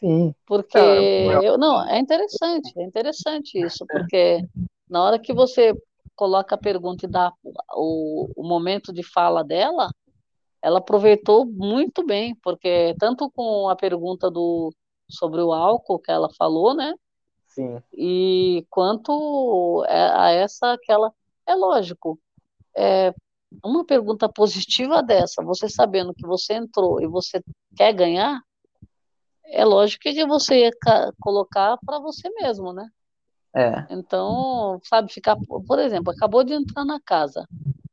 Sim. 0.00 0.34
Porque 0.46 0.72
Cara, 0.72 1.44
eu, 1.44 1.58
não, 1.58 1.86
é 1.88 1.98
interessante, 1.98 2.72
é 2.76 2.82
interessante 2.82 3.58
isso, 3.58 3.86
porque 3.86 4.42
na 4.88 5.02
hora 5.04 5.18
que 5.18 5.32
você 5.32 5.72
coloca 6.16 6.54
a 6.54 6.58
pergunta 6.58 7.06
e 7.06 7.08
dá 7.08 7.32
o, 7.74 8.28
o 8.36 8.42
momento 8.42 8.92
de 8.92 9.02
fala 9.02 9.44
dela, 9.44 9.90
ela 10.62 10.78
aproveitou 10.78 11.46
muito 11.46 12.04
bem, 12.04 12.34
porque 12.42 12.94
tanto 12.98 13.30
com 13.30 13.68
a 13.68 13.76
pergunta 13.76 14.30
do 14.30 14.72
sobre 15.08 15.40
o 15.40 15.52
álcool 15.52 15.98
que 15.98 16.10
ela 16.10 16.28
falou, 16.36 16.74
né? 16.74 16.94
sim. 17.48 17.82
E 17.92 18.64
quanto 18.70 19.84
a 19.88 20.26
a 20.26 20.30
essa 20.30 20.78
que 20.82 20.92
ela 20.92 21.12
é 21.46 21.54
lógico, 21.54 22.18
é 22.76 23.12
uma 23.64 23.84
pergunta 23.84 24.28
positiva 24.28 25.02
dessa, 25.02 25.42
você 25.42 25.68
sabendo 25.68 26.14
que 26.14 26.26
você 26.26 26.54
entrou 26.54 27.00
e 27.00 27.06
você 27.06 27.42
quer 27.76 27.92
ganhar, 27.92 28.40
é 29.50 29.64
lógico 29.64 30.02
que 30.02 30.26
você 30.26 30.60
ia 30.66 30.70
ca- 30.80 31.12
colocar 31.20 31.78
para 31.84 31.98
você 32.00 32.28
mesmo, 32.30 32.72
né? 32.72 32.88
É. 33.54 33.90
Então, 33.90 34.80
sabe, 34.84 35.12
ficar, 35.12 35.36
por 35.66 35.78
exemplo, 35.78 36.12
acabou 36.12 36.44
de 36.44 36.52
entrar 36.54 36.84
na 36.84 37.00
casa, 37.00 37.44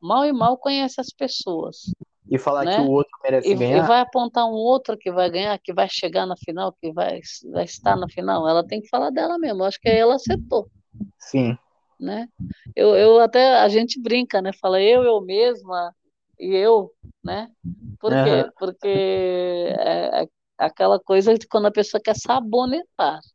mal 0.01 0.25
e 0.25 0.31
mal 0.31 0.57
conhece 0.57 1.01
as 1.01 1.09
pessoas, 1.09 1.95
E 2.29 2.37
falar 2.37 2.65
né? 2.65 2.71
que 2.71 2.79
o 2.79 2.85
outro 2.85 3.17
merece 3.23 3.55
E, 3.71 3.77
e 3.77 3.81
ganhar. 3.81 3.83
vai 3.83 4.01
apontar 4.01 4.45
um 4.45 4.51
outro 4.53 4.97
que 4.97 5.11
vai 5.11 5.29
ganhar, 5.31 5.59
que 5.59 5.73
vai 5.73 5.87
chegar 5.89 6.25
na 6.27 6.35
final, 6.37 6.73
que 6.81 6.91
vai, 6.93 7.21
vai 7.53 7.65
estar 7.65 7.95
na 7.97 8.07
final. 8.09 8.47
Ela 8.49 8.65
tem 8.67 8.81
que 8.81 8.89
falar 8.89 9.11
dela 9.11 9.37
mesmo. 9.39 9.63
Acho 9.63 9.79
que 9.81 9.89
aí 9.89 9.97
ela 9.97 10.15
acertou, 10.15 10.69
Sim. 11.19 11.57
né? 11.99 12.27
Eu, 12.75 12.95
eu 12.95 13.19
até 13.19 13.55
a 13.59 13.67
gente 13.69 13.99
brinca, 14.01 14.41
né? 14.41 14.51
Fala 14.61 14.81
eu, 14.81 15.03
eu 15.03 15.21
mesma 15.21 15.95
e 16.39 16.55
eu, 16.55 16.91
né? 17.23 17.49
Por 17.99 18.17
quê? 18.19 18.45
Aham. 18.45 18.51
Porque 18.57 18.87
é, 18.87 20.23
é 20.23 20.27
aquela 20.57 20.99
coisa 20.99 21.33
de 21.37 21.47
quando 21.47 21.67
a 21.67 21.71
pessoa 21.71 22.01
quer 22.01 22.15
sabonetar. 22.15 23.19
Sim. 23.21 23.31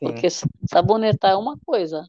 Porque 0.00 0.28
sabonetar 0.70 1.32
é 1.32 1.36
uma 1.36 1.58
coisa. 1.64 2.06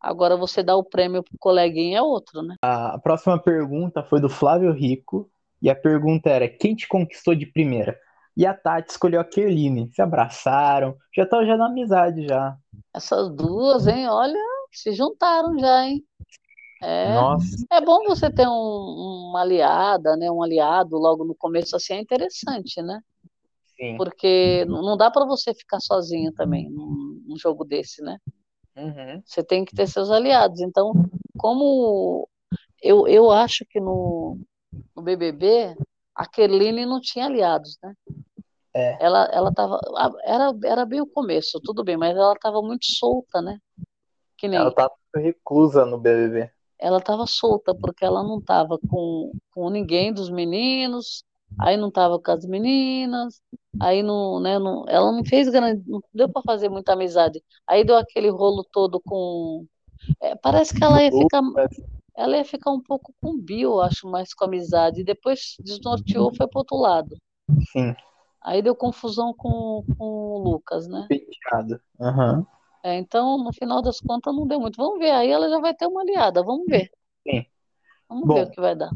Agora 0.00 0.36
você 0.36 0.62
dá 0.62 0.76
o 0.76 0.84
prêmio 0.84 1.22
pro 1.22 1.36
coleguinha 1.38 1.98
é 1.98 2.02
outro, 2.02 2.42
né? 2.42 2.56
A 2.62 2.98
próxima 2.98 3.38
pergunta 3.38 4.02
foi 4.02 4.20
do 4.20 4.28
Flávio 4.28 4.72
Rico. 4.72 5.30
E 5.60 5.68
a 5.68 5.74
pergunta 5.74 6.30
era: 6.30 6.48
quem 6.48 6.74
te 6.74 6.88
conquistou 6.88 7.34
de 7.34 7.44
primeira? 7.44 7.98
E 8.36 8.46
a 8.46 8.54
Tati 8.54 8.90
escolheu 8.90 9.20
a 9.20 9.24
Kerline. 9.24 9.90
Se 9.92 10.00
abraçaram. 10.00 10.96
Já 11.14 11.24
estão 11.24 11.44
já 11.44 11.56
na 11.56 11.66
amizade 11.66 12.26
já. 12.26 12.56
Essas 12.94 13.28
duas, 13.28 13.86
hein? 13.86 14.08
Olha, 14.08 14.38
se 14.72 14.92
juntaram 14.92 15.58
já, 15.58 15.84
hein? 15.84 16.02
É, 16.82 17.12
Nossa. 17.12 17.66
é 17.70 17.80
bom 17.82 18.04
você 18.04 18.30
ter 18.30 18.48
um, 18.48 19.28
uma 19.28 19.42
aliada, 19.42 20.16
né? 20.16 20.30
Um 20.30 20.42
aliado 20.42 20.96
logo 20.96 21.24
no 21.24 21.34
começo 21.34 21.76
assim 21.76 21.94
é 21.94 22.00
interessante, 22.00 22.80
né? 22.80 23.02
Sim. 23.80 23.96
Porque 23.96 24.64
não 24.66 24.82
não 24.82 24.96
dá 24.96 25.10
para 25.10 25.24
você 25.24 25.54
ficar 25.54 25.80
sozinho 25.80 26.32
também 26.32 26.70
num, 26.70 27.22
num 27.26 27.38
jogo 27.38 27.64
desse, 27.64 28.02
né? 28.02 28.18
Uhum. 28.76 29.22
Você 29.24 29.42
tem 29.42 29.64
que 29.64 29.74
ter 29.74 29.86
seus 29.86 30.10
aliados. 30.10 30.60
Então, 30.60 30.92
como 31.38 32.28
eu, 32.82 33.06
eu 33.08 33.30
acho 33.30 33.64
que 33.68 33.80
no, 33.80 34.38
no 34.96 35.02
BBB 35.02 35.76
a 36.14 36.26
Kerline 36.26 36.86
não 36.86 37.00
tinha 37.00 37.26
aliados, 37.26 37.78
né? 37.82 37.94
É. 38.74 39.04
Ela, 39.04 39.24
ela 39.32 39.52
tava, 39.52 39.80
era, 40.24 40.52
era 40.64 40.84
bem 40.86 41.00
o 41.00 41.06
começo, 41.06 41.60
tudo 41.64 41.82
bem, 41.82 41.96
mas 41.96 42.16
ela 42.16 42.34
estava 42.34 42.62
muito 42.62 42.84
solta, 42.86 43.42
né? 43.42 43.58
Que 44.36 44.48
nem 44.48 44.58
Ela 44.58 44.72
tá 44.72 44.90
reclusa 45.16 45.84
no 45.84 45.98
BBB. 45.98 46.50
ela 46.78 46.98
estava 46.98 47.26
solta 47.26 47.74
porque 47.74 48.04
ela 48.04 48.22
não 48.22 48.38
estava 48.38 48.78
com, 48.88 49.32
com 49.52 49.70
ninguém 49.70 50.12
dos 50.12 50.30
meninos, 50.30 51.24
Aí 51.58 51.76
não 51.76 51.90
tava 51.90 52.18
com 52.18 52.30
as 52.30 52.44
meninas, 52.46 53.40
aí 53.80 54.02
não, 54.02 54.40
né, 54.40 54.58
não, 54.58 54.84
ela 54.88 55.12
não 55.12 55.24
fez 55.24 55.48
grande, 55.48 55.82
não 55.86 56.00
deu 56.12 56.28
para 56.28 56.42
fazer 56.42 56.68
muita 56.68 56.92
amizade. 56.92 57.42
Aí 57.66 57.84
deu 57.84 57.96
aquele 57.96 58.30
rolo 58.30 58.64
todo 58.72 59.00
com. 59.00 59.66
é, 60.20 60.34
parece 60.36 60.74
que 60.74 60.84
ela 60.84 61.02
ia 61.02 61.10
ficar, 61.12 61.42
ela 62.16 62.36
ia 62.36 62.44
ficar 62.44 62.70
um 62.70 62.82
pouco 62.82 63.14
com 63.20 63.30
o 63.30 63.38
Bill, 63.38 63.72
eu 63.72 63.80
acho, 63.80 64.08
mais 64.08 64.32
com 64.34 64.44
amizade. 64.44 65.00
E 65.00 65.04
depois 65.04 65.56
desnorteou, 65.60 66.34
foi 66.34 66.46
pro 66.48 66.60
outro 66.60 66.76
lado. 66.76 67.16
Sim, 67.72 67.94
Aí 68.42 68.62
deu 68.62 68.74
confusão 68.74 69.34
com, 69.34 69.84
com 69.98 70.04
o 70.04 70.38
Lucas, 70.38 70.88
né? 70.88 71.06
penteado. 71.08 71.80
Aham. 72.00 72.46
É, 72.82 72.96
então, 72.96 73.36
no 73.36 73.52
final 73.52 73.82
das 73.82 74.00
contas, 74.00 74.34
não 74.34 74.46
deu 74.46 74.58
muito. 74.58 74.76
Vamos 74.76 74.98
ver, 74.98 75.10
aí 75.10 75.30
ela 75.30 75.48
já 75.50 75.60
vai 75.60 75.74
ter 75.74 75.86
uma 75.86 76.00
aliada, 76.00 76.42
vamos 76.42 76.66
ver. 76.66 76.90
Sim. 77.26 77.44
Vamos 78.08 78.26
Bom. 78.26 78.34
ver 78.34 78.46
o 78.46 78.50
que 78.50 78.60
vai 78.60 78.74
dar. 78.74 78.90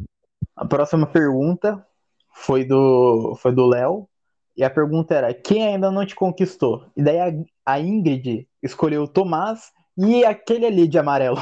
A 0.57 0.65
próxima 0.65 1.07
pergunta 1.07 1.87
foi 2.35 2.65
do 2.65 3.35
foi 3.37 3.53
do 3.55 3.67
Léo. 3.67 4.09
E 4.57 4.65
a 4.65 4.71
pergunta 4.71 5.15
era: 5.15 5.35
quem 5.35 5.67
ainda 5.67 5.91
não 5.91 6.07
te 6.07 6.15
conquistou? 6.15 6.87
E 6.97 7.03
daí 7.03 7.21
a, 7.21 7.33
a 7.75 7.81
Ingrid 7.81 8.49
escolheu 8.63 9.03
o 9.05 9.09
Tomás 9.09 9.73
e 9.97 10.25
aquele 10.25 10.67
ali 10.67 10.89
de 10.89 10.99
amarelo, 10.99 11.39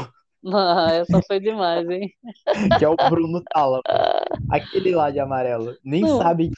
Ah, 0.46 0.90
essa 0.94 1.20
foi 1.22 1.40
demais, 1.40 1.88
hein? 1.88 2.10
que 2.76 2.84
é 2.84 2.88
o 2.88 2.96
Bruno 2.96 3.42
Tala. 3.52 3.82
Aquele 4.48 4.94
lá 4.94 5.10
de 5.10 5.20
amarelo. 5.20 5.76
Nem 5.84 6.06
Não. 6.06 6.08
sabe 6.08 6.50
que 6.50 6.56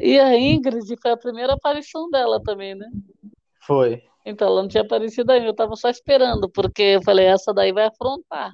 E 0.00 0.18
a 0.20 0.36
Ingrid 0.38 0.96
foi 1.02 1.12
a 1.12 1.16
primeira 1.16 1.54
aparição 1.54 2.10
dela 2.10 2.42
também, 2.42 2.74
né? 2.74 2.86
foi. 3.66 4.02
Então, 4.24 4.48
ela 4.48 4.62
não 4.62 4.68
tinha 4.68 4.82
aparecido 4.82 5.32
ainda, 5.32 5.46
eu 5.46 5.54
tava 5.54 5.76
só 5.76 5.88
esperando, 5.88 6.50
porque 6.50 6.82
eu 6.82 7.02
falei, 7.02 7.26
essa 7.26 7.52
daí 7.54 7.72
vai 7.72 7.86
afrontar. 7.86 8.50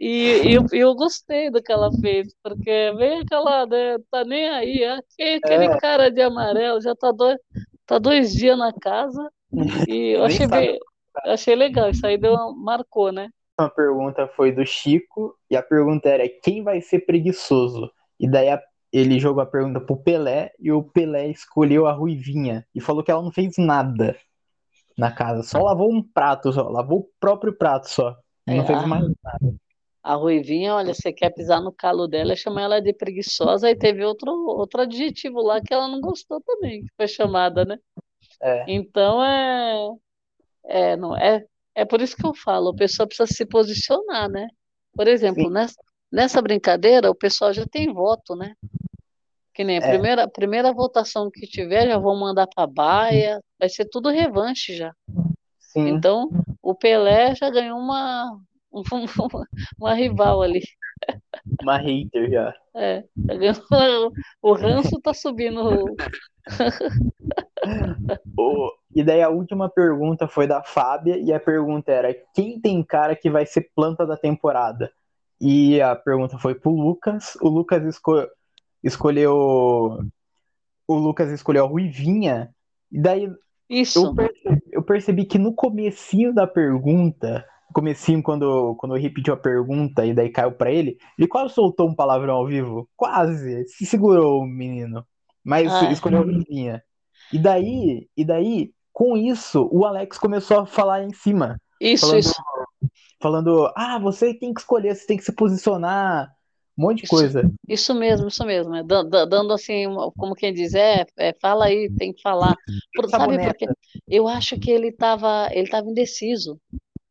E, 0.00 0.54
eu, 0.54 0.66
eu 0.72 0.94
gostei 0.94 1.50
do 1.50 1.62
que 1.62 1.70
ela 1.70 1.90
fez, 2.00 2.34
porque 2.42 2.92
vem 2.96 3.20
aquela, 3.20 3.66
né, 3.66 3.98
tá 4.10 4.24
nem 4.24 4.48
aí, 4.48 4.84
ah, 4.84 5.00
que- 5.16 5.22
aquele 5.44 5.66
É. 5.66 5.78
cara 5.78 6.10
de 6.10 6.20
amarelo 6.20 6.80
já 6.80 6.94
tá 6.96 7.12
dois, 7.12 7.38
tá 7.86 7.98
dois 7.98 8.32
dias 8.34 8.58
na 8.58 8.72
casa, 8.72 9.30
e 9.86 10.16
eu 10.16 10.24
achei 10.24 10.46
bem, 10.48 10.78
eu 11.24 11.32
achei 11.32 11.54
legal, 11.54 11.88
isso 11.90 12.04
aí 12.04 12.18
deu 12.18 12.32
uma, 12.34 12.52
marcou, 12.52 13.12
né? 13.12 13.28
A 13.56 13.68
pergunta 13.68 14.26
foi 14.26 14.50
do 14.50 14.64
Chico 14.66 15.36
e 15.48 15.56
a 15.56 15.62
pergunta 15.62 16.08
era: 16.08 16.28
quem 16.42 16.64
vai 16.64 16.80
ser 16.80 17.00
preguiçoso? 17.00 17.90
E 18.18 18.28
daí 18.28 18.48
a- 18.50 18.62
ele 18.92 19.20
jogou 19.20 19.42
a 19.42 19.46
pergunta 19.46 19.80
pro 19.80 19.96
Pelé 20.02 20.50
e 20.58 20.72
o 20.72 20.82
Pelé 20.82 21.28
escolheu 21.28 21.86
a 21.86 21.92
Ruivinha 21.92 22.66
e 22.74 22.80
falou 22.80 23.04
que 23.04 23.10
ela 23.10 23.22
não 23.22 23.30
fez 23.32 23.54
nada 23.58 24.16
na 24.96 25.12
casa, 25.12 25.42
só 25.42 25.62
lavou 25.62 25.92
um 25.92 26.02
prato, 26.02 26.52
só 26.52 26.68
lavou 26.68 27.00
o 27.00 27.08
próprio 27.20 27.56
prato 27.56 27.88
só. 27.88 28.16
Não 28.46 28.62
É, 28.62 28.66
fez 28.66 28.78
a- 28.78 28.86
mais. 28.86 29.12
A 30.04 30.14
Ruivinha, 30.14 30.74
olha, 30.74 30.92
você 30.92 31.12
quer 31.12 31.30
pisar 31.30 31.60
no 31.60 31.72
calo 31.72 32.08
dela, 32.08 32.34
chama 32.34 32.60
ela 32.60 32.80
de 32.80 32.92
preguiçosa, 32.92 33.70
e 33.70 33.76
teve 33.76 34.04
outro, 34.04 34.32
outro 34.32 34.80
adjetivo 34.80 35.40
lá 35.40 35.60
que 35.60 35.72
ela 35.72 35.86
não 35.86 36.00
gostou 36.00 36.40
também, 36.40 36.82
que 36.82 36.90
foi 36.96 37.06
chamada, 37.06 37.64
né? 37.64 37.78
É, 38.42 38.64
Então 38.66 39.24
é, 39.24 39.88
é, 40.64 40.96
não, 40.96 41.16
é, 41.16 41.44
é 41.74 41.84
por 41.84 42.00
isso 42.00 42.16
que 42.16 42.26
eu 42.26 42.34
falo, 42.34 42.70
a 42.70 42.74
pessoa 42.74 43.06
precisa 43.06 43.32
se 43.32 43.46
posicionar, 43.46 44.28
né? 44.28 44.48
Por 44.96 45.06
exemplo, 45.06 45.44
Sim. 45.44 45.50
nessa, 45.52 45.80
nessa 46.10 46.42
brincadeira, 46.42 47.08
o 47.08 47.14
pessoal 47.14 47.52
já 47.52 47.64
tem 47.64 47.92
voto, 47.92 48.34
né? 48.34 48.54
Que 49.54 49.62
nem 49.62 49.78
a 49.78 49.82
É. 49.82 49.88
primeira, 49.88 50.26
primeira 50.28 50.72
votação 50.72 51.30
que 51.30 51.46
tiver, 51.46 51.86
já 51.86 51.98
vão 51.98 52.18
mandar 52.18 52.48
para 52.48 52.66
baia, 52.66 53.40
vai 53.56 53.68
ser 53.68 53.84
tudo 53.84 54.08
revanche 54.08 54.74
já. 54.74 54.92
Sim. 55.72 55.88
Então, 55.88 56.30
o 56.62 56.74
Pelé 56.74 57.34
já 57.34 57.50
ganhou 57.50 57.78
uma, 57.80 58.38
uma 59.80 59.94
rival 59.94 60.42
ali. 60.42 60.60
Uma 61.60 61.76
hater 61.78 62.30
já. 62.30 62.54
É, 62.74 63.04
já 63.40 63.52
ganhou- 63.70 64.12
o 64.40 64.52
ranço 64.52 65.00
tá 65.00 65.12
subindo. 65.12 65.94
O- 68.36 68.72
E 68.94 69.02
daí 69.02 69.22
a 69.22 69.28
última 69.30 69.68
pergunta 69.70 70.28
foi 70.28 70.46
da 70.46 70.62
Fábia, 70.62 71.16
e 71.18 71.32
a 71.32 71.40
pergunta 71.40 71.90
era: 71.90 72.14
quem 72.34 72.60
tem 72.60 72.82
cara 72.82 73.16
que 73.16 73.30
vai 73.30 73.46
ser 73.46 73.70
planta 73.74 74.06
da 74.06 74.16
temporada? 74.16 74.92
E 75.40 75.80
a 75.80 75.96
pergunta 75.96 76.38
foi 76.38 76.54
pro 76.54 76.70
Lucas. 76.70 77.36
O 77.40 77.48
Lucas 77.48 77.82
esco- 77.84 78.28
escolheu. 78.82 79.34
O 80.86 80.94
Lucas 80.94 81.30
escolheu 81.30 81.64
a 81.64 81.68
Ruivinha. 81.68 82.54
E 82.90 83.00
daí 83.00 83.28
Isso. 83.68 84.06
eu 84.06 84.14
percebi, 84.14 84.62
eu 84.82 84.86
percebi 84.86 85.24
que 85.24 85.38
no 85.38 85.54
comecinho 85.54 86.34
da 86.34 86.46
pergunta, 86.46 87.44
no 87.68 87.74
comecinho 87.74 88.22
quando, 88.22 88.74
quando 88.76 88.96
eu 88.96 89.00
repetiu 89.00 89.32
a 89.34 89.36
pergunta 89.36 90.04
e 90.04 90.12
daí 90.12 90.28
caiu 90.30 90.52
pra 90.52 90.70
ele, 90.70 90.98
ele 91.18 91.28
quase 91.28 91.54
soltou 91.54 91.88
um 91.88 91.94
palavrão 91.94 92.34
ao 92.34 92.46
vivo. 92.46 92.88
Quase. 92.96 93.64
Se 93.68 93.86
segurou 93.86 94.40
o 94.42 94.46
menino. 94.46 95.04
Mas 95.44 95.72
Ah, 95.72 95.86
é. 95.86 95.92
escolheu 95.92 96.20
a 96.20 96.24
Ruivinha. 96.24 96.82
E 97.32 97.38
daí, 97.38 98.08
e 98.16 98.24
daí, 98.24 98.72
com 98.92 99.16
isso, 99.16 99.68
o 99.72 99.84
Alex 99.86 100.18
começou 100.18 100.60
a 100.60 100.66
falar 100.66 101.02
em 101.02 101.12
cima. 101.14 101.56
Isso, 101.80 102.06
Falando, 102.06 102.18
isso. 102.20 102.42
falando, 103.20 103.72
ah, 103.76 103.98
você 103.98 104.34
tem 104.34 104.52
que 104.52 104.60
escolher, 104.60 104.94
você 104.94 105.06
tem 105.06 105.16
que 105.16 105.24
se 105.24 105.32
posicionar, 105.34 106.30
um 106.78 106.82
monte 106.82 106.98
de 106.98 107.04
Isso. 107.04 107.10
coisa. 107.10 107.50
Isso 107.68 107.94
mesmo, 107.94 108.28
isso 108.28 108.44
mesmo. 108.44 108.74
é 108.74 108.82
dan- 108.82 109.08
dan- 109.08 109.28
Dando 109.28 109.52
assim, 109.52 109.86
como 110.16 110.34
quem 110.34 110.52
diz, 110.52 110.74
é, 110.74 111.06
é, 111.16 111.34
fala 111.40 111.66
aí, 111.66 111.90
tem 111.96 112.12
que 112.12 112.22
falar. 112.22 112.56
Por- 112.94 113.08
sabe 113.08 113.38
por 113.38 113.54
quê? 113.56 113.66
Eu 114.08 114.28
acho 114.28 114.58
que 114.58 114.70
ele 114.70 114.88
estava 114.88 115.48
ele 115.52 115.68
tava 115.68 115.88
indeciso. 115.88 116.60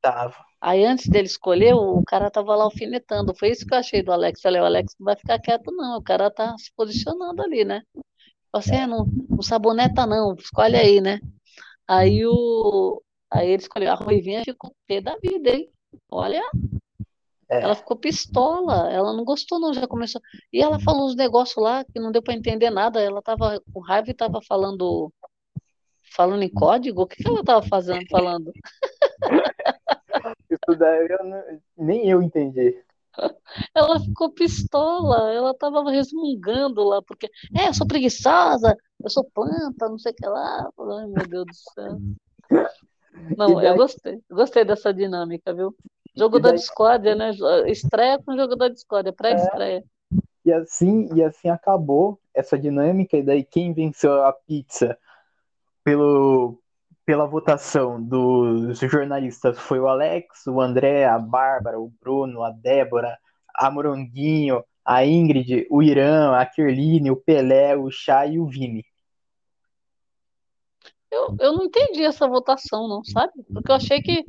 tava. 0.01 0.45
Aí 0.59 0.85
antes 0.85 1.07
dele 1.07 1.25
escolher, 1.27 1.73
o 1.73 2.03
cara 2.03 2.29
tava 2.29 2.55
lá 2.55 2.65
alfinetando. 2.65 3.33
Foi 3.35 3.49
isso 3.49 3.65
que 3.65 3.73
eu 3.73 3.79
achei 3.79 4.03
do 4.03 4.11
Alex. 4.11 4.41
Falei, 4.41 4.61
o 4.61 4.65
Alex 4.65 4.93
não 4.99 5.05
vai 5.05 5.15
ficar 5.15 5.39
quieto, 5.39 5.71
não. 5.71 5.97
O 5.97 6.03
cara 6.03 6.29
tá 6.29 6.55
se 6.57 6.71
posicionando 6.75 7.41
ali, 7.41 7.65
né? 7.65 7.81
Falei 8.51 8.67
assim, 8.67 8.75
é, 8.75 8.87
não, 8.87 9.05
não 9.29 9.41
saboneta 9.43 10.05
não, 10.07 10.35
escolhe 10.35 10.77
aí, 10.77 11.01
né? 11.01 11.19
Aí 11.87 12.25
o. 12.25 13.01
Aí 13.31 13.49
ele 13.51 13.61
escolheu. 13.63 13.91
A 13.91 13.95
Ruivinha 13.95 14.43
ficou 14.45 14.73
pé 14.87 15.01
da 15.01 15.17
vida, 15.17 15.51
hein? 15.51 15.69
Olha, 16.09 16.41
É. 17.51 17.61
ela 17.63 17.75
ficou 17.75 17.97
pistola. 17.97 18.89
Ela 18.91 19.13
não 19.13 19.23
gostou, 19.25 19.59
não. 19.59 19.73
Já 19.73 19.87
começou. 19.87 20.21
E 20.53 20.61
ela 20.61 20.79
falou 20.79 21.05
uns 21.07 21.15
negócios 21.15 21.61
lá 21.61 21.83
que 21.83 21.99
não 21.99 22.11
deu 22.11 22.21
para 22.23 22.33
entender 22.33 22.69
nada. 22.69 23.01
Ela 23.01 23.21
tava 23.21 23.61
com 23.73 23.79
raiva 23.81 24.09
e 24.09 24.13
tava 24.13 24.39
falando. 24.47 25.11
Falando 26.15 26.43
em 26.43 26.49
código? 26.49 27.03
O 27.03 27.07
que 27.07 27.23
que 27.23 27.27
ela 27.27 27.43
tava 27.43 27.65
fazendo, 27.67 28.05
falando? 28.09 28.51
Isso 30.49 30.77
daí 30.77 31.07
eu 31.09 31.23
não- 31.25 31.59
nem 31.77 32.09
eu 32.09 32.21
entendi. 32.21 32.77
Ela 33.75 33.99
ficou 33.99 34.31
pistola, 34.31 35.31
ela 35.33 35.53
tava 35.53 35.89
resmungando 35.91 36.81
lá, 36.83 37.01
porque, 37.01 37.27
é, 37.57 37.67
eu 37.67 37.73
sou 37.73 37.85
preguiçosa, 37.85 38.73
eu 39.03 39.09
sou 39.09 39.23
planta, 39.33 39.89
não 39.89 39.99
sei 39.99 40.13
o 40.13 40.15
que 40.15 40.25
lá. 40.25 40.69
Ai, 40.79 41.07
meu 41.07 41.27
Deus 41.27 41.45
do 41.45 41.53
céu. 41.73 41.97
Não, 43.37 43.49
E 43.49 43.51
eu 43.53 43.59
daí- 43.59 43.77
gostei, 43.77 44.19
gostei 44.31 44.63
dessa 44.65 44.93
dinâmica, 44.93 45.53
viu? 45.53 45.75
Jogo 46.15 46.37
E 46.37 46.41
da 46.41 46.49
daí- 46.49 46.57
discórdia, 46.57 47.15
né? 47.15 47.31
Estreia 47.67 48.19
com 48.19 48.35
jogo 48.37 48.55
da 48.55 48.67
discórdia, 48.67 49.13
pré-estreia. 49.13 49.83
E 50.43 50.51
assim, 50.51 51.09
e 51.13 51.23
assim 51.23 51.49
acabou 51.49 52.19
essa 52.33 52.57
dinâmica, 52.57 53.15
e 53.17 53.23
daí 53.23 53.43
quem 53.43 53.73
venceu 53.73 54.23
a 54.25 54.33
pizza 54.33 54.97
pelo, 55.83 56.59
pela 57.05 57.25
votação 57.25 58.01
dos 58.01 58.79
jornalistas 58.79 59.57
foi 59.59 59.79
o 59.79 59.87
Alex, 59.87 60.47
o 60.47 60.59
André, 60.59 61.05
a 61.05 61.17
Bárbara, 61.19 61.79
o 61.79 61.91
Bruno, 62.01 62.43
a 62.43 62.49
Débora, 62.51 63.17
a 63.55 63.69
Moranguinho, 63.69 64.63
a 64.83 65.05
Ingrid, 65.05 65.67
o 65.69 65.81
Irã, 65.83 66.35
a 66.35 66.45
Kerline, 66.45 67.11
o 67.11 67.15
Pelé, 67.15 67.77
o 67.77 67.89
Chá 67.91 68.25
e 68.25 68.39
o 68.39 68.47
Vini. 68.47 68.83
Eu, 71.11 71.35
eu 71.39 71.53
não 71.53 71.65
entendi 71.65 72.03
essa 72.03 72.27
votação, 72.27 72.87
não, 72.87 73.03
sabe? 73.03 73.33
Porque 73.53 73.69
eu 73.71 73.75
achei 73.75 74.01
que 74.01 74.25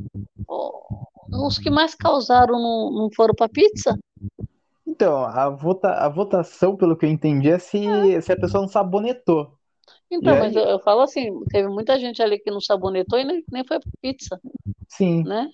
os 1.33 1.59
que 1.59 1.71
mais 1.71 1.95
causaram 1.95 2.55
não, 2.55 2.91
não 2.93 3.09
foram 3.15 3.35
pra 3.35 3.49
pizza. 3.49 3.99
Então, 4.87 5.25
a, 5.25 5.49
vota, 5.49 5.89
a 5.89 6.09
votação, 6.09 6.77
pelo 6.77 6.97
que 6.97 7.07
eu 7.07 7.11
entendi, 7.11 7.51
é 7.51 7.59
se, 7.59 8.21
se 8.23 8.33
a 8.33 8.37
pessoa 8.37 8.63
não 8.63 8.69
sabonetou. 8.69 9.53
Então, 10.11 10.37
E 10.37 10.39
mas 10.39 10.55
aí? 10.57 10.63
eu, 10.63 10.69
eu 10.71 10.81
falo 10.81 11.01
assim, 11.01 11.31
teve 11.47 11.69
muita 11.69 11.99
gente 11.99 12.23
ali 12.23 12.39
que 12.39 12.51
não 12.51 12.61
sabonetou 12.61 13.19
e 13.19 13.25
nem, 13.25 13.45
nem 13.51 13.65
foi 13.67 13.81
pra 13.81 13.91
pizza. 14.01 14.41
Sim, 14.89 15.25
né? 15.25 15.49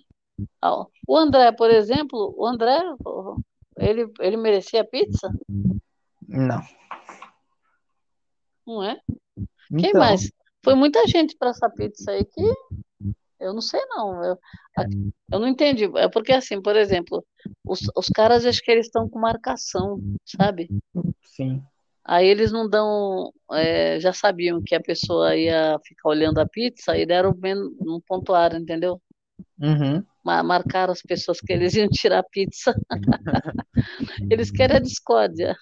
O 1.06 1.16
André, 1.16 1.52
por 1.52 1.70
exemplo, 1.70 2.34
o 2.36 2.46
André, 2.46 2.80
ele, 3.76 4.10
ele 4.20 4.36
merecia 4.36 4.84
pizza, 4.84 5.32
não. 6.28 6.62
não 8.66 8.82
é? 8.82 9.00
Quem 9.78 9.90
Então, 9.90 10.00
mais? 10.00 10.30
Foi 10.64 10.74
muita 10.74 11.06
gente 11.06 11.36
para 11.36 11.50
essa 11.50 11.70
pizza 11.70 12.10
aí 12.10 12.24
que 12.24 12.42
eu 13.40 13.52
não 13.54 13.60
sei 13.60 13.80
não. 13.86 14.24
Eu, 14.24 14.38
a- 14.76 14.86
eu 15.32 15.38
não 15.40 15.48
entendi. 15.48 15.84
É 15.96 16.08
porque 16.08 16.32
assim, 16.32 16.60
por 16.62 16.76
exemplo, 16.76 17.24
os, 17.64 17.80
os 17.96 18.08
caras 18.08 18.44
acho 18.46 18.62
que 18.62 18.70
eles 18.70 18.86
estão 18.86 19.08
com 19.08 19.18
marcação, 19.18 20.00
sabe? 20.24 20.72
sim. 21.22 21.62
Aí 22.04 22.26
eles 22.26 22.50
não 22.50 22.68
dão, 22.68 23.32
é, 23.52 24.00
já 24.00 24.12
sabiam 24.12 24.62
que 24.62 24.74
a 24.74 24.80
pessoa 24.80 25.36
ia 25.36 25.78
ficar 25.86 26.08
olhando 26.08 26.38
a 26.40 26.46
pizza 26.46 26.96
e 26.96 27.04
deram 27.04 27.32
um 27.80 28.00
pontuário, 28.06 28.58
entendeu? 28.58 29.00
Uhum. 29.60 30.04
marcaram 30.42 30.92
as 30.92 31.02
pessoas 31.02 31.40
que 31.40 31.52
eles 31.52 31.74
iam 31.74 31.88
tirar 31.88 32.22
pizza. 32.30 32.74
eles 34.30 34.50
querem 34.50 34.76
a 34.76 34.80
discórdia. 34.80 35.56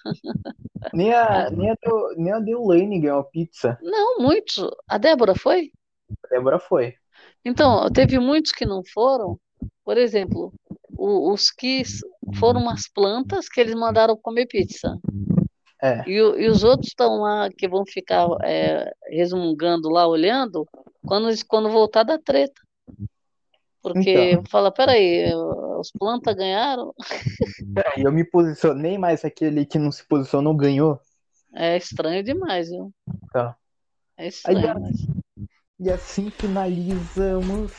Nem 0.93 1.13
a, 1.13 1.49
nem 1.51 1.69
a, 1.71 1.75
do, 1.81 2.15
nem 2.17 2.33
a 2.33 2.39
ganhou 2.99 3.23
pizza. 3.23 3.77
Não, 3.81 4.19
muitos. 4.19 4.69
A 4.87 4.97
Débora 4.99 5.33
foi? 5.35 5.71
A 6.23 6.27
Débora 6.29 6.59
foi. 6.59 6.95
Então, 7.47 7.89
teve 7.89 8.19
muitos 8.19 8.51
que 8.51 8.65
não 8.65 8.83
foram. 8.83 9.39
Por 9.85 9.97
exemplo, 9.97 10.53
o, 10.97 11.31
os 11.31 11.49
que 11.49 11.81
foram 12.37 12.59
umas 12.59 12.89
plantas 12.89 13.47
que 13.47 13.61
eles 13.61 13.73
mandaram 13.73 14.17
comer 14.17 14.47
pizza. 14.47 14.97
É. 15.81 16.03
E, 16.05 16.15
e 16.15 16.49
os 16.49 16.65
outros 16.65 16.89
estão 16.89 17.21
lá, 17.21 17.49
que 17.49 17.65
vão 17.65 17.85
ficar 17.85 18.27
é, 18.43 18.91
resmungando 19.09 19.87
lá, 19.87 20.05
olhando, 20.05 20.67
quando, 21.05 21.29
quando 21.47 21.69
voltar 21.69 22.03
da 22.03 22.19
treta. 22.19 22.61
Porque 23.81 24.31
então. 24.31 24.43
fala, 24.49 24.69
peraí, 24.69 25.33
os 25.79 25.89
plantas 25.89 26.35
ganharam? 26.35 26.93
Peraí, 27.73 28.03
eu 28.03 28.11
me 28.11 28.25
posicionei, 28.25 28.97
mas 28.97 29.23
aquele 29.23 29.65
que 29.65 29.79
não 29.79 29.93
se 29.93 30.05
posicionou 30.05 30.53
ganhou. 30.53 30.99
É 31.55 31.77
estranho 31.77 32.21
demais, 32.21 32.69
viu? 32.69 32.91
Tá. 33.31 33.55
É 34.17 34.27
estranho. 34.27 34.67
Aí, 34.67 34.81
mas... 34.81 35.16
E 35.79 35.91
assim 35.91 36.31
finalizamos 36.31 37.71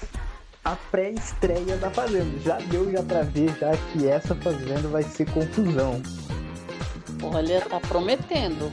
a 0.65 0.77
pré-estreia 0.77 1.77
da 1.79 1.91
Fazenda. 1.91 2.39
Já 2.39 2.59
deu 2.59 2.93
já 2.93 3.03
pra 3.03 3.23
ver 3.23 3.49
já 3.59 3.77
que 3.77 4.07
essa 4.07 4.37
Fazenda 4.37 4.87
vai 4.87 5.03
ser 5.03 5.29
confusão. 5.33 6.01
Olha, 7.21 7.61
tá 7.63 7.81
prometendo. 7.81 8.71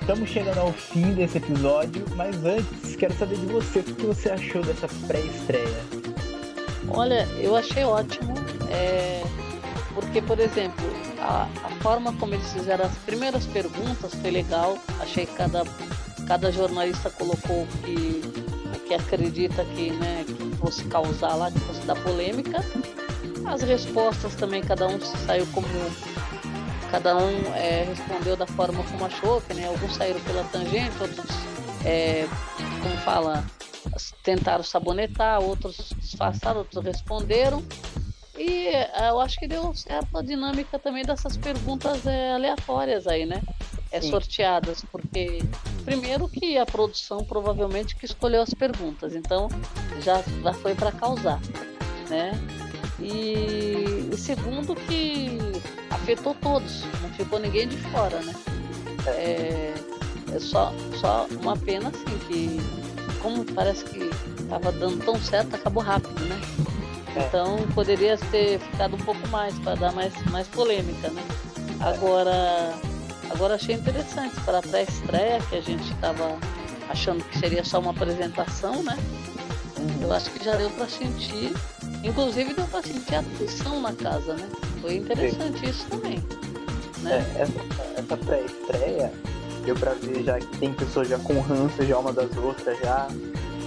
Estamos 0.00 0.30
chegando 0.30 0.58
ao 0.58 0.72
fim 0.72 1.12
desse 1.12 1.38
episódio, 1.38 2.04
mas 2.14 2.36
antes 2.44 2.94
quero 2.94 3.12
saber 3.14 3.36
de 3.38 3.46
você, 3.46 3.80
o 3.80 3.82
que 3.82 4.06
você 4.06 4.30
achou 4.30 4.62
dessa 4.62 4.86
pré-estreia? 5.08 5.82
Olha, 6.86 7.26
eu 7.40 7.56
achei 7.56 7.82
ótimo, 7.82 8.32
é... 8.70 9.24
porque, 9.92 10.22
por 10.22 10.38
exemplo, 10.38 10.86
a, 11.18 11.48
a, 11.64 11.68
forma 11.82 12.12
como 12.12 12.34
eles 12.34 12.52
fizeram 12.52 12.84
as 12.84 12.96
primeiras 12.98 13.44
perguntas 13.46 14.14
foi 14.14 14.30
legal. 14.30 14.78
Achei 15.00 15.26
que 15.26 15.34
cada, 15.34 15.64
cada 16.28 16.52
jornalista 16.52 17.10
colocou 17.10 17.64
o 17.64 17.66
que, 17.84 18.42
que 18.92 18.94
acredita 18.94 19.64
que, 19.64 19.90
né, 19.90 20.24
que 20.26 20.56
fosse 20.56 20.84
causar 20.84 21.34
lá, 21.34 21.50
que 21.50 21.58
fosse 21.60 21.80
dar 21.86 21.96
polêmica. 22.02 22.64
As 23.46 23.62
respostas 23.62 24.34
também, 24.34 24.62
cada 24.62 24.86
um 24.86 25.00
saiu 25.00 25.46
como 25.52 25.66
cada 26.90 27.16
um 27.16 27.54
é, 27.54 27.84
respondeu 27.84 28.36
da 28.36 28.46
forma 28.46 28.84
como 28.84 29.06
achou, 29.06 29.40
que 29.40 29.54
né, 29.54 29.66
alguns 29.66 29.94
saíram 29.94 30.20
pela 30.20 30.44
tangente, 30.44 30.92
outros, 31.00 31.30
é, 31.86 32.28
como 32.82 32.96
fala, 32.98 33.44
tentaram 34.22 34.62
sabonetar, 34.62 35.40
outros 35.40 35.92
disfarçaram, 35.98 36.58
outros 36.58 36.84
responderam. 36.84 37.62
E 38.36 38.68
é, 38.68 39.08
eu 39.08 39.20
acho 39.20 39.38
que 39.38 39.48
deu 39.48 39.74
certo 39.74 40.18
a 40.18 40.22
dinâmica 40.22 40.78
também 40.78 41.04
dessas 41.04 41.36
perguntas 41.36 42.06
é, 42.06 42.32
aleatórias 42.34 43.06
aí, 43.06 43.24
né? 43.24 43.42
É, 43.92 44.00
sorteadas, 44.00 44.82
porque 44.90 45.42
primeiro 45.84 46.26
que 46.26 46.56
a 46.56 46.64
produção 46.64 47.22
provavelmente 47.22 47.94
que 47.94 48.06
escolheu 48.06 48.40
as 48.40 48.54
perguntas, 48.54 49.14
então 49.14 49.48
já, 50.00 50.22
já 50.42 50.52
foi 50.54 50.74
para 50.74 50.90
causar, 50.90 51.38
né? 52.08 52.32
E, 52.98 54.08
e, 54.10 54.16
segundo 54.16 54.74
que 54.74 55.38
afetou 55.90 56.34
todos, 56.34 56.84
não 57.02 57.10
ficou 57.10 57.38
ninguém 57.38 57.68
de 57.68 57.76
fora, 57.76 58.20
né? 58.22 58.34
É, 59.08 59.74
é 60.34 60.38
só, 60.38 60.72
só 60.98 61.26
uma 61.42 61.56
pena 61.56 61.88
assim 61.90 62.18
que 62.28 62.60
como 63.20 63.44
parece 63.44 63.84
que 63.84 64.10
estava 64.40 64.72
dando 64.72 65.04
tão 65.04 65.20
certo, 65.20 65.54
acabou 65.54 65.82
rápido, 65.82 66.20
né? 66.24 66.40
É. 67.14 67.26
Então 67.26 67.58
poderia 67.74 68.16
ter 68.16 68.58
ficado 68.58 68.96
um 68.96 69.00
pouco 69.00 69.26
mais 69.28 69.58
para 69.58 69.74
dar 69.74 69.92
mais, 69.92 70.14
mais 70.30 70.48
polêmica, 70.48 71.08
né? 71.10 71.22
Agora, 71.80 72.74
agora 73.32 73.54
achei 73.54 73.74
interessante 73.74 74.38
para 74.44 74.58
a 74.58 74.62
pré-estreia 74.62 75.40
que 75.48 75.56
a 75.56 75.60
gente 75.60 75.92
estava 75.92 76.38
achando 76.88 77.24
que 77.24 77.38
seria 77.38 77.64
só 77.64 77.80
uma 77.80 77.90
apresentação, 77.90 78.82
né? 78.82 78.96
Eu 80.00 80.12
acho 80.12 80.30
que 80.30 80.44
já 80.44 80.54
deu 80.56 80.70
para 80.70 80.88
sentir 80.88 81.52
Inclusive 82.04 82.52
deu 82.54 82.66
pra 82.66 82.82
sentir 82.82 83.14
atenção 83.14 83.80
na 83.80 83.92
casa, 83.92 84.34
né? 84.34 84.48
Foi 84.80 84.96
interessante 84.96 85.60
Sim. 85.60 85.70
isso 85.70 85.86
também. 85.86 86.22
Né? 87.00 87.24
É, 87.36 87.42
essa, 87.42 88.00
essa 88.00 88.16
pré-estreia 88.16 89.12
deu 89.64 89.76
pra 89.76 89.92
ver 89.94 90.24
já 90.24 90.38
que 90.38 90.58
tem 90.58 90.72
pessoas 90.72 91.08
já 91.08 91.18
com 91.18 91.40
ranço 91.40 91.84
já 91.84 91.98
uma 91.98 92.12
das 92.12 92.36
outras 92.36 92.76
já. 92.80 93.06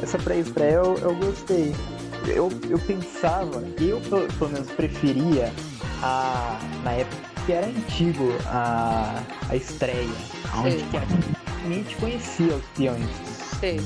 Essa 0.03 0.18
pré-estreia 0.18 0.76
eu, 0.76 0.97
eu 0.97 1.16
gostei. 1.16 1.74
Eu, 2.28 2.51
eu 2.70 2.80
pensava, 2.80 3.63
eu 3.80 4.01
pelo 4.01 4.51
menos 4.51 4.70
preferia 4.72 5.51
a. 6.01 6.59
na 6.84 6.91
época 6.91 7.24
que 7.46 7.54
era 7.54 7.68
antigo 7.68 8.32
a, 8.48 9.22
a 9.50 9.56
estreia, 9.56 10.10
onde 10.58 10.84
que 10.84 10.98
a 10.98 11.70
gente 11.70 11.96
conhecia 11.98 12.56
os 12.56 12.66
peões. 12.78 13.06
Sim. 13.60 13.78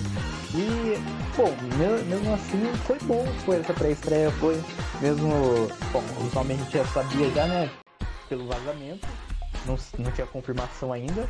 E, 0.55 0.97
bom, 1.37 1.55
mesmo 1.77 2.33
assim 2.33 2.73
foi 2.85 2.97
bom, 3.03 3.25
foi 3.45 3.59
essa 3.59 3.73
pré-estreia, 3.73 4.31
foi 4.31 4.59
mesmo, 5.01 5.29
bom, 5.91 6.03
os 6.25 6.33
nomes 6.33 6.59
a 6.59 6.63
gente 6.63 6.77
já 6.77 6.85
sabia 6.85 7.29
já, 7.31 7.45
né, 7.45 7.69
pelo 8.27 8.47
vazamento, 8.47 9.07
não, 9.65 9.77
não 9.99 10.11
tinha 10.11 10.25
confirmação 10.27 10.91
ainda, 10.91 11.29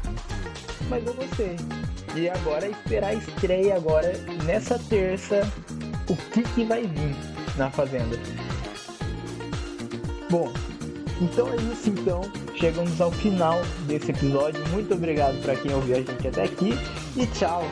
mas 0.89 1.05
eu 1.05 1.13
gostei. 1.13 1.55
E 2.15 2.29
agora 2.29 2.67
esperar 2.67 3.09
a 3.09 3.13
estreia 3.13 3.75
agora, 3.75 4.13
nessa 4.45 4.79
terça, 4.79 5.41
o 6.07 6.15
que 6.15 6.43
que 6.43 6.63
vai 6.63 6.83
vir 6.83 7.15
na 7.57 7.69
Fazenda. 7.69 8.17
Bom, 10.29 10.51
então 11.21 11.47
é 11.49 11.55
isso 11.73 11.89
então. 11.89 12.21
Chegamos 12.55 12.99
ao 12.99 13.11
final 13.11 13.59
desse 13.87 14.11
episódio. 14.11 14.61
Muito 14.69 14.93
obrigado 14.93 15.41
para 15.41 15.55
quem 15.55 15.73
ouviu 15.73 15.95
a 15.95 15.99
gente 15.99 16.27
até 16.27 16.43
aqui 16.43 16.73
e 17.15 17.25
tchau. 17.27 17.63